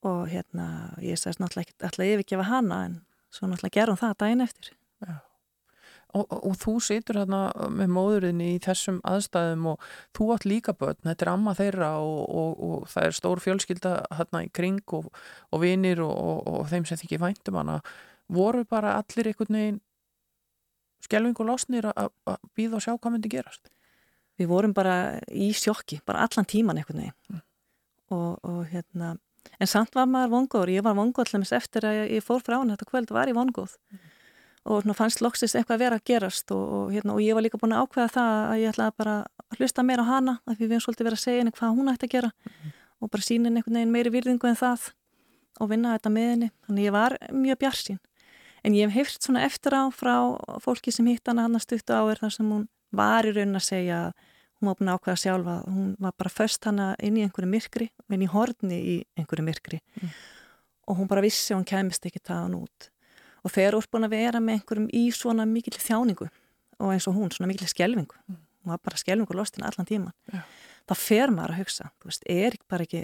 Og 0.04 0.26
hérna 0.30 0.68
ég 1.02 1.18
sagðist 1.18 1.42
náttúrulega 1.42 1.70
ekki 1.70 1.88
alltaf 1.90 2.10
yfirgefa 2.12 2.50
hana 2.50 2.82
en 2.90 2.98
svo 3.34 3.50
náttúrulega 3.50 3.80
gerum 3.80 4.02
það 4.02 4.18
daginn 4.22 4.46
eftir. 4.46 4.74
Já 5.02 5.22
Og, 6.14 6.28
og, 6.30 6.40
og 6.46 6.58
þú 6.62 6.74
situr 6.86 7.18
hérna 7.24 7.40
með 7.74 7.90
móðurinni 7.96 8.52
í 8.54 8.60
þessum 8.62 9.00
aðstæðum 9.10 9.66
og 9.72 9.86
þú 10.14 10.28
átt 10.36 10.46
líka 10.46 10.76
börn, 10.78 11.00
þetta 11.02 11.26
er 11.26 11.32
amma 11.32 11.56
þeirra 11.58 11.90
og, 12.06 12.60
og 12.68 12.86
það 12.92 13.08
er 13.08 13.18
stór 13.18 13.42
fjölskylda 13.42 13.94
hérna 14.20 14.44
í 14.46 14.52
kring 14.54 14.94
og 14.94 15.58
vinir 15.64 16.04
og 16.06 16.68
þeim 16.70 16.86
sem 16.90 17.02
þykir 17.02 17.24
væntum 17.24 17.58
hana. 17.58 17.80
Voru 18.34 18.62
bara 18.70 18.94
allir 19.00 19.32
einhvern 19.32 19.60
veginn 19.60 19.82
skjelving 21.04 21.42
og 21.42 21.50
losnir 21.50 21.90
að 21.90 22.14
býða 22.56 22.78
og 22.78 22.86
sjá 22.86 22.94
hvað 22.94 23.18
myndi 23.18 23.34
gerast? 23.34 23.74
Við 24.38 24.50
vorum 24.50 24.74
bara 24.74 25.18
í 25.34 25.50
sjokki, 25.58 26.00
bara 26.06 26.24
allan 26.28 26.50
tíman 26.50 26.78
einhvern 26.78 27.08
veginn. 27.08 27.20
Mm. 27.34 27.44
og 28.14 28.66
hérna 28.70 29.16
en 29.60 29.68
samt 29.68 29.96
var 29.98 30.06
maður 30.06 30.36
vongóður, 30.38 30.70
ég 30.70 30.84
var 30.86 30.94
vongóð 30.94 31.34
allmis 31.34 31.52
eftir 31.56 31.88
að 31.88 32.04
ég 32.14 32.24
fór 32.24 32.44
frá 32.46 32.60
hann 32.60 32.70
þetta 32.70 32.86
kvöld 32.86 33.14
var 33.16 33.32
ég 33.32 33.38
vongóð. 33.38 33.80
Mm 33.90 34.10
og 34.64 34.88
fannst 34.96 35.22
loksist 35.22 35.58
eitthvað 35.58 35.76
að 35.76 35.84
vera 35.84 36.00
að 36.00 36.06
gerast 36.08 36.52
og, 36.56 36.64
og, 36.78 36.92
hérna, 36.94 37.16
og 37.18 37.22
ég 37.24 37.36
var 37.36 37.44
líka 37.44 37.60
búin 37.60 37.76
að 37.76 37.84
ákveða 37.84 38.14
það 38.16 38.36
að 38.48 38.62
ég 38.62 38.72
ætlaði 38.72 38.96
bara 39.02 39.16
að 39.24 39.58
hlusta 39.60 39.84
meira 39.84 40.06
á 40.08 40.12
hana 40.12 40.36
af 40.46 40.56
því 40.56 40.64
við 40.64 40.72
hefum 40.72 40.86
svolítið 40.86 41.08
verið 41.10 41.20
að 41.20 41.24
segja 41.24 41.42
henni 41.42 41.56
hvað 41.58 41.78
hún 41.78 41.92
ætti 41.92 42.08
að 42.08 42.14
gera 42.16 42.32
mm 42.32 42.52
-hmm. 42.52 42.72
og 43.00 43.12
bara 43.12 43.28
sína 43.28 43.48
henni 43.48 43.60
einhvern 43.60 43.76
veginn 43.76 43.92
meiri 43.92 44.14
virðingu 44.14 44.48
en 44.48 44.56
það 44.56 44.90
og 45.60 45.70
vinna 45.70 45.98
þetta 45.98 46.10
með 46.10 46.30
henni 46.30 46.50
þannig 46.66 46.86
ég 46.86 46.92
var 46.92 47.18
mjög 47.32 47.58
bjarsín 47.60 48.00
en 48.64 48.74
ég 48.74 48.88
hef 48.88 48.96
heilt 48.96 49.22
svona 49.22 49.44
eftir 49.44 49.74
á 49.76 49.84
frá 49.92 50.16
fólki 50.64 50.92
sem 50.92 51.06
hitt 51.06 51.28
hana 51.28 51.44
hann 51.44 51.56
að 51.56 51.66
stuttu 51.68 51.92
á 51.92 52.04
er 52.08 52.20
þar 52.24 52.32
sem 52.32 52.50
hún 52.50 52.68
var 52.92 53.26
í 53.26 53.34
raunin 53.36 53.60
að 53.60 53.68
segja 53.68 53.98
að 54.08 54.14
hún 54.60 54.70
var 54.70 54.78
búin 54.80 54.90
að 54.90 54.98
ákveða 55.00 55.22
sjálfa 55.24 55.56
hún 55.68 55.96
var 56.00 56.14
bara 56.18 56.30
först 56.30 56.64
hana 56.66 56.96
inn 57.04 57.18
í 57.18 57.26
einhverju 57.26 57.50
myrkri 57.50 57.90
inn 58.10 58.24
í 58.24 58.32
horni 58.32 58.80
í 58.80 58.96
einhverju 59.20 59.44
myrkri 59.44 59.82
mm. 60.02 60.10
og 60.88 60.98
hún 60.98 61.08
bara 61.08 61.22
vissi 61.22 61.54
að 61.54 61.60
hún 61.60 61.72
kemist 61.74 62.06
ekki 62.06 62.24
það 62.24 62.44
hann 62.46 62.60
út 62.62 62.93
og 63.44 63.52
þegar 63.52 63.76
þú 63.76 63.82
ert 63.84 63.94
búin 63.94 64.08
að 64.08 64.16
vera 64.16 64.42
með 64.44 64.60
einhverjum 64.60 64.90
í 64.96 65.04
svona 65.16 65.46
mikil 65.50 65.76
þjáningu 65.76 66.30
og 66.80 66.92
eins 66.94 67.08
og 67.10 67.18
hún, 67.18 67.32
svona 67.34 67.50
mikil 67.52 67.70
skjelvingu 67.70 68.16
mm. 68.16 68.38
hún 68.64 68.74
var 68.74 68.84
bara 68.84 69.00
skjelvingu 69.00 69.38
lostin 69.38 69.66
allan 69.68 69.90
tíman 69.90 70.14
ja. 70.34 70.44
þá 70.90 70.94
fer 71.00 71.34
maður 71.34 71.56
að 71.56 71.64
hugsa 71.64 71.90
þú 71.98 72.12
veist, 72.12 72.30
er 72.30 72.58
bara 72.72 72.88
ekki 72.88 73.04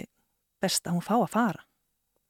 best 0.60 0.88
að 0.88 0.96
hún 0.98 1.06
fá 1.06 1.16
að 1.18 1.28
fara? 1.32 1.66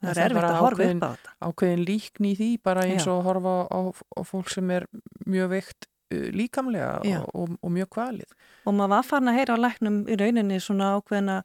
Það, 0.00 0.08
það 0.08 0.22
er 0.22 0.22
erfitt 0.24 0.48
að 0.48 0.60
horfa 0.64 0.84
upp 0.86 1.02
á 1.04 1.10
þetta. 1.10 1.32
ákveðin 1.44 1.86
líkn 1.88 2.26
í 2.26 2.34
því, 2.38 2.50
bara 2.64 2.84
eins 2.88 3.08
og 3.10 3.22
horfa 3.26 3.54
á, 3.68 3.80
á 3.92 4.20
fólk 4.24 4.52
sem 4.52 4.70
er 4.72 4.86
mjög 5.28 5.50
veikt 5.52 5.88
uh, 6.14 6.28
líkamlega 6.32 6.92
og, 7.02 7.26
og, 7.36 7.58
og 7.60 7.74
mjög 7.74 7.90
kvalið. 7.98 8.38
Og 8.64 8.76
maður 8.78 8.94
var 8.94 9.08
farin 9.10 9.32
að 9.32 9.36
heyra 9.40 9.58
á 9.60 9.64
læknum 9.66 9.98
í 10.08 10.16
rauninni 10.22 10.60
svona 10.64 10.94
ákveðina 10.96 11.36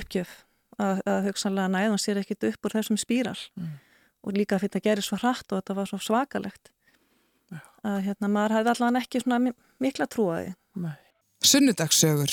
uppgjöf 0.00 0.32
að, 0.78 1.02
að 1.04 1.28
hugsanlega 1.28 1.74
næðum 1.74 2.00
sér 2.00 2.22
ekkit 2.22 2.48
upp 2.54 2.70
úr 2.70 2.78
þessum 2.78 3.00
spíral. 3.00 3.36
Mm 3.60 3.74
og 4.24 4.36
líka 4.36 4.58
fyrir 4.62 4.80
að 4.80 4.88
gera 4.88 5.04
svo 5.04 5.18
hratt 5.20 5.52
og 5.52 5.60
þetta 5.60 5.76
var 5.78 5.90
svo 5.90 6.00
svakalegt. 6.02 6.70
Já. 7.52 7.60
að 7.84 7.98
hérna 8.06 8.30
maður 8.32 8.56
hefði 8.58 8.72
allavega 8.72 9.04
ekki 9.04 9.20
svona 9.20 9.52
mikla 9.82 10.06
trúaði 10.08 10.54
Sunnudagssögur 11.44 12.32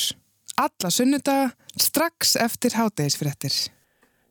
Alla 0.61 0.91
sunnudaga 0.93 1.51
strax 1.75 2.37
eftir 2.39 2.77
hátægisfrettir 2.79 3.57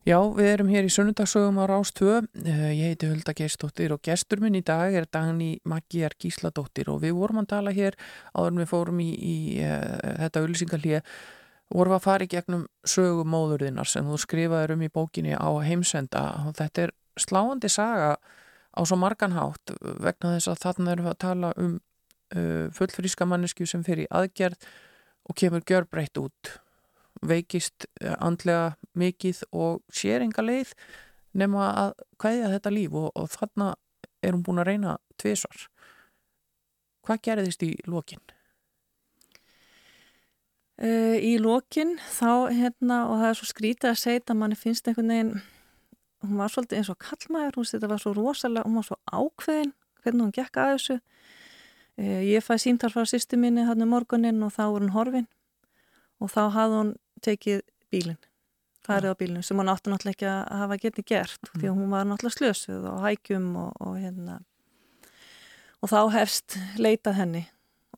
Já, 0.01 0.17
við 0.33 0.47
erum 0.49 0.69
hér 0.73 0.87
í 0.87 0.89
sunnudagssögum 0.89 1.59
á 1.61 1.69
Rástvö 1.69 2.15
eh, 2.41 2.71
ég 2.73 2.87
heiti 2.89 3.05
Hulda 3.05 3.35
Geistóttir 3.37 3.93
og 3.93 4.01
gestur 4.01 4.39
minn 4.41 4.57
í 4.57 4.63
dag 4.65 4.95
er 4.97 5.05
Dagni 5.05 5.59
Maggiar 5.61 6.15
Gísladóttir. 6.17 6.89
Og 6.89 7.03
við 7.03 7.13
vorum 7.19 7.43
að 7.43 7.51
tala 7.51 7.73
hér 7.75 7.93
áður 8.33 8.63
við 8.63 8.69
fórum 8.71 9.03
í, 9.03 9.11
í 9.13 9.35
uh, 9.61 10.15
þetta 10.23 10.41
auðlýsingarlið 10.41 11.13
vorum 11.69 11.93
að 11.99 12.03
fara 12.07 12.25
í 12.25 12.31
gegnum 12.33 12.63
sögumóðurðinar 12.89 13.91
sem 13.93 14.09
þú 14.09 14.17
skrifaður 14.25 14.73
um 14.73 14.81
í 14.87 14.89
bókinni 14.89 15.37
á 15.37 15.49
heimsenda. 15.61 16.23
Og 16.49 16.57
þetta 16.57 16.87
er 16.87 16.95
sláandi 17.23 17.69
saga 17.71 18.15
á 18.71 18.79
svo 18.87 18.97
marganhátt 18.99 19.73
vegna 19.81 20.35
þess 20.37 20.51
að 20.51 20.61
þarna 20.65 20.93
erum 20.95 21.07
við 21.07 21.13
að 21.13 21.23
tala 21.25 21.53
um 21.59 21.77
uh, 22.35 22.67
fullfríska 22.75 23.27
mannesku 23.27 23.67
sem 23.67 23.83
fyrir 23.87 24.09
aðgerð 24.09 24.67
og 25.29 25.37
kemur 25.37 25.65
gjörbreytt 25.67 26.19
út 26.21 26.55
veikist 27.21 27.87
uh, 28.03 28.15
andlega 28.19 28.73
mikið 28.97 29.43
og 29.51 29.81
sér 29.93 30.25
enga 30.25 30.45
leið 30.45 30.73
nema 31.37 31.69
að 31.85 31.93
hvaðja 32.21 32.53
þetta 32.55 32.75
líf 32.75 32.95
og, 32.97 33.11
og 33.15 33.29
þarna 33.31 33.73
er 34.21 34.35
hún 34.35 34.45
búin 34.45 34.63
að 34.63 34.71
reyna 34.71 34.97
tviðsvar 35.21 35.67
hvað 37.05 37.23
gerðist 37.27 37.65
í 37.65 37.73
lokin? 37.89 38.21
Uh, 40.81 41.17
í 41.21 41.35
lokin 41.41 41.97
þá 42.09 42.49
hérna 42.49 43.03
og 43.09 43.19
það 43.21 43.27
er 43.27 43.37
svo 43.37 43.49
skrítið 43.49 43.91
að 43.91 43.99
segja 44.01 44.23
að 44.25 44.39
manni 44.39 44.57
finnst 44.57 44.87
einhvern 44.89 45.13
veginn 45.13 45.33
hún 46.21 46.39
var 46.39 46.51
svolítið 46.53 46.81
eins 46.81 46.91
og 46.93 46.99
kallmæður, 47.01 47.59
hún 47.59 47.69
þetta 47.71 47.91
var 47.91 48.01
svo 48.03 48.13
rosalega, 48.17 48.65
hún 48.67 48.79
var 48.79 48.87
svo 48.87 48.97
ákveðin 49.11 49.75
hvernig 50.01 50.25
hún 50.25 50.33
gekk 50.35 50.59
að 50.61 50.73
þessu. 50.75 50.97
E, 51.97 52.05
ég 52.31 52.45
fæði 52.45 52.65
símtar 52.65 52.93
frá 52.93 53.05
sýstu 53.09 53.39
minni 53.39 53.65
hann 53.67 53.83
um 53.83 53.93
morgunin 53.93 54.43
og 54.45 54.53
þá 54.55 54.63
var 54.65 54.83
hún 54.85 54.95
horfin 54.95 55.29
og 56.21 56.31
þá 56.33 56.43
hafði 56.55 56.77
hún 56.79 56.91
tekið 57.25 57.63
bílinn 57.93 58.21
farið 58.85 59.13
á 59.13 59.19
bílinn 59.19 59.45
sem 59.45 59.59
hún 59.59 59.69
átti 59.69 59.91
náttúrulega 59.91 60.15
ekki 60.15 60.29
að 60.29 60.61
hafa 60.61 60.77
getið 60.81 61.07
gert 61.11 61.41
mm. 61.49 61.59
því 61.59 61.69
að 61.69 61.75
hún 61.77 61.91
var 61.93 62.07
náttúrulega 62.09 62.37
slösuð 62.37 62.87
og 62.89 63.03
hækjum 63.05 63.49
og, 63.61 63.73
og 63.85 63.97
hérna. 64.01 64.37
Og 65.81 65.91
þá 65.91 65.99
hefst 66.15 66.57
leitað 66.81 67.17
henni 67.19 67.43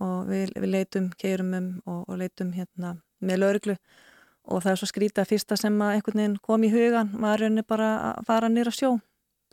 og 0.04 0.28
við, 0.30 0.54
við 0.58 0.70
leitum 0.72 1.10
keirum 1.20 1.54
um 1.58 1.70
og, 1.86 2.02
og 2.08 2.20
leitum 2.20 2.54
hérna 2.56 2.98
með 3.24 3.44
lauruglu 3.44 3.78
og 4.44 4.64
það 4.64 4.74
er 4.74 4.80
svo 4.82 4.89
skrítið 4.89 5.24
að 5.24 5.30
fyrsta 5.32 5.58
sem 5.60 5.82
að 5.82 5.98
einhvern 5.98 6.20
veginn 6.20 6.39
kom 6.44 6.64
í 6.66 6.72
hugan 6.74 7.12
var 7.22 7.39
rauninni 7.39 7.64
bara 7.68 7.89
að 8.10 8.28
fara 8.28 8.50
nýra 8.52 8.74
sjó. 8.76 8.98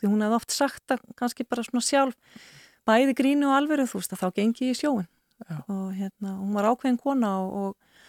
Því 0.01 0.09
hún 0.11 0.23
hefði 0.25 0.37
oft 0.39 0.55
sagt 0.55 0.93
að 0.95 1.03
kannski 1.19 1.45
bara 1.47 1.63
svona 1.63 1.85
sjálf 1.85 2.41
bæði 2.89 3.15
grínu 3.17 3.49
og 3.49 3.57
alveru 3.59 3.87
þú 3.87 4.01
veist 4.01 4.15
að 4.15 4.23
þá 4.23 4.37
gengi 4.39 4.71
í 4.71 4.77
sjóin 4.77 5.07
Já. 5.45 5.59
og 5.69 5.91
hérna 5.95 6.35
hún 6.39 6.55
var 6.57 6.67
ákveðin 6.71 6.99
kona 7.01 7.29
og, 7.43 7.51
og, 7.61 8.01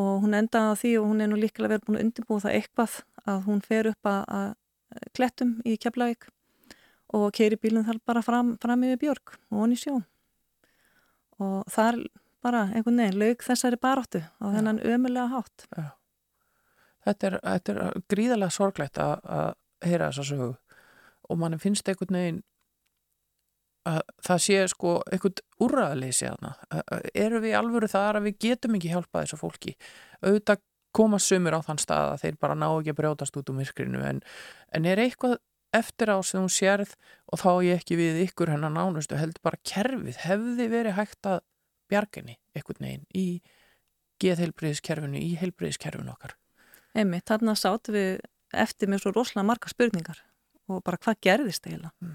og 0.00 0.12
hún 0.22 0.36
endaði 0.38 0.70
á 0.70 0.80
því 0.80 0.92
og 1.00 1.08
hún 1.10 1.24
er 1.24 1.30
nú 1.30 1.40
líkilega 1.40 1.74
verið 1.74 1.88
búin 1.88 1.98
að 1.98 2.06
undirbúa 2.06 2.44
það 2.44 2.56
eitthvað 2.60 2.96
að 3.24 3.42
hún 3.48 3.64
fer 3.66 3.90
upp 3.90 4.10
að, 4.10 4.22
að 4.38 5.10
klettum 5.18 5.56
í 5.66 5.76
Keflavík 5.82 6.28
og 7.14 7.26
keiri 7.34 7.58
bílun 7.60 7.86
þar 7.86 8.00
bara 8.06 8.22
fram, 8.26 8.54
fram 8.62 8.86
yfir 8.86 9.02
Björg 9.02 9.34
og 9.50 9.58
hún 9.58 9.74
í 9.74 9.78
sjó. 9.78 9.98
Og 11.42 11.66
þar 11.70 11.98
bara 12.44 12.68
einhvern 12.70 13.02
veginn 13.02 13.20
laug 13.20 13.42
þessari 13.42 13.78
baróttu 13.82 14.22
á 14.22 14.44
þennan 14.54 14.82
ömulega 14.86 15.30
hátt. 15.34 15.66
Já 15.74 15.90
þetta 17.04 17.30
er, 17.30 17.38
þetta 17.44 17.74
er 17.74 18.02
gríðarlega 18.12 18.56
sorglegt 18.56 19.00
að, 19.02 19.14
að 19.24 19.52
heyra 19.84 20.10
þessa 20.10 20.26
sögu. 20.30 20.50
Og 21.30 21.40
mann 21.40 21.60
finnst 21.62 21.88
einhvern 21.88 22.18
veginn 22.18 22.42
að 23.88 24.00
það 24.24 24.44
sé 24.44 24.60
sko 24.72 24.92
einhvern 25.12 25.42
úrraðleysi 25.64 26.28
aðna 26.30 26.54
eru 27.12 27.40
við 27.44 27.56
alvöru 27.58 27.88
þar 27.90 28.20
að 28.20 28.30
við 28.30 28.38
getum 28.46 28.78
ekki 28.78 28.92
hjálpað 28.92 29.26
þessu 29.26 29.40
fólki? 29.40 29.74
Auðvitað 30.24 30.62
koma 30.94 31.18
sumur 31.20 31.58
á 31.58 31.60
þann 31.66 31.80
stað 31.82 32.12
að 32.12 32.22
þeir 32.22 32.38
bara 32.40 32.56
ná 32.56 32.68
ekki 32.68 32.94
að 32.94 33.00
brjótast 33.00 33.36
út 33.40 33.50
um 33.50 33.58
virkrinu 33.60 34.04
en, 34.06 34.22
en 34.72 34.86
er 34.88 35.02
eitthvað 35.02 35.36
eftir 35.74 36.12
á 36.14 36.18
sem 36.22 36.40
hún 36.40 36.52
sérð 36.54 36.94
og 37.32 37.42
þá 37.42 37.50
ég 37.66 37.82
ekki 37.82 37.98
við 37.98 38.20
ykkur 38.28 38.52
hennar 38.54 38.72
nánustu 38.72 39.18
heldur 39.18 39.42
bara 39.44 39.60
kerfið. 39.66 40.20
Hefði 40.22 40.68
verið 40.70 40.96
hægt 41.00 41.28
að 41.28 41.42
bjarginni 41.90 42.38
einhvern 42.54 42.86
veginn 42.86 43.04
í 43.10 43.26
geðheilbriðiskerfinu, 44.22 45.18
í 45.18 45.34
heilbriðiskerfinu 45.42 46.14
okkar 46.14 46.38
Einmitt, 46.94 47.26
þarna 47.26 47.56
sátt 47.58 47.90
við 47.90 48.20
eftir 48.54 48.90
mér 48.90 49.02
svo 49.02 49.10
rosalega 49.14 49.48
marga 49.48 49.70
spurningar 49.70 50.20
og 50.70 50.82
bara 50.86 51.00
hvað 51.00 51.18
gerðist 51.26 51.66
eiginlega. 51.66 51.92
Mm. 52.00 52.14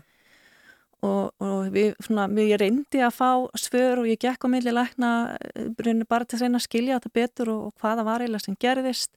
Og, 1.05 1.31
og 1.39 1.69
við, 1.71 1.93
svona, 2.03 2.25
við 2.35 2.57
reyndi 2.59 2.99
að 3.05 3.13
fá 3.15 3.29
svör 3.59 4.01
og 4.01 4.09
ég 4.09 4.19
gekk 4.19 4.43
á 4.43 4.47
milli 4.51 4.73
lækna 4.73 5.11
eh, 5.55 6.01
bara 6.09 6.27
til 6.27 6.39
að 6.39 6.43
reyna 6.43 6.59
að 6.59 6.65
skilja 6.65 6.97
þetta 6.97 7.15
betur 7.15 7.51
og, 7.53 7.61
og 7.69 7.83
hvaða 7.83 8.05
var 8.07 8.23
eiginlega 8.23 8.47
sem 8.47 8.57
gerðist 8.59 9.13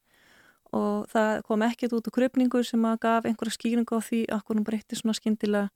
og 0.72 1.08
það 1.12 1.42
kom 1.48 1.64
ekkert 1.66 1.96
út 1.98 2.06
úr 2.08 2.16
krupningu 2.16 2.62
sem 2.64 2.86
að 2.86 3.00
gaf 3.02 3.26
einhverja 3.28 3.56
skýringu 3.58 3.98
á 3.98 4.00
því 4.02 4.20
að 4.32 4.44
hún 4.48 4.62
breytti 4.66 4.96
svona 4.96 5.16
skindilega. 5.18 5.72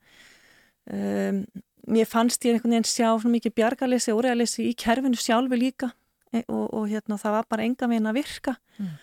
Um, 0.87 1.43
mér 1.91 2.07
fannst 2.09 2.47
ég 2.47 2.55
einhvern 2.55 2.77
veginn 2.77 2.87
sjá 2.87 3.11
svona 3.11 3.35
mikið 3.35 3.57
bjargalessi 3.59 4.15
og 4.15 4.23
óregalessi 4.23 4.69
í 4.71 4.77
kerfinu 4.79 5.19
sjálfi 5.19 5.59
líka 5.59 5.91
e, 6.31 6.45
og, 6.47 6.71
og 6.71 6.87
hérna, 6.89 7.19
það 7.19 7.35
var 7.35 7.51
bara 7.51 7.67
enga 7.67 7.91
veginn 7.91 8.09
að 8.09 8.19
virka. 8.23 8.57
Mm 8.79 8.95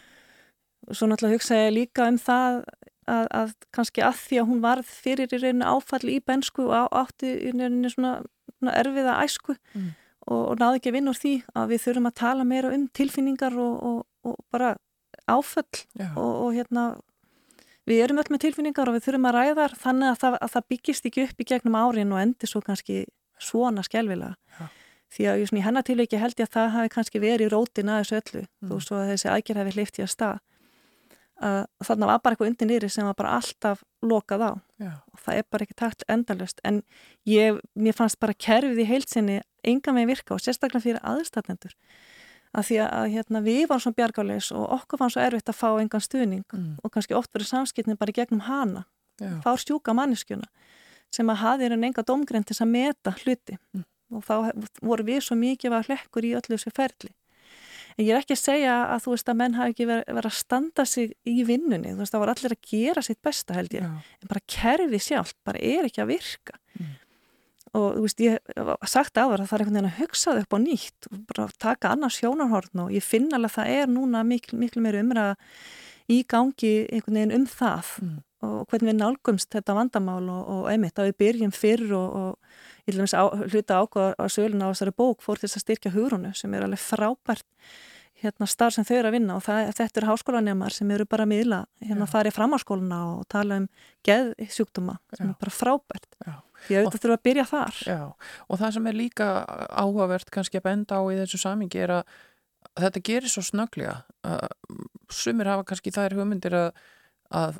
og 0.87 0.97
svo 0.97 1.09
náttúrulega 1.09 1.39
hugsa 1.39 1.59
ég 1.59 1.75
líka 1.77 2.07
um 2.11 2.19
það 2.21 2.63
að, 3.09 3.27
að 3.39 3.51
kannski 3.75 4.03
að 4.05 4.19
því 4.21 4.39
að 4.41 4.47
hún 4.51 4.63
varð 4.63 4.93
fyrir 5.03 5.33
í 5.33 5.41
rauninu 5.41 5.67
áfall 5.67 6.05
í 6.11 6.19
bensku 6.23 6.67
og 6.69 6.95
átti 7.03 7.31
í 7.49 7.53
rauninu 7.55 7.91
svona, 7.91 8.13
svona 8.57 8.75
erfiða 8.79 9.17
æsku 9.23 9.55
mm. 9.55 9.89
og, 10.27 10.41
og 10.41 10.59
náði 10.61 10.79
ekki 10.79 10.91
að 10.91 10.97
vinna 10.97 11.13
úr 11.13 11.21
því 11.21 11.33
að 11.53 11.73
við 11.73 11.83
þurfum 11.87 12.09
að 12.09 12.19
tala 12.21 12.47
meira 12.47 12.75
um 12.75 12.85
tilfinningar 12.99 13.57
og, 13.59 13.73
og, 13.89 14.05
og 14.27 14.37
bara 14.53 14.75
áfall 15.29 15.83
og 16.19 16.53
hérna 16.55 16.85
við 17.87 18.05
erum 18.05 18.21
öll 18.21 18.31
með 18.31 18.45
tilfinningar 18.45 18.89
og 18.89 18.97
við 18.97 19.07
þurfum 19.07 19.27
að 19.29 19.37
ræða 19.39 19.67
þannig 19.79 20.11
að 20.11 20.21
það, 20.21 20.39
að 20.39 20.53
það 20.55 20.69
byggist 20.73 21.09
ekki 21.09 21.27
upp 21.27 21.43
í 21.43 21.49
gegnum 21.51 21.79
árin 21.79 22.15
og 22.15 22.23
endur 22.23 22.51
svo 22.51 22.63
kannski 22.63 23.03
svona 23.43 23.83
skjálfilega 23.83 24.35
Já. 24.59 24.67
því 25.13 25.27
að 25.29 25.43
í 25.43 25.63
hennar 25.65 25.85
tilviki 25.87 26.19
held 26.21 26.39
ég 26.39 26.47
að 26.47 26.55
það 26.55 26.73
hafi 26.77 26.93
kannski 26.95 27.23
verið 27.23 27.47
í 27.47 27.51
rótin 27.51 27.91
að 27.91 28.03
þessu 28.03 28.19
öllu 28.21 28.43
mm. 28.43 28.69
þó 28.69 28.75
svo 28.87 28.99
að 29.01 29.11
þessi 29.11 29.31
aðgerð 29.33 29.61
hefði 29.63 29.75
hlifti 29.77 30.05
að 30.05 30.13
stað 30.13 30.41
að 31.43 31.59
þarna 31.87 32.09
var 32.09 32.21
bara 32.23 32.35
eitthvað 32.35 32.49
undir 32.51 32.69
nýri 32.69 32.89
sem 32.91 33.07
var 33.07 33.17
bara 33.19 33.35
alltaf 33.37 33.83
lokað 34.03 34.45
á. 34.47 34.51
Já. 34.83 34.91
og 35.13 35.19
það 35.23 35.37
er 35.39 35.45
bara 35.51 35.65
ekki 35.65 35.77
takt 35.79 36.03
endalust 36.11 36.59
en 36.67 36.81
ég, 37.29 37.59
mér 37.75 37.95
fannst 37.95 38.19
bara 38.19 38.35
kerfið 38.35 38.81
í 38.83 38.87
heilsinni 38.89 39.37
enga 39.63 39.93
með 39.95 40.09
virka 40.11 40.35
og 40.35 40.43
sérstaklega 40.43 40.83
fyrir 40.83 41.05
aðstættendur 41.07 41.75
að 42.53 42.67
því 42.67 42.79
að 42.85 43.05
hérna, 43.13 43.41
við 43.41 43.63
varum 43.69 43.81
svona 43.81 43.97
bjargáleis 43.97 44.51
og 44.53 44.65
okkur 44.75 45.01
fann 45.01 45.13
svo 45.13 45.23
erfitt 45.23 45.49
að 45.49 45.57
fá 45.57 45.69
engan 45.81 46.03
stuðning. 46.03 46.43
Mm. 46.53 46.75
og 46.83 46.93
kannski 46.93 47.15
oft 47.17 47.31
verið 47.33 47.49
samskipni 47.49 47.97
bara 47.97 48.13
gegnum 48.13 48.43
hana. 48.45 48.85
Fá 49.41 49.53
stjúka 49.57 49.95
manneskjuna 49.97 50.45
sem 51.13 51.29
að 51.29 51.41
hafi 51.41 51.69
en 51.69 51.87
enga 51.87 52.03
domgrein 52.05 52.45
til 52.45 52.57
að 52.59 52.69
meta 52.73 53.15
hluti. 53.23 53.57
Mm. 53.73 53.85
og 54.13 54.25
þá 54.27 54.35
voru 54.81 55.05
við 55.07 55.23
svo 55.25 55.37
mikið 55.39 55.73
að 55.73 55.89
hlekkur 55.89 56.25
í 56.27 56.35
öllu 56.37 56.57
þessu 56.57 56.73
ferli 56.75 57.13
en 57.97 58.05
ég 58.05 58.13
er 58.13 58.21
ekki 58.21 58.35
að 58.35 58.41
segja 58.41 58.73
að 58.93 59.05
þú 59.05 59.13
veist 59.13 59.31
að 59.31 59.39
menn 59.41 59.55
hafi 59.57 59.73
ekki 59.73 59.87
verið 59.89 60.17
veri 60.17 60.31
að 60.31 60.39
standa 60.39 60.85
sig 60.89 61.13
í 61.29 61.45
vinnunni, 61.47 61.93
þú 61.93 62.01
veist 62.01 62.15
það 62.15 62.23
var 62.23 62.33
allir 62.33 62.55
að 62.55 62.67
gera 62.71 63.05
sitt 63.05 63.21
besta 63.25 63.57
held 63.57 63.77
ég, 63.77 63.85
Já. 63.85 64.17
en 64.21 64.31
bara 64.31 64.43
kerfi 64.55 64.99
sjálf 65.03 65.33
bara 65.45 65.61
er 65.61 65.87
ekki 65.89 66.03
að 66.03 66.11
virka 66.13 66.57
mm. 66.79 66.91
og 67.73 67.87
þú 67.97 68.03
veist 68.07 68.25
ég 68.25 68.51
sagt 68.89 69.17
á 69.17 69.23
það 69.23 69.37
að 69.37 69.45
það 69.45 69.55
er 69.57 69.65
einhvern 69.65 69.79
veginn 69.79 69.91
að 69.91 70.01
hugsa 70.01 70.35
þau 70.35 70.43
upp 70.43 70.57
á 70.57 70.59
nýtt 70.65 71.09
og 71.11 71.23
bara 71.31 71.47
taka 71.67 71.93
annars 71.93 72.19
sjónarhorn 72.19 72.85
og 72.85 72.93
ég 72.95 73.05
finna 73.05 73.39
alveg 73.39 73.53
að 73.53 73.57
það 73.59 73.79
er 73.79 73.95
núna 73.95 74.27
miklu, 74.27 74.59
miklu 74.61 74.83
meiri 74.85 75.03
umræða 75.05 75.39
í 76.11 76.21
gangi 76.27 76.75
einhvern 76.91 77.19
veginn 77.19 77.37
um 77.37 77.49
það 77.49 77.95
mm. 78.03 78.19
og 78.43 78.61
hvernig 78.67 78.91
við 78.91 78.99
nálgumst 78.99 79.53
þetta 79.55 79.77
vandamál 79.77 80.23
og, 80.27 80.43
og 80.57 80.69
einmitt 80.71 80.99
að 80.99 81.11
við 81.11 81.19
byrjum 81.23 81.53
fyrr 81.55 81.91
og, 81.95 82.23
og 82.23 82.61
ég 82.87 82.97
vil 82.97 83.07
á, 83.15 83.23
hluta 83.31 83.79
ákvæða 83.83 84.13
á 84.19 84.25
söluna 84.27 84.69
á 84.69 84.71
þessari 84.73 84.95
bók 84.95 85.23
fór 85.23 85.39
til 85.39 85.47
þess 85.47 85.59
að 85.61 85.65
styrkja 85.65 85.93
hugrónu 85.95 86.33
sem 86.35 86.53
er 86.53 86.65
alveg 86.65 86.81
frábært 86.83 87.47
hérna 88.23 88.47
starf 88.47 88.75
sem 88.75 88.85
þau 88.87 88.95
eru 88.97 89.09
að 89.09 89.15
vinna 89.17 89.35
og 89.37 89.43
það, 89.43 89.69
þetta 89.77 89.99
eru 89.99 90.09
háskólanemar 90.11 90.75
sem 90.75 90.91
eru 90.95 91.05
bara 91.09 91.25
að 91.25 91.31
miðla 91.33 91.59
hérna 91.83 92.05
að 92.05 92.13
fara 92.13 92.31
í 92.31 92.35
framháskóluna 92.35 92.99
og 93.17 93.23
tala 93.31 93.59
um 93.61 93.67
geðsjúkduma 94.07 94.97
sem 95.17 95.27
Já. 95.27 95.31
er 95.33 95.39
bara 95.41 95.55
frábært 95.55 96.07
Já. 96.23 96.35
því 96.67 96.77
að 96.77 96.87
þetta 96.87 97.01
þurfa 97.05 97.17
að 97.17 97.25
byrja 97.27 97.45
þar 97.49 97.81
Já. 97.89 97.99
og 98.47 98.61
það 98.61 98.75
sem 98.77 98.89
er 98.91 98.99
líka 98.99 99.29
áhugavert 99.69 100.31
kannski 100.33 100.61
að 100.61 100.67
benda 100.69 100.99
á 100.99 101.03
í 101.03 101.19
þessu 101.19 101.41
samingi 101.43 101.83
er 101.83 101.95
að 101.99 102.15
þetta 102.79 103.03
gerir 103.11 103.33
svo 103.33 103.43
snöglega 103.45 103.97
sumir 105.11 105.51
hafa 105.51 105.67
kannski 105.67 105.93
þær 105.93 106.15
hugmyndir 106.17 106.55
að, 106.57 106.69
að 107.33 107.59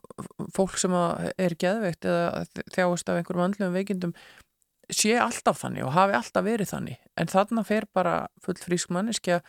fólk 0.56 0.80
sem 0.80 0.96
er 0.96 1.58
geðveikt 1.60 2.08
eða 2.08 2.46
þjáist 2.72 3.12
af 3.12 3.20
einhverjum 3.20 3.48
andlum 3.50 3.76
veikindum 3.76 4.16
sé 4.98 5.18
alltaf 5.20 5.62
þannig 5.64 5.86
og 5.88 5.96
hafi 5.96 6.18
alltaf 6.18 6.46
verið 6.46 6.72
þannig. 6.74 7.02
En 7.20 7.30
þarna 7.32 7.66
fer 7.68 7.88
bara 7.94 8.16
full 8.44 8.58
frísk 8.60 8.94
manneskja 8.94 9.42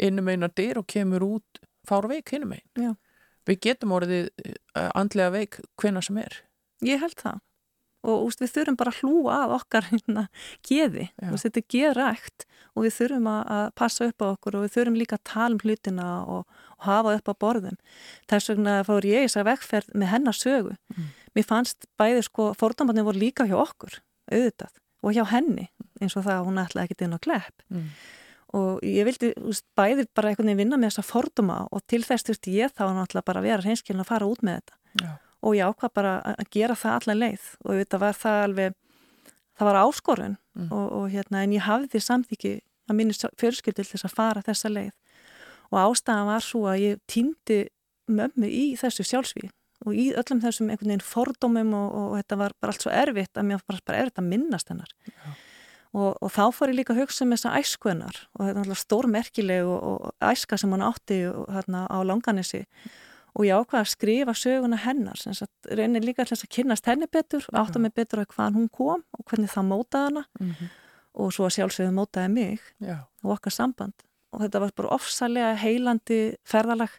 innum 0.00 0.28
einar 0.32 0.52
dyr 0.56 0.80
og 0.80 0.88
kemur 0.88 1.24
út 1.26 1.62
fár 1.88 2.08
veik 2.10 2.32
innum 2.36 2.54
einn 2.56 2.96
við 3.48 3.62
getum 3.66 3.94
orðið 3.96 4.28
uh, 4.46 4.90
andlega 4.98 5.32
veik 5.34 5.62
hvena 5.80 6.02
sem 6.04 6.20
er. 6.22 6.42
Ég 6.86 7.02
held 7.02 7.18
það. 7.20 7.40
Og 8.02 8.24
úst, 8.26 8.40
við 8.42 8.50
þurfum 8.56 8.76
bara 8.80 8.90
að 8.90 9.00
hlúa 9.04 9.34
að 9.44 9.52
okkar 9.60 9.84
hérna 9.92 10.24
geði, 10.66 11.04
úst, 11.28 11.44
þetta 11.46 11.60
er 11.60 11.66
geðrækt 11.70 12.46
og 12.72 12.86
við 12.86 12.96
þurfum 12.96 13.28
að 13.30 13.66
passa 13.78 14.08
upp 14.10 14.24
á 14.24 14.26
okkur 14.32 14.56
og 14.58 14.64
við 14.64 14.72
þurfum 14.74 14.96
líka 14.98 15.18
að 15.20 15.26
tala 15.30 15.54
um 15.54 15.60
hlutina 15.62 16.06
og, 16.26 16.56
og 16.74 16.88
hafa 16.88 17.14
upp 17.20 17.30
á 17.30 17.34
borðum. 17.44 17.78
Þess 18.32 18.50
vegna 18.50 18.80
fór 18.88 19.06
ég 19.06 19.28
þess 19.28 19.38
að 19.38 19.50
vegferð 19.52 19.94
með 19.94 20.12
hennar 20.16 20.38
sögu. 20.38 20.74
Mm. 20.96 21.12
mér 21.38 21.46
fannst 21.48 21.86
bæði 22.00 22.26
sko, 22.26 22.48
fordómbarnir 22.58 23.06
voru 23.06 23.22
líka 23.22 23.46
hjá 23.46 23.54
okkur 23.62 24.02
auðvitað 24.32 24.74
og 25.02 25.16
hjá 25.16 25.24
henni 25.32 25.68
eins 26.00 26.16
og 26.16 26.26
það 26.26 26.36
að 26.38 26.48
hún 26.48 26.60
ætlaði 26.62 26.88
ekkert 26.88 27.04
inn 27.06 27.16
á 27.16 27.24
klepp 27.26 27.64
mm. 27.72 27.88
og 28.58 28.84
ég 28.86 29.08
vildi 29.08 29.32
úst, 29.42 29.66
bæði 29.78 30.06
bara 30.14 30.30
einhvern 30.30 30.50
veginn 30.50 30.62
vinna 30.64 30.78
með 30.80 30.92
þessa 30.92 31.08
forduma 31.08 31.58
og 31.70 31.84
til 31.90 32.02
þess 32.06 32.28
þurfti 32.28 32.56
ég 32.58 32.74
þá 32.74 32.84
náttúrulega 32.90 33.28
bara 33.28 33.42
að 33.42 33.48
vera 33.48 33.66
hreinskilin 33.66 34.04
að 34.04 34.10
fara 34.12 34.30
út 34.30 34.44
með 34.46 34.60
þetta 34.60 35.06
Já. 35.06 35.12
og 35.42 35.58
ég 35.58 35.72
ákvað 35.72 35.94
bara 35.98 36.14
að 36.32 36.50
gera 36.56 36.78
það 36.78 36.98
allar 36.98 37.20
leið 37.20 37.48
og 37.64 37.80
þetta 37.80 38.02
var 38.02 38.18
það 38.18 38.42
alveg 38.46 38.76
það 39.58 39.68
var 39.68 39.80
áskorun 39.82 40.36
mm. 40.36 40.68
og, 40.70 40.86
og 40.98 41.08
hérna 41.12 41.44
en 41.44 41.56
ég 41.56 41.66
hafði 41.66 41.92
því 41.92 42.04
samþyggi 42.08 42.54
að 42.90 42.98
minni 42.98 43.32
fjölskyldil 43.40 43.88
þess 43.88 44.08
að 44.08 44.16
fara 44.16 44.44
þessa 44.44 44.72
leið 44.72 44.92
og 45.72 45.80
ástæðan 45.80 46.28
var 46.28 46.44
svo 46.44 46.66
að 46.68 46.82
ég 46.82 47.02
týndi 47.10 47.64
mömmu 48.12 48.48
í 48.48 48.64
þessu 48.80 49.06
sjálfsvíð 49.08 49.52
og 49.86 49.94
í 49.94 50.10
öllum 50.18 50.42
þessum 50.42 50.70
einhvern 50.70 50.92
veginn 50.92 51.06
fordómum 51.06 51.72
og, 51.76 51.88
og, 51.88 52.10
og 52.10 52.18
þetta 52.20 52.38
var 52.42 52.54
bara 52.60 52.74
allt 52.74 52.84
svo 52.84 52.92
erfitt 52.94 53.38
að 53.38 53.48
mér 53.48 53.64
var 53.68 53.80
bara 53.86 54.02
erfitt 54.02 54.20
að 54.22 54.28
minnast 54.30 54.72
hennar. 54.72 54.92
Og, 55.92 56.16
og 56.24 56.30
þá 56.32 56.44
fór 56.56 56.72
ég 56.72 56.78
líka 56.78 56.94
að 56.94 57.02
hugsa 57.02 57.26
um 57.26 57.32
þessa 57.34 57.54
æskunar 57.58 58.20
og 58.32 58.46
þetta 58.46 58.52
er 58.54 58.60
alltaf 58.62 58.80
stórmerkileg 58.80 59.68
og 59.68 60.06
æska 60.24 60.56
sem 60.56 60.72
hann 60.72 60.84
átti 60.86 61.18
hérna 61.52 61.84
á 61.84 61.98
langanissi 62.00 62.62
og 63.32 63.44
ég 63.44 63.60
ákvaði 63.60 63.80
að 63.82 63.90
skrifa 63.92 64.34
söguna 64.36 64.78
hennar 64.80 65.20
sem 65.20 65.36
reynir 65.68 66.04
líka 66.04 66.24
alltaf 66.24 66.46
að 66.46 66.54
kynast 66.56 66.88
henni 66.88 67.08
betur 67.12 67.44
og 67.52 67.58
átta 67.60 67.82
mig 67.82 67.92
betur 67.96 68.24
á 68.24 68.28
hvaðan 68.28 68.56
hún 68.56 68.70
kom 68.72 69.04
og 69.18 69.26
hvernig 69.28 69.52
það 69.52 69.68
mótaði 69.68 70.08
hana 70.08 70.24
mm 70.40 70.50
-hmm. 70.50 70.72
og 71.12 71.32
svo 71.32 71.44
að 71.44 71.54
sjálfsögðu 71.56 71.92
mótaði 71.92 72.32
mig 72.32 72.60
Já, 72.80 73.04
og 73.24 73.30
okkar 73.36 73.52
samband. 73.52 73.94
Og 74.32 74.40
þetta 74.40 74.60
var 74.60 74.70
bara 74.76 74.94
ofsalega 74.96 75.54
heilandi 75.54 76.36
ferðalag 76.44 76.90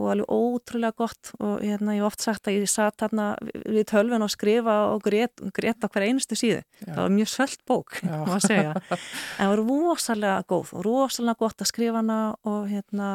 og 0.00 0.10
alveg 0.14 0.32
ótrúlega 0.32 0.96
gott. 0.96 1.32
Og 1.38 1.60
hérna, 1.62 1.94
ég 1.96 2.02
hef 2.02 2.08
oft 2.08 2.24
sagt 2.24 2.48
að 2.48 2.58
ég 2.58 2.70
satt 2.70 3.04
hérna 3.04 3.30
við 3.60 3.84
tölvun 3.92 4.24
og 4.24 4.32
skrifa 4.32 4.76
og 4.94 5.04
grét, 5.04 5.44
grét 5.56 5.84
á 5.84 5.88
hver 5.88 6.06
einustu 6.08 6.38
síðu. 6.38 6.62
Já. 6.80 6.94
það 6.94 7.02
var 7.02 7.14
mjög 7.18 7.32
svöld 7.34 7.64
bók 7.68 8.00
má 8.06 8.36
segja. 8.42 8.74
en 9.38 9.44
það 9.44 9.52
var 9.52 9.64
rosalega 9.64 10.48
góð 10.48 10.74
og 10.78 10.86
rosalega 10.86 11.42
gott 11.44 11.64
að 11.64 11.72
skrifa 11.72 12.00
hana 12.00 12.20
og 12.48 12.66
hérna 12.70 13.10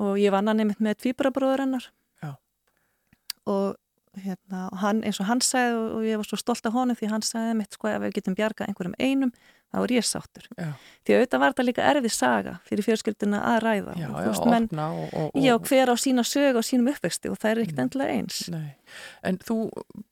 og 0.00 0.18
ég 0.22 0.32
vann 0.32 0.48
hann 0.50 0.62
einmitt 0.62 0.82
með 0.82 1.00
tvíbrabróður 1.04 1.64
hennar. 1.66 1.90
Og 3.50 3.74
hérna, 4.20 4.66
hann, 4.82 5.00
eins 5.06 5.20
og 5.22 5.28
hann 5.28 5.40
sagði 5.44 5.78
og, 5.78 6.04
ég 6.06 6.18
var 6.20 6.26
svo 6.28 6.38
stolt 6.40 6.66
af 6.66 6.74
honum 6.74 6.98
því 6.98 7.10
hann 7.12 7.24
sagði 7.24 7.56
mitt 7.60 7.76
sko 7.76 7.90
ef 7.90 8.02
við 8.02 8.16
getum 8.18 8.36
bjargað 8.38 8.70
einhverjum 8.70 8.96
einum 8.98 9.32
þá 9.70 9.76
er 9.84 9.92
ég 9.94 10.06
sáttur 10.06 10.46
já, 10.58 10.70
því 11.06 11.14
auðvitað 11.16 11.42
var 11.42 11.52
þetta 11.54 11.66
líka 11.68 11.86
erfið 11.90 12.14
saga 12.16 12.54
fyrir 12.66 12.86
fjölskylduna 12.88 13.40
að 13.52 13.58
ræða 13.64 13.94
já, 14.00 14.08
og, 14.10 14.20
já, 14.26 14.50
menn, 14.50 14.68
og, 14.82 15.14
og, 15.14 15.38
já, 15.38 15.54
hver 15.68 15.92
á 15.92 15.96
sína 16.00 16.24
sög 16.26 16.58
og 16.58 16.66
sínum 16.66 16.90
uppvexti 16.90 17.30
og 17.30 17.38
það 17.38 17.50
er 17.52 17.62
ekkert 17.64 17.78
Mm. 17.78 17.84
endilega 17.86 18.16
eins 18.18 18.40
Nei. 18.50 18.74
En 19.22 19.38
þú, 19.38 19.70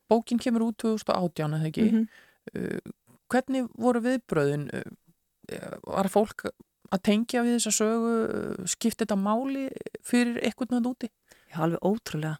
bókin 0.09 0.39
kemur 0.39 0.69
út 0.71 0.79
2018, 0.79 1.55
eða 1.59 1.69
ekki? 1.73 1.89
Mhm. 1.91 2.09
uh, 2.55 2.93
hvernig 3.29 3.69
voru 3.77 4.01
viðbröðin? 4.01 4.69
Uh, 4.73 5.77
var 5.87 6.09
fólk 6.09 6.47
að 6.93 7.03
tengja 7.03 7.43
við 7.45 7.59
þessa 7.59 7.75
sögu? 7.83 8.13
Uh, 8.29 8.67
skipti 8.67 9.05
þetta 9.05 9.17
máli 9.21 9.69
fyrir 10.07 10.39
eitthvað 10.45 10.77
nátt 10.77 10.87
úti? 10.93 11.11
Já, 11.51 11.59
alveg 11.67 11.81
ótrúlega. 11.83 12.39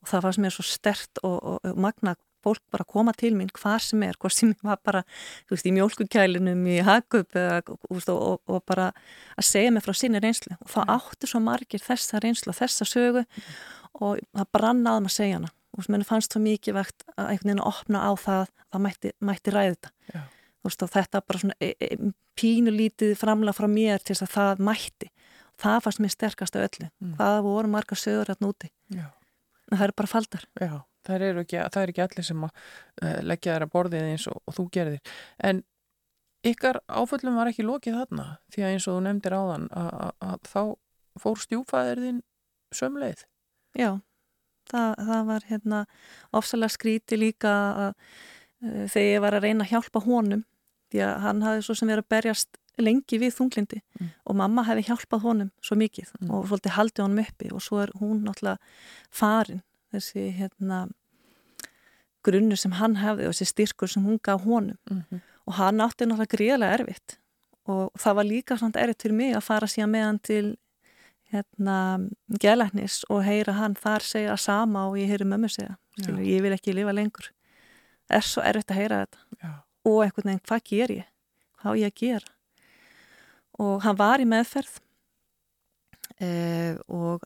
Og 0.00 0.08
það 0.08 0.22
var 0.24 0.32
sem 0.32 0.44
er 0.48 0.54
svo 0.54 0.64
stert 0.64 1.20
og, 1.22 1.36
og, 1.44 1.58
og 1.64 1.76
magna 1.76 2.14
fólk 2.44 2.62
bara 2.72 2.86
að 2.86 2.92
koma 2.94 3.14
til 3.16 3.32
mín 3.36 3.50
hvað 3.56 3.78
sem 3.88 4.04
er, 4.06 4.18
hvað 4.20 4.34
sem 4.36 4.54
var 4.66 4.80
bara, 4.86 5.02
þú 5.48 5.56
veist, 5.56 5.68
í 5.68 5.74
mjólkukælinum, 5.76 6.64
í 6.70 6.78
veist, 6.84 8.10
og, 8.12 8.20
og, 8.20 8.40
og 8.48 8.64
bara 8.68 8.90
að 9.36 9.48
segja 9.50 9.74
mig 9.74 9.84
frá 9.84 9.96
sinni 9.96 10.22
reynslu. 10.22 10.56
Og 10.60 10.72
það 10.74 10.94
áttu 10.96 11.30
svo 11.30 11.42
margir 11.44 11.84
þessa 11.84 12.22
reynslu 12.22 12.54
og 12.54 12.60
þessa 12.60 12.88
sögu 12.88 13.24
og 14.00 14.20
það 14.36 14.50
brannaði 14.56 15.04
maður 15.04 15.12
að 15.12 15.16
segja 15.16 15.38
hana. 15.40 15.54
Og 15.76 15.86
mér 15.86 16.04
fannst 16.08 16.34
svo 16.34 16.42
mikið 16.42 16.76
vegt 16.76 17.06
að 17.14 17.30
einhvern 17.30 17.52
veginn 17.52 17.62
að 17.62 17.70
opna 17.70 18.02
á 18.02 18.10
það, 18.18 18.50
það 18.72 18.84
mætti, 18.86 19.12
mætti 19.22 19.54
ræði 19.54 19.76
þetta. 19.76 19.92
Já. 20.10 20.20
Þú 20.60 20.68
veist, 20.68 20.82
og 20.84 20.92
þetta 20.92 21.22
bara 21.24 21.40
svona 21.40 21.56
e, 21.62 21.70
e, 21.80 22.10
pínulítið 22.36 23.14
framlega 23.16 23.56
frá 23.56 23.68
mér 23.70 24.02
til 24.02 24.16
þess 24.16 24.26
að 24.26 24.34
það 24.34 24.62
mætti. 24.66 25.10
Það 25.60 25.78
fannst 25.84 26.02
mér 26.02 26.12
sterkast 26.14 26.56
af 26.56 26.66
öllu. 26.66 26.88
Mm. 27.00 27.14
Það 27.20 27.40
voru 27.46 27.72
margar 27.72 28.00
sögur 28.00 28.32
hérna 28.32 28.50
úti 28.50 28.70
Já. 28.92 29.06
það 29.70 29.86
eru 29.86 29.96
bara 30.00 30.10
faldar. 30.10 30.46
Já, 30.60 30.74
það 31.06 31.24
er 31.30 31.40
ekki, 31.44 31.58
það 31.72 31.82
er 31.82 31.92
ekki 31.94 32.04
allir 32.06 32.26
sem 32.28 32.44
að 32.46 32.50
uh, 33.02 33.20
leggja 33.30 33.54
þær 33.56 33.66
að 33.66 33.72
borðið 33.74 34.08
eins 34.12 34.26
og, 34.30 34.40
og 34.46 34.56
þú 34.58 34.66
gerðir. 34.76 35.00
En 35.50 35.62
ykkar 36.46 36.80
áföllum 36.88 37.36
var 37.36 37.50
ekki 37.50 37.64
lokið 37.66 37.98
þarna 38.00 38.26
því 38.52 38.62
að 38.64 38.74
eins 38.74 38.86
og 38.88 38.96
þú 38.98 39.00
nefndir 39.06 39.36
áðan 39.36 39.66
að, 39.76 40.38
þá 40.48 40.60
fór 41.20 41.42
stjúfaðir 41.42 42.00
þinn 42.04 42.20
sömleið. 42.74 43.24
Já, 43.76 43.90
það, 44.70 44.94
það 45.10 45.26
var 45.32 45.48
hérna 45.50 45.80
ofsalega 46.36 46.76
skríti 46.76 47.18
líka 47.20 47.52
að, 47.86 47.90
uh, 48.64 48.86
þegar 48.88 49.10
ég 49.10 49.24
var 49.26 49.36
að 49.36 49.44
reyna 49.48 49.66
að 49.66 49.74
hjálpa 49.74 50.04
honum 50.06 50.44
því 50.90 51.04
að 51.06 51.20
hann 51.22 51.42
hafði 51.46 51.62
svo 51.68 51.74
sem 51.78 51.90
verið 51.92 52.02
að 52.06 52.12
berjast 52.16 52.56
lengi 52.80 53.18
við 53.20 53.34
þunglindi 53.36 53.80
Mm. 54.00 54.06
og 54.24 54.36
mamma 54.38 54.62
hefði 54.64 54.86
hjálpað 54.88 55.20
honum 55.26 55.48
svo 55.60 55.76
mikið 55.76 56.12
Mm. 56.20 56.30
og 56.32 56.46
svolítið 56.48 56.72
haldið 56.78 57.02
honum 57.04 57.18
uppi 57.20 57.50
og 57.52 57.60
svo 57.60 57.82
er 57.82 57.90
hún 58.00 58.22
náttúrulega 58.24 58.56
farin 59.10 59.60
þessi 59.92 60.30
hérna 60.36 60.86
grunnur 62.26 62.58
sem 62.60 62.74
hann 62.76 62.98
hefði 63.00 63.28
og 63.28 63.34
þessi 63.34 63.48
styrkur 63.48 63.90
sem 63.90 64.04
hún 64.04 64.20
gaf 64.22 64.44
honum. 64.44 64.78
Mm 64.90 65.02
-hmm. 65.02 65.20
og 65.46 65.54
hann 65.54 65.80
átti 65.80 66.04
náttúrulega 66.04 66.34
gríðlega 66.36 66.74
erfitt. 66.78 67.18
Og 67.66 67.90
það 67.98 68.14
var 68.14 68.24
líka 68.24 68.56
svona 68.56 68.80
erfitt 68.80 69.02
fyrir 69.02 69.16
mig 69.16 69.34
að 69.36 69.46
fara 69.48 69.66
síðan 69.66 69.90
með 69.90 70.04
hann 70.04 70.18
til 70.18 70.56
hérna 71.32 72.08
gælæknis 72.40 73.04
og 73.08 73.24
heyra 73.24 73.52
hann 73.52 73.74
þar 73.74 74.02
segja 74.02 74.36
sama 74.36 74.88
og 74.88 74.98
ég 74.98 75.08
heyri 75.08 75.24
mömmu 75.24 75.48
segja. 75.48 75.76
Skilur, 75.98 76.20
ég 76.20 76.42
vil 76.42 76.52
ekki 76.52 76.74
lifa 76.74 76.92
lengur. 76.92 77.30
Er 78.10 78.20
svo 78.20 78.42
erfitt 78.42 78.70
að 78.70 78.80
heyra 78.80 79.00
þetta. 79.04 79.18
Já, 79.42 79.50
og 79.84 80.02
einhvern 80.04 80.30
veginn 80.30 80.46
hvað 80.48 80.62
ger 80.64 80.90
ég? 80.90 81.06
Hvað 81.60 81.70
á 81.70 81.78
ég 81.78 81.92
að 81.92 82.00
gera? 82.00 82.32
Og 83.60 83.82
hann 83.84 83.98
var 83.98 84.22
í 84.22 84.26
meðferð 84.28 84.80
eh, 86.18 86.76
og 86.88 87.24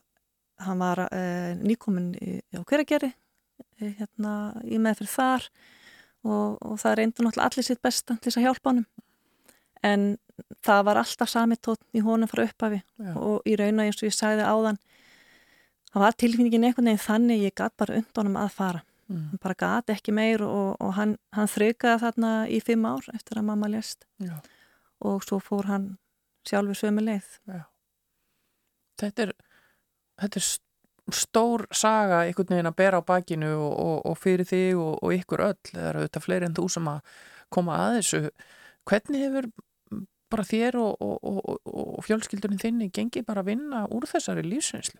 hann 0.63 0.79
var 0.79 1.05
eh, 1.09 1.55
nýkomin 1.59 2.13
í, 2.19 2.39
á 2.55 2.61
hveragerði 2.63 3.11
eh, 3.11 3.95
hérna 3.99 4.35
í 4.63 4.79
meðferð 4.81 5.11
þar 5.11 5.47
og, 6.25 6.57
og 6.61 6.77
það 6.81 6.97
reyndu 6.99 7.25
náttúrulega 7.25 7.49
allir 7.49 7.67
sitt 7.67 7.81
besta 7.83 8.15
til 8.15 8.29
þess 8.29 8.39
að 8.41 8.47
hjálpa 8.47 8.71
honum. 8.71 8.87
En 9.85 10.07
það 10.65 10.81
var 10.87 10.99
alltaf 11.01 11.29
sami 11.31 11.57
tótt 11.61 11.83
í 11.95 12.01
honum 12.03 12.29
frá 12.31 12.43
upphafi 12.45 12.81
já, 12.81 13.13
og 13.13 13.45
í 13.45 13.55
rauna 13.59 13.85
eins 13.85 14.01
og 14.01 14.09
ég 14.09 14.15
sagði 14.15 14.47
áðan 14.47 14.79
það 15.91 16.03
var 16.03 16.17
tilfinningin 16.19 16.67
einhvern 16.67 16.89
veginn 16.89 17.05
þannig 17.05 17.45
ég 17.45 17.55
gatt 17.55 17.75
bara 17.79 17.99
und 18.01 18.19
honum 18.19 18.39
að 18.41 18.51
fara. 18.55 18.81
Mm, 19.05 19.27
hann 19.29 19.41
bara 19.43 19.55
gatt 19.59 19.91
ekki 19.93 20.15
meir 20.15 20.41
og, 20.41 20.79
og 20.81 20.95
hann, 20.97 21.13
hann 21.37 21.51
þraukaði 21.51 22.01
þarna 22.01 22.31
í 22.49 22.57
fimm 22.65 22.87
ár 22.89 23.05
eftir 23.13 23.37
að 23.37 23.47
mamma 23.51 23.69
lést. 23.69 24.07
Já. 24.17 24.39
og 25.05 25.23
svo 25.23 25.39
fór 25.43 25.67
hann 25.69 25.87
sjálfur 26.47 26.77
sömu 26.79 27.03
leið. 27.03 27.27
Þetta 29.01 29.25
er, 29.25 29.33
þetta 30.21 30.41
er 30.41 30.45
st- 30.47 30.63
stór 31.13 31.65
saga 31.75 32.23
einhvern 32.25 32.55
veginn 32.55 32.71
að 32.71 32.77
bera 32.79 32.99
á 33.01 33.05
bakinu 33.05 33.51
og, 33.53 33.73
og, 33.77 33.97
og 34.09 34.17
fyrir 34.17 34.47
þig 34.49 34.79
og, 34.81 34.95
og 35.05 35.13
ykkur 35.13 35.43
öll. 35.45 35.61
Það 35.69 35.89
eru 35.89 36.03
auðvitað 36.03 36.25
fleiri 36.25 36.49
en 36.49 36.57
þú 36.57 36.67
sem 36.73 36.87
að 36.89 37.17
koma 37.53 37.79
að 37.83 37.97
þessu. 37.99 38.21
Hvernig 38.89 39.25
hefur 39.25 39.49
bara 40.33 40.45
þér 40.49 40.79
og, 40.81 41.03
og, 41.05 41.27
og, 41.29 41.59
og 41.69 42.05
fjölskyldunum 42.07 42.61
þinni 42.61 42.89
gengið 42.93 43.27
bara 43.27 43.43
að 43.43 43.51
vinna 43.51 43.83
úr 43.93 44.07
þessari 44.09 44.45
lífsreynslu? 44.47 44.99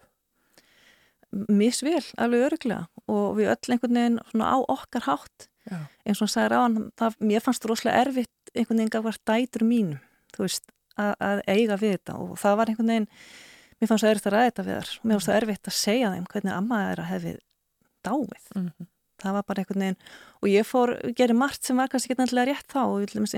Misvel, 1.51 2.03
alveg 2.21 2.45
öruglega 2.45 2.85
og 3.11 3.39
við 3.39 3.49
öll 3.51 3.73
einhvern 3.73 3.97
veginn 3.97 4.19
svona 4.29 4.53
á 4.55 4.57
okkar 4.71 5.07
hátt. 5.09 5.49
Já, 5.65 5.79
eins 6.05 6.19
og 6.21 6.27
hann 6.27 6.31
sagði 6.35 6.59
hann, 6.61 6.77
það, 7.01 7.17
mér 7.25 7.41
fannst 7.41 7.63
það 7.63 7.71
rosalega 7.71 8.03
erfitt 8.05 8.51
einhvern 8.53 8.77
veginn 8.79 8.93
gafar 8.93 9.17
dætur 9.25 9.65
mínum 9.65 10.03
þú 10.35 10.45
veist, 10.45 10.69
að, 11.01 11.11
að 11.25 11.41
eiga 11.49 11.77
við 11.81 11.95
þetta. 11.97 12.17
Og 12.21 12.37
það 12.39 12.57
var 12.59 12.71
einhvern 12.71 12.91
veginn 12.93 13.09
mér 13.81 13.91
fannst 13.91 14.05
það 14.05 14.11
erfitt 14.13 14.27
að 14.29 14.35
ræða 14.35 14.49
þetta 14.49 14.65
við 14.65 14.75
þar 14.79 14.91
mér 15.03 15.15
fannst 15.15 15.31
það 15.31 15.39
erfitt 15.41 15.71
að 15.71 15.79
segja 15.79 16.11
þeim 16.15 16.27
hvernig 16.33 16.55
amma 16.55 16.81
er 16.91 17.01
að 17.03 17.09
hefði 17.13 17.33
dáið. 18.05 18.51
Mm 18.55 18.91
það 19.21 19.37
var 19.37 19.47
bara 19.47 19.63
einhvern 19.63 19.83
veginn 19.85 19.97
og 20.41 20.51
ég 20.51 20.67
fór, 20.67 20.93
gerði 21.17 21.37
margt 21.39 21.67
sem 21.67 21.79
var 21.79 21.89
kannski 21.91 22.11
ekki 22.11 22.21
nefnilega 22.21 22.51
rétt 22.51 22.75
þá 22.75 22.81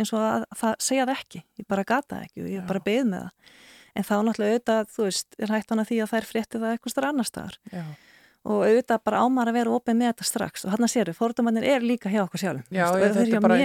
eins 0.01 0.13
og 0.13 0.19
að, 0.23 0.45
að 0.47 0.61
það 0.61 0.75
segja 0.87 1.07
það 1.07 1.15
ekki. 1.15 1.43
Ég 1.61 1.69
bara 1.69 1.87
gata 1.87 2.19
ekki 2.25 2.43
og 2.43 2.51
ég 2.51 2.61
Já. 2.61 2.67
bara 2.67 2.83
beð 2.87 3.07
með 3.11 3.23
það. 3.23 3.55
En 3.97 4.05
þá 4.05 4.13
náttúrulega 4.27 4.57
auðvitað, 4.57 4.91
þú 4.93 5.07
veist, 5.07 5.39
er 5.41 5.53
hægt 5.55 5.73
hana 5.73 5.87
því 5.87 5.97
að 6.03 6.11
þær 6.11 6.27
frétti 6.29 6.61
það 6.61 6.73
eitthvað 6.75 6.93
starf 6.93 7.11
annar 7.11 7.27
staðar. 7.27 7.55
Já, 7.73 7.83
og 8.47 8.59
auðvitað 8.63 9.03
bara 9.09 9.21
ámar 9.25 9.49
að 9.49 9.57
vera 9.57 9.73
opið 9.73 9.97
með 9.97 10.11
þetta 10.11 10.27
strax. 10.29 10.65
Og 10.67 10.73
hann 10.73 10.85
að 10.85 10.91
séru, 10.93 11.15
fórtumannir 11.17 11.65
er 11.67 11.85
líka 11.85 12.11
hjá 12.13 12.21
okkur 12.27 12.43
sjálfum. 12.43 12.67
Já 12.77 12.85
og 12.91 13.01
þetta 13.01 13.23
er 13.25 13.43
bara 13.47 13.57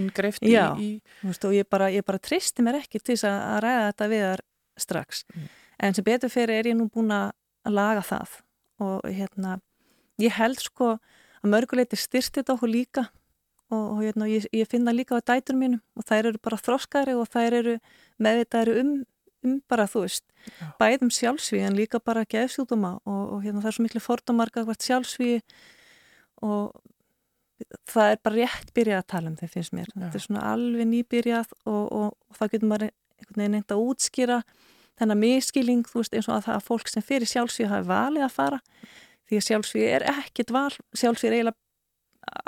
inngreift 0.00 0.42
í, 0.42 0.90
og 1.30 1.54
ég 1.54 1.68
bara, 1.70 1.88
ég 1.94 2.06
bara 2.08 2.20
tristi 2.20 2.66
mér 2.66 2.80
ekki 2.82 2.98
til 2.98 3.14
þess 3.14 3.28
að, 3.30 3.38
að 3.52 3.62
ræða 3.66 3.86
þetta 3.86 4.10
við 4.12 4.24
þar 4.26 4.44
strax. 4.82 5.22
Mm. 5.30 5.46
En 5.78 5.94
sem 5.94 6.04
betur 6.04 6.32
fyrir 6.32 6.60
er 6.60 6.70
ég 6.72 6.78
nú 6.78 6.88
búin 6.92 7.12
að 7.14 7.32
laga 7.70 8.02
það. 8.06 8.38
Og 8.82 9.06
hérna 9.06 9.58
ég 10.22 10.34
held 10.36 10.60
sko 10.62 10.96
að 10.96 11.52
mörguleiti 11.54 11.98
styrst 11.98 12.36
þetta 12.38 12.56
okkur 12.56 12.72
líka. 12.72 13.06
Og, 13.72 13.84
og 13.94 14.02
hérna, 14.02 14.28
ég, 14.28 14.44
ég 14.52 14.68
finna 14.68 14.92
líka 14.92 15.16
á 15.16 15.24
dætur 15.24 15.56
mínum 15.56 15.80
og 15.96 16.04
þær 16.04 16.28
eru 16.28 16.40
bara 16.44 16.60
þroskari 16.60 17.14
og 17.16 17.30
þær 17.32 17.54
eru 17.62 17.78
meðvitaðri 18.20 18.82
um, 18.82 18.90
um 19.48 19.54
bara 19.70 19.86
þú 19.88 20.02
veist, 20.04 20.26
Já. 20.44 20.66
bæðum 20.76 21.12
sjálfsvíð 21.16 21.64
en 21.70 21.78
líka 21.78 22.00
bara 22.04 22.26
geðsjúduma 22.28 22.98
og, 23.00 23.22
og 23.32 23.46
hérna 23.46 23.62
það 23.62 23.70
er 23.70 23.76
svo 23.78 23.86
miklu 23.86 24.02
fordómarka 24.04 24.66
hvert 24.68 24.84
sjálfsvíð 24.84 25.40
og 26.44 26.82
það 27.88 28.12
er 28.12 28.20
bara 28.26 28.38
rétt 28.42 28.72
byrjað 28.76 29.00
að 29.00 29.08
tala 29.14 29.30
um 29.30 29.38
þeim 29.40 29.52
finnst 29.52 29.74
mér, 29.76 29.90
þetta 29.94 30.18
er 30.18 30.24
svona 30.26 30.44
alveg 30.52 30.88
nýbyrjað 30.92 31.56
og, 31.64 31.82
og, 31.86 32.08
og 32.28 32.38
það 32.38 32.54
getur 32.54 32.70
maður 32.72 32.88
einhvern 32.90 33.42
veginn 33.42 33.56
neitt 33.56 33.74
að 33.74 33.84
útskýra 33.86 34.38
þennan 35.00 35.20
miskilling, 35.22 35.84
þú 35.88 36.02
veist, 36.02 36.16
eins 36.16 36.28
og 36.28 36.36
að 36.36 36.46
það 36.48 36.58
að 36.58 36.66
fólk 36.68 36.90
sem 36.92 37.04
fyrir 37.04 37.30
sjálfsvíð 37.30 37.70
hafi 37.72 37.88
valið 37.88 38.26
að 38.26 38.34
fara. 38.36 38.60
Því 39.28 39.38
að 39.38 39.46
sjálfsvíð 39.48 39.86
er 39.88 40.04
ekkert 40.12 40.52
val 40.54 40.70
sjálfsvíð 40.98 41.30
er 41.30 41.38
eiginlega 41.38 41.58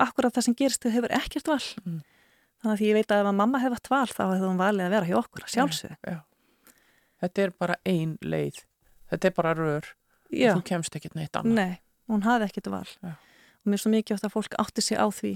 akkurat 0.04 0.34
það 0.34 0.46
sem 0.48 0.58
gerist 0.58 0.84
þau 0.84 0.92
hefur 0.94 1.16
ekkert 1.16 1.50
val. 1.50 1.62
Mm. 1.84 2.02
þannig 2.60 2.74
að 2.74 2.80
því 2.80 2.86
ég 2.88 2.96
veit 2.98 3.12
að 3.12 3.22
ef 3.22 3.28
að 3.28 3.38
mamma 3.40 3.60
hefði 3.60 3.76
haft 3.76 3.90
val 3.92 4.06
þá 4.08 4.22
hefði 4.24 4.46
hún 4.48 4.60
valið 4.60 4.84
að 4.84 4.94
vera 4.94 5.08
hjá 5.08 5.16
okkur, 5.20 5.46
sjálfsvíð 5.52 5.96
já. 6.08 6.18
Þetta 7.24 7.42
er 7.42 7.52
bara 7.64 7.76
ein 7.88 8.14
leið. 8.20 8.60
Þetta 9.10 9.28
er 9.28 9.34
bara 9.36 9.54
rör. 9.56 9.88
Já, 10.34 10.50
og 10.52 10.60
þú 10.60 10.68
kemst 10.68 10.96
ekkert 10.98 11.16
neitt 11.16 11.36
annað. 11.38 11.58
Nei, 11.60 11.74
hún 12.10 12.24
hafði 12.24 12.48
ekkert 12.50 12.70
val. 12.72 12.86
Já. 13.00 13.14
og 13.64 13.70
mér 13.70 13.78
er 13.78 13.82
svo 13.82 13.92
mikið 13.92 14.16
átt 14.16 14.26
að 14.28 14.34
fólk 14.34 14.56
átti 14.60 14.84
sig 14.84 15.00
á 15.00 15.06
því. 15.08 15.34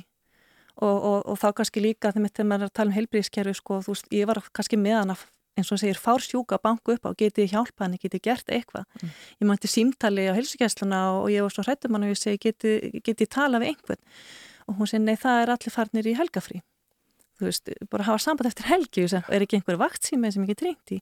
Og, 0.78 0.96
og, 0.96 1.18
og 1.32 1.38
þá 1.40 1.48
kannski 1.58 1.82
líka 1.82 2.12
þegar 2.14 2.46
maður 2.46 2.66
er 2.66 2.70
að 2.70 2.74
tala 2.76 2.92
um 2.92 2.96
heilbríðiskerfi 2.98 3.54
sko, 3.56 3.80
ég 4.14 4.28
var 4.28 4.40
kannski 4.54 4.78
með 4.78 4.98
hana 5.00 5.16
eins 5.58 5.72
og 5.74 5.80
segir 5.80 5.98
fársjúka 6.00 6.58
banku 6.62 6.94
upp 6.94 7.08
á, 7.08 7.10
getið 7.18 7.52
hjálpa 7.52 7.86
hann, 7.86 7.98
getið 8.00 8.24
gert 8.24 8.52
eitthvað. 8.54 8.86
Mm. 9.00 9.12
Ég 9.42 9.50
mætti 9.50 9.70
símtali 9.70 10.26
á 10.30 10.32
helsugjæsluna 10.38 11.02
og 11.18 11.28
ég 11.34 11.44
var 11.44 11.54
svo 11.54 11.64
hrættum 11.66 11.96
hann 11.96 12.06
og 12.06 12.14
ég 12.14 12.20
segi 12.20 12.40
getið 12.48 13.00
geti 13.06 13.28
tala 13.30 13.60
við 13.62 13.74
einhvern 13.74 14.02
og 14.68 14.80
hún 14.80 14.90
segi 14.90 15.04
nei 15.04 15.16
það 15.18 15.44
er 15.44 15.54
allir 15.54 15.74
farnir 15.74 16.08
í 16.08 16.18
helgafrí. 16.18 16.60
Þú 17.38 17.46
veist, 17.46 17.70
bara 17.90 18.06
hafa 18.08 18.18
samband 18.18 18.50
eftir 18.50 18.66
helgi 18.66 19.04
og 19.06 19.30
er 19.30 19.44
ekki 19.44 19.60
einhver 19.60 19.78
vaktsými 19.78 20.30
sem 20.34 20.42
ekki 20.42 20.56
treyndi 20.58 20.98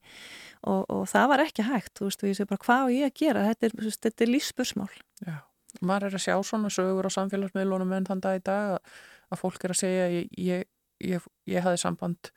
og, 0.68 0.84
og 0.92 1.06
það 1.08 1.28
var 1.32 1.42
ekki 1.46 1.64
hægt, 1.64 1.94
þú 1.96 2.10
veist, 2.10 2.22
og 2.22 2.28
ég 2.28 2.36
segi 2.36 2.50
bara 2.50 2.64
hvað 2.66 2.84
á 2.84 2.86
ég 2.92 3.08
að 3.08 3.20
gera, 3.22 3.44
þetta 3.50 3.68
er, 3.70 3.92
þetta 4.04 4.26
er 4.26 4.32
lífspursmál. 4.34 4.90
Já, 5.24 5.36
maður 5.80 6.10
er 6.10 6.18
að 6.18 6.24
sjá 6.26 6.34
svona 6.44 6.72
sögur 6.72 7.08
á 7.08 7.16
samfélagsmiðlunum 7.16 7.94
en 7.96 8.08
þann 8.10 8.24
dag 8.26 8.36
í 8.36 8.44
dag 8.44 8.74
að, 8.76 8.92
að 9.32 9.42
fólk 9.46 9.64
er 9.64 9.72
að 9.72 9.80
segja 9.80 10.08
ég, 10.12 10.28
ég, 10.36 10.68
ég, 11.08 11.30
ég 11.56 11.64
hafi 11.64 11.80
samband 11.80 12.30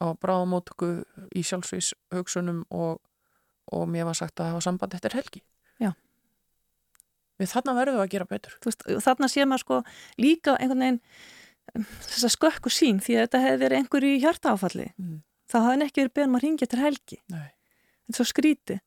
á 0.00 0.06
bráðamótöku 0.16 0.90
í 1.36 1.42
sjálfsvís 1.44 1.92
hugsunum 2.14 2.64
og, 2.72 3.00
og 3.70 3.88
mér 3.90 4.08
var 4.08 4.18
sagt 4.18 4.40
að 4.40 4.54
hafa 4.54 4.64
samband 4.64 4.96
eftir 4.96 5.16
helgi. 5.16 5.42
Já. 5.80 5.92
Við 7.40 7.52
þarna 7.52 7.76
verðum 7.78 8.00
við 8.00 8.06
að 8.06 8.12
gera 8.14 8.28
betur. 8.30 8.56
Veist, 8.64 8.86
þarna 9.04 9.30
sé 9.30 9.46
maður 9.46 9.64
sko 9.64 9.80
líka 10.20 10.56
einhvern 10.56 10.84
veginn 10.86 11.00
um, 11.74 11.88
þess 12.08 12.26
að 12.28 12.36
skökku 12.36 12.72
sín 12.72 13.00
því 13.04 13.18
að 13.18 13.26
þetta 13.26 13.42
hefði 13.46 13.62
verið 13.64 13.80
einhver 13.80 14.08
í 14.08 14.12
hjartáfalli. 14.24 14.90
Mm. 15.00 15.16
Það 15.50 15.66
hafði 15.66 15.88
ekki 15.88 16.02
verið 16.02 16.16
beðum 16.18 16.38
að 16.38 16.44
ringja 16.46 16.70
til 16.70 16.80
helgi. 16.80 17.20
Nei. 17.32 17.48
Þetta 17.50 18.14
er 18.14 18.20
svo 18.20 18.28
skríti 18.28 18.78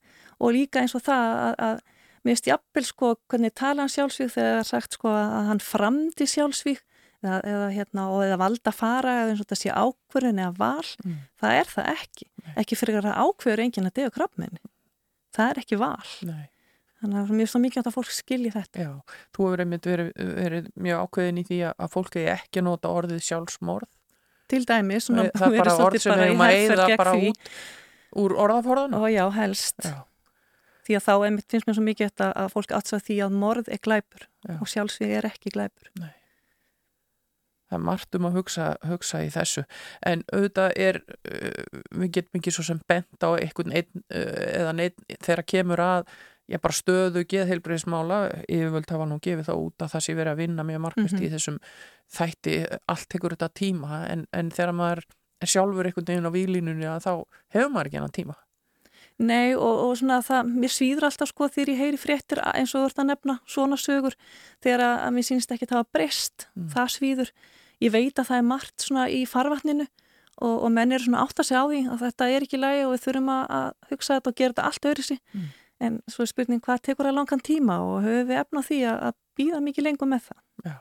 og 0.44 0.56
líka 0.56 0.82
eins 0.82 0.96
og 0.98 1.04
það 1.06 1.36
að, 1.44 1.54
að 1.68 1.82
mér 2.24 2.34
veist 2.34 2.48
jafnvel 2.50 2.86
sko 2.88 3.12
hvernig 3.32 3.54
tala 3.56 3.84
hann 3.84 3.94
sjálfsvík 3.94 4.34
þegar 4.34 4.54
það 4.56 4.62
er 4.64 4.70
sagt 4.70 4.98
sko 4.98 5.14
að 5.14 5.48
hann 5.50 5.62
framdi 5.64 6.28
sjálfsvík 6.30 6.84
eða, 7.24 7.40
eða, 7.48 7.68
hérna, 7.74 8.06
eða 8.28 8.40
valda 8.42 8.74
fara 8.76 9.18
eða 9.22 9.34
eins 9.34 9.42
og 9.42 9.48
þetta 9.48 9.60
sé 9.60 9.74
ákverðin 9.74 10.42
eða 10.44 10.56
val. 10.60 10.90
Mm. 11.04 11.20
Það 11.42 11.60
er 11.60 11.72
það 11.74 11.92
ekki. 11.94 12.30
Nei. 12.44 12.54
Ekki 12.64 12.80
fyrir 12.80 13.08
að 13.08 13.20
ákverður 13.24 13.64
enginn 13.66 13.90
að 13.90 13.96
dega 14.00 14.16
krabbmenni. 14.18 14.64
Það 15.34 15.54
er 15.54 15.62
ekki 15.64 15.80
val. 15.82 16.12
Nei. 16.30 16.44
Þannig 17.04 17.20
að 17.20 17.32
mér 17.36 17.44
er 17.44 17.52
svo 17.52 17.60
mikið 17.60 17.88
að 17.90 17.96
fólk 17.98 18.12
skilji 18.16 18.52
þetta. 18.54 18.84
Já, 18.86 18.92
þú 19.36 19.48
hefur 19.50 19.64
einmitt 19.66 19.88
verið, 19.90 20.12
verið 20.38 20.70
mjög 20.86 21.02
ákveðin 21.04 21.42
í 21.42 21.44
því 21.50 21.58
að 21.74 21.90
fólk 21.92 22.16
er 22.22 22.30
ekki 22.38 22.62
að 22.62 22.68
nota 22.70 22.92
orðið 22.96 23.26
sjálfsmorð. 23.28 23.90
Til 24.54 24.62
dæmi, 24.70 25.00
svona, 25.04 25.26
það 25.36 25.58
er 25.58 25.64
bara 25.66 25.76
orð 25.84 26.04
sem 26.04 26.16
hefur 26.16 26.40
maður 26.40 26.62
eigða 26.62 26.88
bara 27.02 27.16
því. 27.18 27.34
út 27.34 28.24
úr 28.24 28.36
orðaforðan. 28.46 28.96
Og 29.00 29.08
já, 29.12 29.24
helst. 29.36 29.84
Já. 29.84 30.00
Því 30.84 30.98
að 31.00 31.06
þá 31.06 31.14
einmitt 31.28 31.52
finnst 31.52 31.68
mér 31.68 31.78
svo 31.78 31.86
mikið 31.86 32.26
að 32.28 32.50
fólk 32.52 32.74
aðsvað 32.76 33.06
því 33.08 33.20
að 33.24 33.38
morð 33.44 33.70
er 33.72 33.80
glæpur 33.84 34.26
Já. 34.44 34.56
og 34.58 34.68
sjálfsvíð 34.72 35.14
er 35.20 35.28
ekki 35.30 35.54
glæpur. 35.56 35.92
Nei. 36.00 36.12
Það 37.74 37.80
er 37.80 37.86
margt 37.90 38.18
um 38.20 38.28
að 38.30 38.36
hugsa, 38.38 38.68
hugsa 38.86 39.24
í 39.26 39.32
þessu. 39.34 39.64
En 40.06 40.22
auðvitað 40.30 40.76
er, 40.86 41.00
uh, 41.26 41.80
við 42.04 42.12
getum 42.20 42.40
ekki 42.40 42.54
svo 42.54 42.68
sem 42.70 42.82
bent 42.88 43.26
á 43.26 43.30
einhvern 43.34 43.74
einn 43.74 44.04
uh, 44.14 44.46
eða 44.62 44.76
neitt 44.78 45.02
þegar 45.26 45.44
kemur 45.56 45.82
að 45.82 46.06
ég 46.52 46.60
bara 46.62 46.76
stöðu 46.76 47.22
geðheilbriðismála 47.32 48.18
yfirvöld 48.52 48.90
hafa 48.92 49.06
nú 49.08 49.18
gefið 49.24 49.48
það 49.48 49.62
út 49.64 49.84
að 49.86 49.94
það 49.96 50.02
sé 50.06 50.16
verið 50.18 50.32
að 50.36 50.42
vinna 50.44 50.66
mjög 50.68 50.82
markvist 50.84 51.16
Mhm. 51.16 51.24
í 51.24 51.30
þessum 51.32 51.60
þætti, 52.14 52.56
allt 52.92 53.08
tekur 53.10 53.34
þetta 53.38 53.50
tíma 53.56 54.02
en, 54.12 54.26
en 54.36 54.50
þegar 54.52 54.76
maður 54.76 55.04
er 55.42 55.48
sjálfur 55.50 55.88
einhvern 55.88 56.10
veginn 56.12 56.28
á 56.28 56.36
výlínunni 56.36 56.90
að 56.92 57.06
þá 57.08 57.14
hefur 57.56 57.72
maður 57.74 57.90
ekki 57.90 57.98
hennan 58.02 58.18
tíma. 58.20 58.36
Nei 59.24 59.54
og, 59.56 59.80
og 59.88 59.96
svona 60.00 60.20
það, 60.26 60.52
mér 60.58 60.72
svíður 60.74 61.06
alltaf 61.08 61.30
sko 61.32 61.48
þegar 61.54 61.72
ég 61.74 61.82
heyri 61.84 62.00
fréttir 62.02 62.40
eins 62.44 62.72
og 62.76 62.82
þú 62.84 62.88
ert 62.92 63.02
að 63.04 63.10
nefna 63.12 63.36
svona 63.56 63.78
sögur 63.80 64.16
þegar 64.64 64.84
að, 64.88 64.96
að 65.08 65.12
mér 65.18 65.28
sínst 65.30 65.52
ekki 65.54 65.70
það 65.70 65.84
að 65.84 65.92
breyst, 65.96 66.48
Mm. 66.58 66.70
það 66.76 66.88
svíður. 66.98 67.32
Ég 67.84 67.92
veit 67.94 68.20
að 68.20 68.30
það 68.30 68.40
er 68.40 68.48
margt 68.48 68.86
svona 68.86 69.10
í 69.12 69.24
farvatninu 69.30 69.88
og, 70.42 70.54
og 70.54 70.70
menn 70.74 70.96
eru 70.96 71.06
svona 71.06 71.26
átt 71.26 71.42
að 71.42 71.50
segja 71.50 71.66
á 71.66 71.68
því 71.72 71.82
að 71.94 72.06
þetta 72.06 72.30
er 72.30 72.46
ekki 72.46 72.62
lægi 72.62 72.86
og 72.86 72.94
við 72.94 73.04
þurfum 73.08 73.34
að, 73.34 73.44
að 73.58 73.92
hugsa 73.92 74.18
þetta 74.18 74.32
og 74.32 74.40
gera 74.40 74.54
þetta 74.56 74.70
allt 74.70 74.90
öðru 74.92 75.06
sig. 75.10 75.22
Mm. 75.34 75.52
En 75.84 76.00
svo 76.08 76.24
er 76.24 76.32
spurning 76.32 76.64
hvað 76.64 76.82
tekur 76.88 77.10
það 77.10 77.18
langan 77.20 77.44
tíma 77.44 77.78
og 77.84 78.02
höfum 78.06 78.32
við 78.32 78.40
efna 78.40 78.64
því 78.64 78.80
að, 78.88 78.98
að 79.10 79.20
býða 79.40 79.62
mikið 79.68 79.88
lengur 79.90 80.12
með 80.14 80.28
það. 80.30 80.42
Já. 80.64 80.76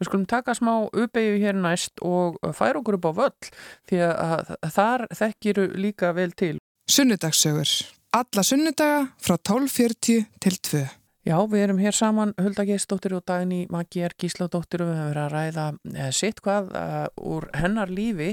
Við 0.00 0.08
skulum 0.08 0.28
taka 0.32 0.54
smá 0.56 0.72
uppeyju 0.88 1.40
hér 1.42 1.58
næst 1.60 2.00
og 2.00 2.38
færa 2.56 2.80
okkur 2.80 2.96
upp 2.96 3.10
á 3.10 3.12
völl 3.18 3.50
því 3.90 3.98
að 4.08 4.54
þar 4.72 5.04
þekkiru 5.12 5.66
líka 5.76 6.14
vel 6.16 6.30
til. 6.32 6.54
Sunnudagssögur. 6.88 7.74
Alla 8.16 8.42
sunnudaga 8.42 9.02
frá 9.20 9.36
12.40 9.36 10.24
til 10.40 10.56
2. 10.70 10.80
Já, 11.30 11.36
við 11.46 11.62
erum 11.62 11.78
hér 11.78 11.94
saman 11.94 12.32
Hulda 12.40 12.64
Geistóttir 12.66 13.12
og 13.14 13.22
Dagný 13.28 13.60
Magyar 13.70 14.16
Gísladóttir 14.18 14.82
og 14.82 14.88
við 14.88 14.96
hefum 14.98 15.10
verið 15.12 15.20
að 15.22 15.34
ræða 15.34 15.66
eh, 15.92 16.08
sitt 16.16 16.40
hvað 16.42 16.72
uh, 16.74 17.04
úr 17.22 17.46
hennar 17.54 17.92
lífi 17.92 18.32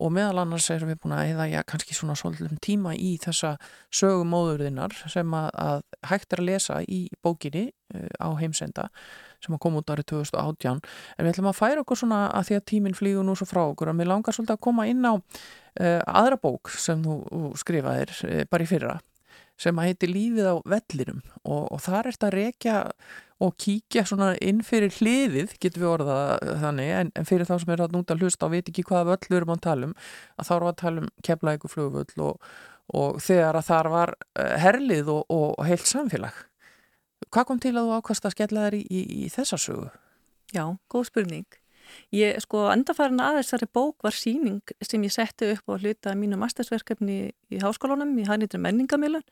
og 0.00 0.14
meðal 0.16 0.40
annars 0.46 0.70
erum 0.72 0.88
við 0.88 1.02
búin 1.02 1.16
að 1.18 1.32
eða 1.34 1.48
já, 1.50 1.58
kannski 1.68 1.96
svona 1.98 2.16
svolítum 2.16 2.56
tíma 2.64 2.94
í 2.96 3.10
þessa 3.20 3.50
sögumóðurðinnar 3.98 4.96
sem 5.12 5.36
að, 5.36 5.50
að 5.66 5.82
hægt 6.12 6.32
er 6.32 6.40
að 6.40 6.48
lesa 6.48 6.78
í 6.86 7.02
bókinni 7.20 7.66
uh, 7.68 8.08
á 8.16 8.28
heimsenda 8.40 8.88
sem 9.44 9.58
að 9.58 9.62
koma 9.66 9.84
út 9.84 9.92
árið 9.92 10.08
2018 10.14 10.80
en 10.80 11.26
við 11.26 11.34
ætlum 11.34 11.50
að 11.52 11.60
færa 11.60 11.84
okkur 11.84 12.04
svona 12.04 12.22
að 12.30 12.48
því 12.48 12.60
að 12.60 12.66
tíminn 12.72 12.96
flýgur 12.96 13.28
nú 13.28 13.36
svo 13.36 13.50
frá 13.50 13.66
okkur 13.66 13.92
að 13.92 14.00
mér 14.00 14.12
langar 14.14 14.38
svolítið 14.38 14.56
að 14.56 14.64
koma 14.70 14.88
inn 14.88 15.04
á 15.04 15.12
uh, 15.12 16.00
aðra 16.08 16.40
bók 16.40 16.72
sem 16.72 17.04
þú, 17.04 17.20
skrifaðir 17.60 18.16
bara 18.48 18.64
í 18.64 18.70
fyrra 18.70 18.96
sem 19.60 19.80
að 19.80 19.90
heiti 19.90 20.08
Lífið 20.10 20.48
á 20.48 20.56
vellinum 20.72 21.20
og, 21.44 21.66
og 21.68 21.82
þar 21.84 22.08
er 22.08 22.16
þetta 22.16 22.30
að 22.30 22.36
rekja 22.38 22.76
og 23.40 23.54
kíkja 23.60 24.04
svona 24.08 24.34
inn 24.44 24.60
fyrir 24.64 24.92
hliðið, 24.92 25.54
getur 25.60 25.84
við 25.84 25.92
orðað 25.94 26.50
þannig, 26.60 26.90
en, 26.98 27.12
en 27.16 27.28
fyrir 27.28 27.48
þá 27.48 27.54
sem 27.62 27.72
er 27.72 27.84
að 27.86 27.94
núta 27.96 28.16
að 28.16 28.24
hlusta 28.24 28.48
og 28.48 28.52
veit 28.52 28.68
ekki 28.68 28.84
hvaða 28.88 29.14
völl 29.14 29.30
við 29.30 29.38
erum 29.38 29.54
að 29.54 29.64
þá 30.44 30.52
við 30.52 30.68
að 30.68 30.76
tala 30.82 31.02
um 31.04 31.08
keflæku 31.24 31.70
flugvöll 31.72 32.26
og, 32.26 32.50
og 32.92 33.20
þegar 33.24 33.60
að 33.60 33.68
þar 33.70 33.90
var 33.94 34.14
eh, 34.36 34.54
herlið 34.60 35.12
og, 35.14 35.24
og 35.32 35.64
heilt 35.64 35.88
samfélag. 35.88 36.44
Hvað 37.30 37.48
kom 37.48 37.62
til 37.62 37.74
að 37.76 37.88
þú 37.88 37.96
ákast 38.00 38.28
að 38.28 38.36
skella 38.36 38.66
þær 38.66 38.76
í, 38.76 38.82
í, 38.84 39.02
í 39.24 39.32
þessa 39.32 39.60
sögu? 39.60 39.88
Já, 40.52 40.64
góð 40.92 41.08
spurning. 41.08 41.48
Ég, 42.14 42.38
sko, 42.44 42.66
endafærin 42.72 43.22
að 43.22 43.40
þessari 43.40 43.68
bók 43.72 44.06
var 44.06 44.16
síning 44.16 44.74
sem 44.82 45.02
ég 45.06 45.14
setti 45.14 45.50
upp 45.54 45.70
á 45.70 45.74
hluta 45.78 46.14
mínu 46.18 46.38
mastersverkefni 46.40 47.18
í 47.50 47.60
háskólanum 47.62 48.16
í 48.18 48.26
hænitri 48.28 48.60
menningamilun 48.62 49.26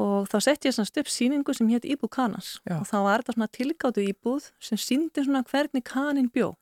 og 0.00 0.26
þá 0.30 0.38
setti 0.42 0.68
ég 0.68 0.76
svona 0.76 1.02
upp 1.02 1.10
síningu 1.12 1.54
sem 1.54 1.70
hétt 1.70 1.86
Íbúð 1.86 2.10
Kanans. 2.16 2.58
Já. 2.66 2.80
og 2.80 2.88
þá 2.90 2.96
var 3.06 3.22
þetta 3.22 3.36
svona 3.36 3.52
tilgáttu 3.54 4.02
íbúð 4.02 4.50
sem 4.58 4.80
síndi 4.80 5.22
svona 5.22 5.44
hvernig 5.46 5.84
kanin 5.86 6.30
bjó. 6.34 6.54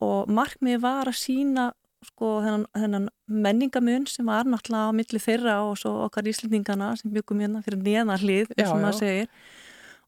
Og 0.00 0.30
markmiði 0.32 0.80
var 0.80 1.10
að 1.10 1.20
sína 1.20 1.70
sko 2.06 2.38
þennan, 2.40 2.64
þennan 2.72 3.08
menningamun 3.28 4.06
sem 4.08 4.28
var 4.28 4.48
náttúrulega 4.48 4.88
á 4.88 4.96
milli 4.96 5.20
þeirra 5.20 5.56
og 5.66 5.74
svo 5.80 5.92
okkar 6.06 6.30
íslendingana 6.30 6.94
sem 6.96 7.12
byggum 7.12 7.42
hérna 7.44 7.60
fyrir 7.64 7.82
neðanhlið, 7.84 8.54
Já, 8.56 8.70
sem 8.70 8.80
maður 8.80 9.00
segir 9.02 9.28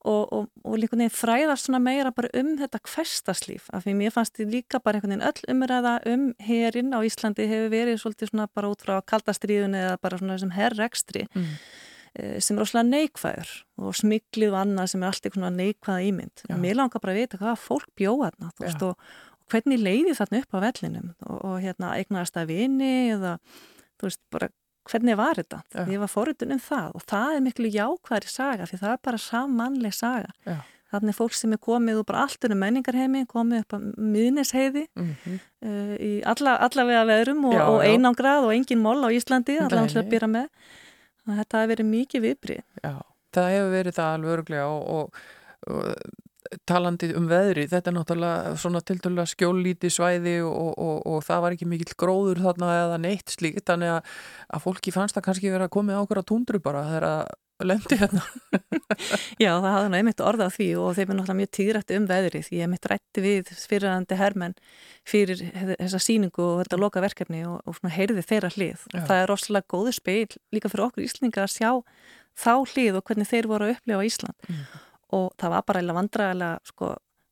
og, 0.05 0.33
og, 0.35 0.49
og 0.67 0.79
líka 0.83 0.97
nefn 0.99 1.15
fræðast 1.15 1.69
svona 1.69 1.79
meira 1.83 2.11
bara 2.11 2.31
um 2.35 2.57
þetta 2.59 2.81
hverstaslíf 2.91 3.69
af 3.73 3.85
því 3.85 3.95
mér 4.01 4.15
fannst 4.15 4.35
því 4.39 4.47
líka 4.51 4.81
bara 4.83 4.99
einhvern 4.99 5.15
veginn 5.15 5.29
öll 5.29 5.51
umræða 5.55 5.93
um 6.11 6.25
herin 6.43 6.91
á 6.91 6.99
Íslandi 7.07 7.47
hefur 7.47 7.71
verið 7.71 8.01
svolítið 8.03 8.33
svona 8.33 8.49
bara 8.55 8.71
út 8.73 8.83
frá 8.83 8.97
kaldastriðun 9.07 9.77
eða 9.79 9.97
bara 10.03 10.19
svona 10.19 10.37
þessum 10.39 10.55
herrekstri 10.57 11.27
Mm. 11.35 11.53
eh, 12.19 12.41
sem 12.41 12.59
er 12.59 12.65
óslega 12.67 12.85
neikvæður 12.89 13.53
og 13.79 13.95
smiklið 13.97 14.51
og 14.53 14.59
annað 14.67 14.89
sem 14.93 15.03
er 15.03 15.07
allt 15.13 15.23
eitthvað 15.25 15.39
svona 15.41 15.57
neikvæða 15.57 16.09
ímynd. 16.11 16.43
Já. 16.51 16.57
Mér 16.61 16.75
langar 16.77 17.01
bara 17.01 17.15
að 17.15 17.21
vita 17.23 17.39
hvað 17.41 17.63
fólk 17.63 17.87
bjóða 17.97 18.33
þarna 18.33 18.51
þú 18.59 18.67
veist 18.67 18.83
og, 18.83 18.99
og 19.41 19.47
hvernig 19.55 19.81
leiði 19.81 20.17
þarna 20.19 20.43
upp 20.43 20.53
á 20.53 20.59
vellinum 20.67 21.09
og, 21.27 21.39
og 21.45 21.57
hérna 21.63 21.95
eignast 21.97 22.37
að 22.37 22.51
vini 22.53 22.93
eða 23.15 23.39
þú 23.97 24.11
veist 24.11 24.21
bara 24.35 24.49
hvernig 24.91 25.17
var 25.17 25.39
þetta? 25.39 25.63
Já. 25.75 25.83
Ég 25.93 26.03
var 26.03 26.11
forutun 26.11 26.55
um 26.55 26.61
það 26.63 26.99
og 26.99 27.07
það 27.13 27.37
er 27.37 27.45
miklu 27.47 27.71
jákvæðri 27.73 28.31
saga 28.33 28.69
því 28.69 28.79
það 28.83 28.95
er 28.95 29.03
bara 29.09 29.21
sammannleg 29.25 29.97
saga. 29.97 30.33
Já. 30.49 30.57
Þannig 30.93 31.17
fólk 31.17 31.33
sem 31.33 31.55
er 31.57 31.61
komið 31.63 32.03
úr 32.03 32.05
bara 32.05 32.27
allt 32.27 32.45
um 32.45 32.59
menningarheimi, 32.61 33.23
komið 33.31 33.63
upp 33.63 33.73
á 33.73 33.79
miðnisheiði 33.97 34.83
Mm 34.93 35.15
-hmm. 35.23 35.39
uh, 35.65 35.95
í 35.97 36.13
alla, 36.25 36.59
allavega 36.67 37.05
veðrum 37.09 37.45
og, 37.49 37.55
og 37.55 37.79
einangrað 37.85 38.45
og 38.45 38.53
engin 38.53 38.83
mól 38.83 39.01
á 39.01 39.09
Íslandi, 39.09 39.57
allavega 39.57 40.01
að 40.01 40.11
byrja 40.11 40.29
með. 40.29 40.49
Þetta 41.27 41.63
hefur 41.63 41.73
verið 41.73 41.87
mikið 41.87 42.21
viðbrið. 42.27 42.63
Já, 42.83 42.95
það 43.33 43.49
hefur 43.55 43.71
verið 43.71 43.97
það 43.97 44.13
alveg 44.15 44.33
öruglega 44.35 44.67
og, 44.67 44.83
og, 44.89 45.17
og 45.71 45.95
talandi 46.69 47.13
um 47.19 47.29
veðri, 47.31 47.67
þetta 47.71 47.91
er 47.91 47.97
náttúrulega 47.97 48.57
svona 48.61 48.83
tiltölulega 48.85 49.31
skjóllíti 49.33 49.91
svæði 49.93 50.39
og, 50.47 50.73
og, 50.77 50.99
og 51.09 51.23
það 51.27 51.45
var 51.45 51.57
ekki 51.57 51.71
mikill 51.71 51.97
gróður 51.99 52.43
þarna 52.45 52.73
eða 52.81 52.99
neitt 53.03 53.33
slíkt, 53.35 53.65
þannig 53.69 53.95
að, 53.97 54.11
að 54.53 54.67
fólki 54.67 54.95
fannst 54.95 55.17
það 55.19 55.27
kannski 55.29 55.53
verið 55.53 55.69
að 55.69 55.75
komið 55.79 55.99
á 55.99 56.03
okkur 56.03 56.23
að 56.23 56.29
tundru 56.33 56.63
bara 56.63 56.85
þegar 56.91 57.09
að 57.13 57.23
lendi 57.67 57.99
hérna. 57.99 58.23
Já, 59.43 59.53
það 59.53 59.69
hafði 59.69 59.91
nú 59.93 59.99
einmitt 59.99 60.23
orða 60.25 60.49
á 60.49 60.55
því 60.55 60.69
og 60.83 60.97
þeim 60.97 61.05
er 61.05 61.19
náttúrulega 61.19 61.39
mjög 61.39 61.51
tíðrætti 61.59 61.99
um 61.99 62.07
veðrið. 62.11 62.49
Ég 62.57 62.67
einmitt 62.67 62.89
rætti 62.91 63.25
við 63.25 63.53
fyrirhandi 63.69 64.19
hermenn 64.19 64.57
fyrir 65.09 65.43
þessa 65.55 66.01
síningu 66.03 66.43
og 66.47 66.63
þetta 66.63 66.81
loka 66.81 67.05
verkefni 67.05 67.45
og, 67.49 67.61
og 67.67 67.79
svona 67.79 67.95
heyrði 67.95 68.25
þeirra 68.27 68.53
hlið. 68.57 68.87
Já. 68.91 69.03
Það 69.11 69.19
er 69.19 69.31
rosalega 69.31 69.71
góðu 69.77 69.95
speil 69.97 70.39
líka 70.55 70.73
fyrir 70.73 70.89
okkur 70.89 71.07
Íslinga 71.07 71.45
að 71.47 71.55
sjá 71.55 71.71
þá 72.43 72.55
hlið 72.73 72.99
og 72.99 73.07
hvernig 73.07 73.31
þeir 73.31 73.51
voru 73.51 73.69
að 73.69 73.77
upplifa 73.77 74.09
Ísland. 74.09 74.49
Mm. 74.49 74.65
Og 75.13 75.33
það 75.41 75.55
var 75.55 75.65
bara 75.69 75.81
eiginlega 75.81 75.99
vandræðilega, 76.01 76.61
sko, 76.71 76.91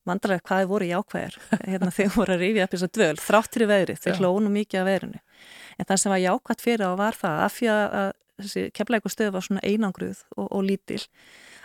vandræðilega 0.08 0.46
hvað 0.48 0.62
þeir 0.62 0.70
voru 0.70 0.88
jákvæðir 0.90 1.38
hérna 1.66 1.92
þeir 1.98 2.10
voru 2.16 2.34
að 2.34 2.42
rifja 2.44 2.66
upp 2.66 2.74
þess 2.74 2.86
að 2.86 2.94
dvöl 2.98 3.20
þrátt 3.26 3.56
fyrir 3.56 3.70
veðrið, 3.70 4.02
þeir 4.04 4.18
hlónu 4.20 4.54
mikið 4.56 4.80
af 4.80 4.88
veðrinu. 4.90 5.22
en 5.78 5.88
það 5.88 6.02
sem 6.02 6.14
var 6.14 6.24
jákvæmt 6.24 6.64
fyrir 6.64 6.84
á 6.84 6.92
var 7.00 7.20
það 7.20 7.44
af 7.46 7.56
því 7.56 7.70
að 7.74 8.10
þessi 8.40 8.66
kemleikustöð 8.76 9.32
var 9.34 9.44
svona 9.44 9.64
einangruð 9.64 10.24
og, 10.36 10.46
og 10.48 10.64
lítil 10.64 11.00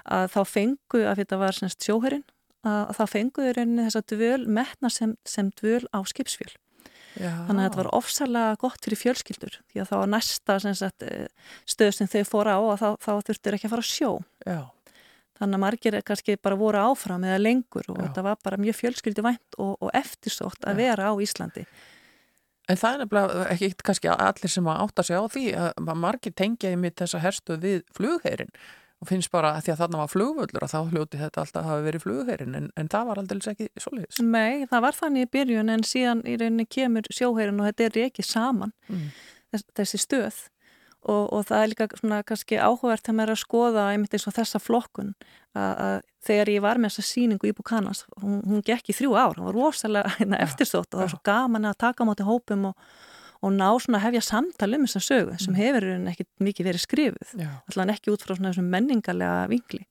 að 0.06 0.28
þá 0.36 0.40
fengu, 0.48 1.02
að 1.02 1.22
þetta 1.22 1.40
var 1.42 1.60
sjóherinn, 1.60 2.26
að 2.66 2.92
þá 2.98 3.04
fenguður 3.10 3.62
þess 3.80 4.00
að 4.00 4.08
dvöl 4.14 4.46
metna 4.60 4.92
sem, 4.94 5.16
sem 5.26 5.50
dvöl 5.60 5.84
á 5.94 6.00
skipsfjöl. 6.06 6.54
Já. 7.16 7.32
Þannig 7.48 7.62
að 7.62 7.66
þetta 7.66 7.80
var 7.80 7.90
ofsalega 7.96 8.56
gott 8.60 8.84
fyrir 8.84 9.00
fjölskyldur 9.00 9.54
því 9.72 9.82
að 9.82 9.92
þá 9.92 9.96
að 9.98 10.10
næsta 10.12 10.58
sagt, 10.66 11.06
eh, 11.06 11.28
stöð 11.64 11.94
sem 11.96 12.10
þau 12.12 12.24
fóra 12.28 12.58
á 12.60 12.62
að 12.74 12.82
þá, 12.82 12.90
þá 13.06 13.12
þurftur 13.30 13.56
ekki 13.56 13.70
að 13.70 13.76
fara 13.76 13.86
að 13.86 13.92
sjó. 13.94 14.10
Já. 14.44 14.60
Þannig 15.36 15.58
að 15.58 15.64
margir 15.66 16.00
kannski 16.08 16.38
bara 16.40 16.56
voru 16.60 16.80
áfram 16.80 17.26
eða 17.28 17.42
lengur 17.42 17.90
og 17.92 18.00
Já. 18.00 18.06
þetta 18.06 18.24
var 18.30 18.40
bara 18.44 18.62
mjög 18.62 18.78
fjölskyldi 18.80 19.26
vænt 19.26 19.58
og, 19.60 19.76
og 19.84 19.92
eftirsótt 19.98 20.64
að 20.64 20.80
vera 20.80 21.12
á 21.12 21.14
Íslandi. 21.20 21.66
En 22.72 22.80
það 22.80 22.96
er 22.96 23.04
nefnilega 23.04 23.44
ekki 23.54 23.70
kannski 23.86 24.10
allir 24.14 24.52
sem 24.52 24.72
átta 24.72 25.04
sig 25.06 25.20
á 25.20 25.24
því 25.30 25.46
að 25.60 25.92
margir 26.02 26.34
tengjaði 26.34 26.80
mitt 26.82 26.98
þessa 27.02 27.22
herstu 27.22 27.60
við 27.62 27.84
flugherin 27.94 28.50
og 29.04 29.10
finnst 29.10 29.32
bara 29.34 29.52
að 29.58 29.66
því 29.66 29.74
að 29.74 29.80
þarna 29.84 30.02
var 30.02 30.12
flugvöldur 30.14 30.66
að 30.66 30.72
þá 30.72 30.80
hljóti 30.94 31.20
þetta 31.20 31.44
alltaf 31.44 31.68
hafi 31.68 31.86
verið 31.86 32.06
flugherin 32.06 32.58
en, 32.58 32.72
en 32.80 32.90
það 32.90 33.10
var 33.10 33.22
aldrei 33.22 33.42
ekki 33.52 33.68
svolítið. 33.84 34.24
Nei, 34.32 34.66
það 34.72 34.86
var 34.88 34.98
þannig 34.98 35.28
í 35.28 35.32
byrjun 35.36 35.72
en 35.76 35.86
síðan 35.86 36.24
í 36.24 36.38
rauninni 36.40 36.66
kemur 36.78 37.10
sjóherin 37.14 37.60
og 37.60 37.70
þetta 37.70 37.90
er 37.90 38.00
ekki 38.08 38.26
saman 38.26 38.72
mm. 38.88 39.08
þess, 39.52 39.68
þessi 39.82 40.02
stöð 40.02 40.40
og, 41.06 41.24
og 41.34 41.46
það 41.48 41.62
er 41.62 41.72
líka 41.72 41.88
svona 42.00 42.20
kannski 42.26 42.58
áhugavert 42.58 43.10
að 43.10 43.18
mér 43.20 43.34
að 43.34 43.42
skoða 43.44 43.88
einmitt 43.94 44.16
eins 44.18 44.28
og 44.30 44.36
þessa 44.36 44.62
flokkun 44.62 45.14
að 45.56 46.04
þegar 46.26 46.52
ég 46.52 46.64
var 46.66 46.80
með 46.82 46.96
þessa 46.96 47.14
síningu 47.14 47.50
í 47.50 47.56
Bukanas, 47.56 48.04
hún, 48.22 48.40
hún 48.46 48.64
gekk 48.66 48.92
í 48.92 48.96
þrjú 48.98 49.16
ár, 49.16 49.38
hún 49.38 49.50
var 49.50 49.58
rosalega 49.58 50.14
hérna, 50.20 50.42
eftirstótt 50.44 50.90
og 50.90 51.00
það 51.00 51.04
var 51.06 51.14
svo 51.14 51.22
gaman 51.30 51.70
að 51.70 51.82
taka 51.86 52.06
á 52.06 52.08
móti 52.10 52.28
hópum 52.28 52.70
og, 52.72 52.88
og 53.46 53.54
ná 53.56 53.68
svona 53.80 54.02
að 54.02 54.08
hefja 54.10 54.24
samtal 54.32 54.72
um 54.76 54.88
þessa 54.88 55.04
sögu 55.06 55.36
sem 55.40 55.54
mm. 55.54 55.60
hefur 55.62 55.90
ekki 56.14 56.30
mikið 56.50 56.72
verið 56.72 56.86
skrifuð, 56.86 57.36
allan 57.72 57.94
ekki 57.96 58.14
út 58.14 58.26
frá 58.26 58.36
svona 58.36 58.54
þessum 58.54 58.72
menningarlega 58.74 59.46
vingli. 59.52 59.86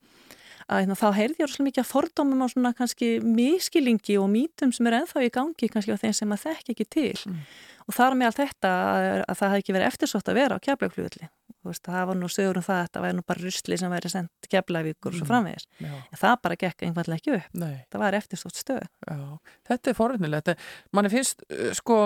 Að, 0.64 0.78
hérna, 0.80 0.96
þá 0.96 1.08
heyrði 1.12 1.42
ég 1.42 1.48
rosalega 1.48 1.68
mikið 1.68 1.82
að 1.82 1.90
fordómum 1.90 2.40
á 2.40 2.46
svona 2.48 2.70
kannski 2.76 3.08
miskilingi 3.20 4.14
og 4.16 4.30
mítum 4.32 4.70
sem 4.72 4.88
er 4.88 5.02
enþá 5.02 5.26
í 5.26 5.32
gangi 5.32 5.68
kannski 5.68 5.92
á 5.92 6.00
þeim 6.00 6.14
sem 6.16 6.32
að 6.32 6.46
þekk 6.46 6.70
ekki 6.72 6.86
til 6.88 7.18
mm. 7.28 7.42
Og 7.84 7.96
þar 7.96 8.18
með 8.18 8.30
allt 8.30 8.42
þetta 8.42 8.74
að, 8.74 9.08
að 9.28 9.40
það 9.40 9.50
hefði 9.52 9.64
ekki 9.64 9.76
verið 9.76 9.90
eftirsótt 9.92 10.30
að 10.30 10.38
vera 10.40 10.58
á 10.58 10.64
Veist, 11.64 11.86
það 11.86 12.08
var 12.10 12.18
nú 12.20 12.28
sögur 12.28 12.58
um 12.60 12.64
það 12.64 12.76
að 12.76 12.82
þetta 12.86 13.02
væri 13.04 13.16
nú 13.16 13.22
bara 13.24 13.40
rusli 13.40 13.76
sem 13.80 13.92
væri 13.94 14.10
sendt 14.12 14.48
keflavíkur 14.52 15.14
og 15.14 15.16
svo 15.16 15.24
mm, 15.24 15.30
framvegis. 15.30 15.68
Mm, 15.80 15.94
en 16.12 16.20
það 16.20 16.34
bara 16.44 16.58
gekk 16.60 16.84
einfallega 16.84 17.20
ekki 17.22 17.32
upp. 17.38 17.54
Nei. 17.62 17.78
það 17.92 18.02
var 18.02 18.16
eftirstótt 18.18 18.60
stöð. 18.60 18.82
Já. 19.08 19.22
Þetta 19.70 19.90
er 19.90 19.96
forunilegt 19.96 20.52
manni 20.92 21.12
finnst 21.14 21.46
uh, 21.48 21.70
sko 21.78 21.98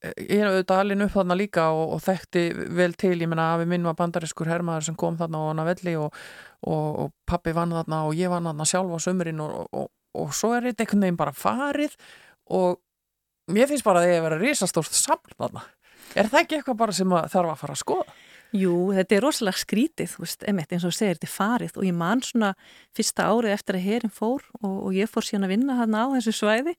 eh, 0.00 0.14
ég 0.22 0.38
er 0.38 0.48
auðvitað 0.48 0.80
alveg 0.80 1.04
upp 1.04 1.16
þarna 1.18 1.36
líka 1.42 1.66
og, 1.76 1.92
og 1.98 2.02
þekkti 2.06 2.46
vel 2.80 2.96
til, 3.04 3.18
ég 3.18 3.28
menna 3.34 3.50
að 3.52 3.64
við 3.64 3.74
minn 3.74 3.90
var 3.90 3.98
bandariskur 4.00 4.48
hermaður 4.48 4.88
sem 4.88 4.98
kom 5.04 5.20
þarna 5.20 5.44
á 5.44 5.48
hana 5.50 5.68
velli 5.68 5.96
og, 6.00 6.24
og, 6.64 6.88
og 7.04 7.12
pappi 7.28 7.52
vann 7.56 7.76
þarna 7.76 8.00
og 8.08 8.16
ég 8.16 8.32
vann 8.32 8.48
þarna 8.48 8.68
sjálf 8.70 8.96
á 8.96 8.98
sömurinn 9.04 9.44
og 9.44 10.32
svo 10.32 10.54
er 10.56 10.70
þetta 10.70 10.86
einhvern 10.86 11.04
veginn 11.04 11.20
bara 11.20 11.36
farið 11.36 12.00
og 12.54 12.80
mér 13.50 13.70
finnst 13.70 13.86
bara 13.86 14.02
að 14.02 14.06
það 14.06 14.14
er 14.14 14.20
að 14.20 14.28
vera 14.28 14.42
risastórt 14.42 14.96
saml 14.96 15.34
þarna. 15.36 15.64
Er 16.14 16.30
það 16.30 16.40
ekki 16.44 16.58
eitthvað 16.58 16.80
bara 16.84 16.94
sem 16.94 17.10
þarf 17.10 17.50
að 17.50 17.60
fara 17.64 17.74
að 17.74 17.82
skoða? 17.82 18.16
Jú, 18.54 18.74
þetta 18.94 19.16
er 19.16 19.24
rosalega 19.24 19.58
skrítið, 19.58 20.12
þú 20.12 20.22
veist, 20.22 20.44
emitt, 20.46 20.70
eins 20.70 20.84
og 20.86 20.92
þú 20.92 20.98
segir, 21.00 21.16
þetta 21.16 21.26
er 21.26 21.32
farið 21.34 21.78
og 21.80 21.86
ég 21.88 21.96
man 21.98 22.20
svona 22.22 22.52
fyrsta 22.94 23.26
árið 23.26 23.54
eftir 23.56 23.78
að 23.80 23.86
herin 23.88 24.12
fór 24.14 24.44
og, 24.60 24.76
og 24.76 24.94
ég 24.94 25.10
fór 25.10 25.26
síðan 25.26 25.48
að 25.48 25.54
vinna 25.56 25.78
hann 25.80 25.96
á 25.98 26.04
þessu 26.14 26.36
svæði 26.38 26.76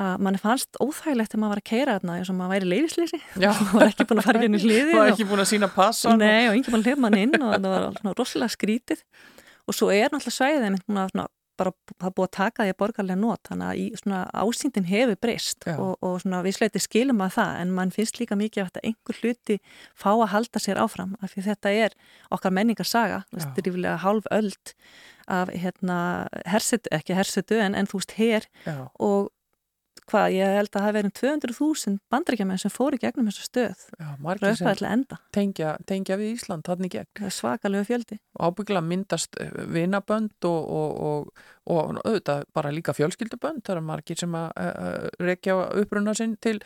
að 0.00 0.22
mann 0.24 0.38
fannst 0.40 0.76
óþægilegt 0.80 1.34
að 1.34 1.40
maður 1.40 1.54
var 1.54 1.62
að 1.62 1.68
keira 1.70 1.96
þarna 1.96 2.18
eins 2.18 2.30
og 2.32 2.36
maður 2.36 2.54
væri 2.54 2.70
leiðisleysi 2.70 3.20
og 3.48 3.64
var 3.78 3.90
ekki 3.90 4.06
búin 4.08 4.22
að 4.22 4.28
fara 4.28 4.44
genið 4.44 4.66
hliði 4.66 4.94
og 4.96 5.10
ekki 5.10 5.26
búin 5.28 5.42
að 5.42 5.50
sína 5.54 5.70
passa 5.72 6.14
Nei, 6.16 6.48
og 6.48 6.56
ekki 6.56 6.72
búin 6.72 6.84
að 6.84 6.90
hljóma 6.90 7.10
hann 7.10 7.18
inn 7.20 7.36
og 7.40 7.52
það 7.56 7.68
var 7.74 8.16
rosalega 8.20 8.54
skrítið. 8.56 9.02
Og 9.68 9.76
svo 9.76 9.90
er 9.94 10.08
náttúrulega 10.08 10.36
svæðið 10.36 11.26
bara 11.60 11.72
það 12.00 12.14
búið 12.16 12.28
að 12.28 12.34
taka 12.36 12.66
því 12.66 12.74
að 12.74 12.78
borgarlega 12.82 13.20
nót 13.20 13.50
þannig 13.50 13.68
að 13.68 13.80
í, 13.82 13.86
svona, 14.00 14.20
ásýndin 14.32 14.88
hefur 14.88 15.20
breyst 15.20 15.68
og, 15.74 15.92
og 16.00 16.16
svona, 16.24 16.42
við 16.46 16.56
sleiti 16.58 16.82
skilum 16.82 17.22
að 17.24 17.36
það 17.36 17.60
en 17.62 17.74
mann 17.76 17.94
finnst 17.94 18.20
líka 18.20 18.38
mikið 18.40 18.66
að 18.66 18.82
einhver 18.90 19.20
hluti 19.20 19.58
fá 19.98 20.10
að 20.12 20.30
halda 20.34 20.62
sér 20.62 20.80
áfram 20.82 21.16
af 21.20 21.34
því 21.34 21.46
þetta 21.50 21.74
er 21.86 21.96
okkar 22.34 22.56
menningarsaga 22.56 23.24
þetta 23.34 23.62
er 23.62 23.72
yfirlega 23.72 23.98
hálf 24.04 24.30
öld 24.34 24.74
af 25.30 25.50
hérna, 25.54 25.98
hersetu, 26.50 26.90
ekki 26.94 27.14
hersetu 27.14 27.60
en, 27.62 27.76
en 27.78 27.86
þú 27.86 28.00
veist 28.00 28.16
her 28.18 28.48
Já. 28.64 28.88
og 28.98 29.30
hvað, 30.10 30.26
ég 30.36 30.54
held 30.56 30.68
að 30.68 30.74
það 30.76 30.86
hefði 30.86 31.00
verið 31.00 31.12
200.000 31.18 31.98
bandrækjamenn 32.12 32.60
sem 32.62 32.72
fóru 32.72 32.98
gegnum 33.00 33.28
þessu 33.30 33.46
stöð. 33.46 33.84
Rauðfæðilega 33.98 34.92
enda. 34.96 35.18
tengja, 35.36 35.74
tengja 35.90 36.18
við 36.20 36.34
Ísland, 36.36 36.64
þannig 36.68 36.94
gegn. 36.94 37.30
Svakalögu 37.36 37.88
fjöldi. 37.90 38.20
Ábyggla 38.40 38.82
myndast 38.84 39.36
eh, 39.40 39.52
vinabönd 39.74 40.48
og, 40.48 40.72
og, 40.80 40.96
og, 41.10 41.44
og 41.66 42.00
auðvitað 42.04 42.48
bara 42.56 42.72
líka 42.74 42.96
fjölskyldubönd. 42.96 43.64
Það 43.66 43.76
er 43.76 43.86
margir 43.92 44.20
sem 44.20 44.36
að 44.40 44.50
uh, 44.56 45.06
rekja 45.20 45.58
uppruna 45.82 46.16
sinn 46.16 46.36
til 46.40 46.58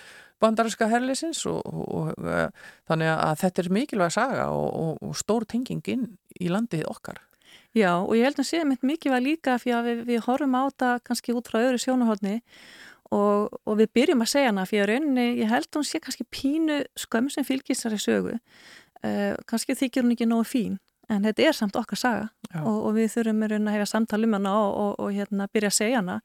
bandarinska 0.42 0.88
herlisins 0.90 1.44
og 1.48 2.10
uh, 2.18 2.48
þannig 2.90 3.12
að 3.14 3.38
þetta 3.44 3.62
er 3.62 3.74
mikilvæg 3.78 4.16
saga 4.16 4.50
og 4.54 5.14
stór 5.16 5.46
tenging 5.48 5.84
inn 5.92 6.10
í 6.40 6.50
landið 6.52 6.84
okkar. 6.90 7.22
Já, 7.74 7.90
og 7.98 8.14
ég 8.14 8.28
held 8.28 8.38
að 8.38 8.46
sé 8.46 8.62
mitt 8.62 8.84
mikilvæg 8.86 9.22
líka 9.24 9.56
fyrir 9.58 9.80
að 9.80 9.86
við, 9.88 10.02
við 10.12 10.20
horfum 10.28 10.52
á 10.54 10.62
þetta 10.68 10.90
kannski 11.08 11.34
út 11.34 11.48
frá 11.50 11.58
öðru 11.58 11.80
sjónuhóðni 11.82 12.36
og, 13.12 13.60
og 13.64 13.78
við 13.80 13.92
byrjum 13.98 14.24
að 14.24 14.30
segja 14.32 14.50
hana 14.52 14.64
fyrir 14.68 14.90
rauninni, 14.92 15.26
ég 15.40 15.50
held 15.50 15.68
að 15.68 15.80
hún 15.80 15.88
sé 15.88 16.00
kannski 16.02 16.26
pínu 16.32 16.80
skömm 16.98 17.30
sem 17.32 17.46
fylgisari 17.46 18.00
sögu. 18.00 18.38
Uh, 19.04 19.34
kannski 19.48 19.76
þykir 19.76 20.04
hún 20.04 20.14
ekki 20.14 20.28
nógu 20.28 20.46
fín 20.48 20.78
en 21.12 21.26
þetta 21.26 21.48
er 21.48 21.56
samt 21.56 21.76
okkar 21.76 22.00
saga. 22.00 22.28
Og, 22.62 22.78
og 22.88 22.94
við 22.96 23.10
þurfum 23.12 23.42
að 23.44 23.74
hefa 23.74 23.88
samtal 23.90 24.22
um 24.24 24.38
hana 24.38 24.54
og, 24.62 24.94
og 25.02 25.10
hérna 25.12 25.48
byrja 25.52 25.72
að 25.72 25.76
segja 25.76 26.00
hana. 26.00 26.20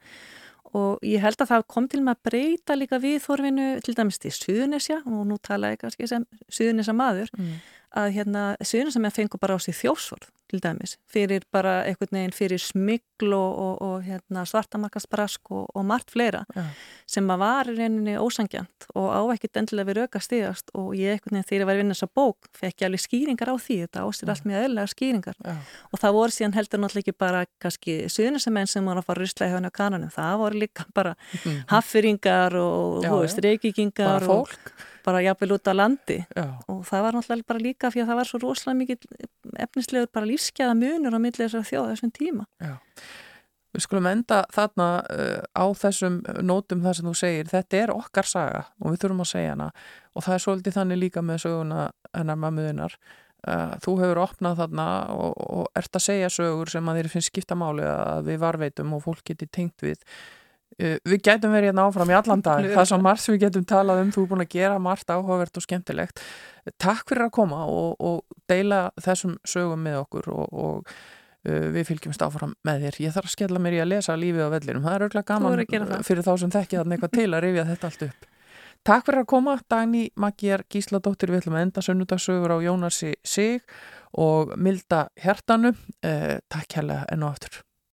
Og 0.78 1.02
ég 1.04 1.24
held 1.24 1.42
að 1.42 1.50
það 1.50 1.68
kom 1.74 1.88
til 1.90 2.04
með 2.06 2.16
að 2.16 2.30
breyta 2.30 2.76
líka 2.78 3.00
við 3.02 3.18
þorfinu 3.24 3.70
til 3.84 3.96
dæmis 3.98 4.22
til 4.22 4.32
Suðunisja 4.36 5.00
og 5.02 5.24
nú 5.26 5.40
tala 5.42 5.74
ég 5.74 5.82
kannski 5.82 6.08
sem 6.08 6.28
Suðunisja 6.46 6.94
maður 6.94 7.32
mm. 7.34 7.56
að 7.98 8.12
hérna 8.20 8.44
Suðunisja 8.62 9.02
með 9.02 9.16
fengur 9.18 9.42
bara 9.42 9.58
á 9.58 9.60
sig 9.66 9.76
þjósforð 9.80 10.30
til 10.50 10.62
dæmis, 10.64 10.98
fyrir 11.10 11.46
bara 11.54 11.84
einhvern 11.88 12.16
veginn 12.16 12.34
fyrir 12.36 12.62
smigl 12.62 13.34
og, 13.36 13.60
og, 13.60 13.76
og 13.86 14.06
hérna, 14.06 14.46
svartamarkasbrask 14.50 15.52
og, 15.54 15.68
og 15.76 15.86
margt 15.86 16.12
fleira 16.14 16.44
ja. 16.56 16.66
sem 17.10 17.30
að 17.30 17.42
var 17.44 17.70
reyninni 17.70 18.16
ósangjant 18.20 18.90
og 18.96 19.08
á 19.14 19.22
ekkert 19.36 19.62
endilega 19.62 19.90
við 19.90 20.00
rauka 20.02 20.24
stigast 20.24 20.74
og 20.74 20.92
ég 20.98 21.18
einhvern 21.18 21.38
veginn 21.40 21.50
þegar 21.52 21.64
ég 21.64 21.72
var 21.72 21.80
vinna 21.82 21.98
þessa 21.98 22.12
bók 22.20 22.50
fekk 22.58 22.84
ég 22.84 22.90
alveg 22.90 23.06
skýringar 23.06 23.54
á 23.54 23.56
því, 23.56 23.80
þetta 23.86 24.06
ástir 24.06 24.30
ja. 24.30 24.36
allt 24.36 24.50
mjög 24.50 24.68
öðlega 24.68 24.94
skýringar 24.96 25.40
ja. 25.46 25.58
og 25.92 26.04
það 26.04 26.20
voru 26.20 26.38
síðan 26.38 26.58
heldur 26.58 26.84
náttúrulega 26.84 27.06
ekki 27.06 27.18
bara 27.26 27.46
kannski 27.64 27.98
suðnisamenn 28.10 28.72
sem 28.72 28.90
voru 28.90 29.04
að 29.04 29.10
fara 29.10 29.20
að 29.20 29.28
rusla 29.28 29.50
í 29.50 29.56
hana 29.58 29.74
kananum, 29.74 30.14
það 30.14 30.38
voru 30.44 30.64
líka 30.66 30.88
bara 30.96 31.16
mm. 31.44 31.66
haffyringar 31.74 32.58
og 32.60 33.10
reykíkingar 33.50 34.26
og 34.30 34.56
bara 35.06 35.22
jafnvel 35.24 35.56
út 35.58 35.70
á 35.70 35.74
landi 35.74 36.20
Já. 36.36 36.46
og 36.68 36.84
það 36.88 37.04
var 37.06 37.18
náttúrulega 37.18 37.50
bara 37.50 37.64
líka 37.64 37.92
fyrir 37.94 38.06
að 38.06 38.12
það 38.12 38.20
var 38.20 38.30
svo 38.30 38.40
rosalega 38.44 38.80
mikið 38.82 39.08
efnislegur 39.66 40.12
bara 40.14 40.30
lífskeiða 40.40 40.76
munur 40.80 41.18
á 41.18 41.20
millið 41.20 41.46
þessar 41.46 41.68
þjóða 41.68 41.94
þessum 41.94 42.14
tíma. 42.16 42.46
Já. 42.64 42.78
Við 43.70 43.84
skulum 43.86 44.08
enda 44.10 44.42
þarna 44.50 44.88
uh, 45.14 45.42
á 45.54 45.66
þessum 45.78 46.20
nótum 46.42 46.82
þar 46.82 46.98
sem 46.98 47.10
þú 47.10 47.16
segir, 47.20 47.50
þetta 47.52 47.82
er 47.84 47.94
okkar 47.94 48.26
saga 48.26 48.64
og 48.82 48.94
við 48.94 49.04
þurfum 49.04 49.26
að 49.26 49.32
segja 49.36 49.52
hana 49.54 49.68
og 50.16 50.26
það 50.26 50.36
er 50.36 50.44
svolítið 50.46 50.78
þannig 50.80 51.02
líka 51.04 51.24
með 51.26 51.44
söguna 51.46 51.84
hennar 52.18 52.40
mammuðinnar. 52.42 52.96
Uh, 53.46 53.76
þú 53.80 53.94
hefur 54.02 54.20
opnað 54.26 54.64
þarna 54.64 54.88
og, 55.14 55.38
og 55.38 55.70
ert 55.80 55.96
að 55.96 56.06
segja 56.08 56.32
sögur 56.34 56.74
sem 56.74 56.90
að 56.90 57.00
þér 57.00 57.12
finnst 57.14 57.32
skipta 57.32 57.56
máli 57.56 57.86
að 57.88 58.26
við 58.32 58.42
varveitum 58.42 58.98
og 58.98 59.06
fólk 59.06 59.22
geti 59.30 59.48
tengt 59.48 59.86
við 59.86 60.02
við 60.80 61.22
getum 61.26 61.54
verið 61.54 61.72
hérna 61.72 61.86
áfram 61.90 62.12
í 62.12 62.16
allan 62.16 62.42
dag. 62.46 62.66
Það 62.74 62.82
er 62.82 62.90
svo 62.92 63.00
margt 63.04 63.24
sem 63.26 63.36
við 63.36 63.46
getum 63.46 63.68
talað 63.68 64.02
um. 64.06 64.12
Þú 64.16 64.24
er 64.24 64.32
búin 64.32 64.44
að 64.46 64.52
gera 64.56 64.82
margt 64.84 65.14
áhugavert 65.14 65.60
og 65.60 65.66
skemmtilegt. 65.66 66.24
Takk 66.80 67.06
fyrir 67.10 67.28
að 67.28 67.36
koma 67.40 67.64
og, 67.68 67.96
og 68.00 68.40
deila 68.50 68.90
þessum 69.02 69.38
sögum 69.48 69.84
með 69.84 70.02
okkur 70.04 70.32
og, 70.32 70.48
og 70.54 70.96
uh, 71.50 71.70
við 71.76 71.88
fylgjumst 71.92 72.26
áfram 72.26 72.56
með 72.68 72.88
þér. 72.88 73.00
Ég 73.06 73.16
þarf 73.16 73.32
að 73.32 73.36
skella 73.36 73.64
mér 73.64 73.80
í 73.80 73.84
að 73.84 73.94
lesa 73.94 74.18
lífið 74.20 74.48
á 74.48 74.54
vellinum. 74.56 74.84
Það 74.88 74.98
er 74.98 75.06
auðvitað 75.06 75.30
gaman 75.32 76.04
fyrir 76.08 76.28
þá 76.28 76.34
sem 76.44 76.58
þekkja 76.58 76.82
þarna 76.82 76.98
eitthvað 76.98 77.16
til 77.20 77.30
að 77.30 77.46
rifja 77.48 77.70
þetta 77.74 77.92
allt 77.92 78.10
upp. 78.10 78.28
Takk 78.88 79.10
fyrir 79.10 79.26
að 79.26 79.32
koma, 79.34 79.58
Dagni 79.68 80.06
Magjar 80.16 80.64
Gísladóttir 80.72 81.34
við 81.34 81.42
ætlum 81.42 81.58
að 81.60 81.66
enda 81.66 81.84
sönnudagsögur 81.84 82.56
á 82.56 82.58
Jónasi 82.64 83.12
Sig 83.28 83.66
og 84.16 84.56
Milda 84.56 85.10
Hjartanu. 85.20 85.74
Eh, 86.00 86.38
Takk 86.48 86.80
hérlega 86.80 87.10
enn 87.12 87.28
og 87.28 87.36
aftur 87.36 87.66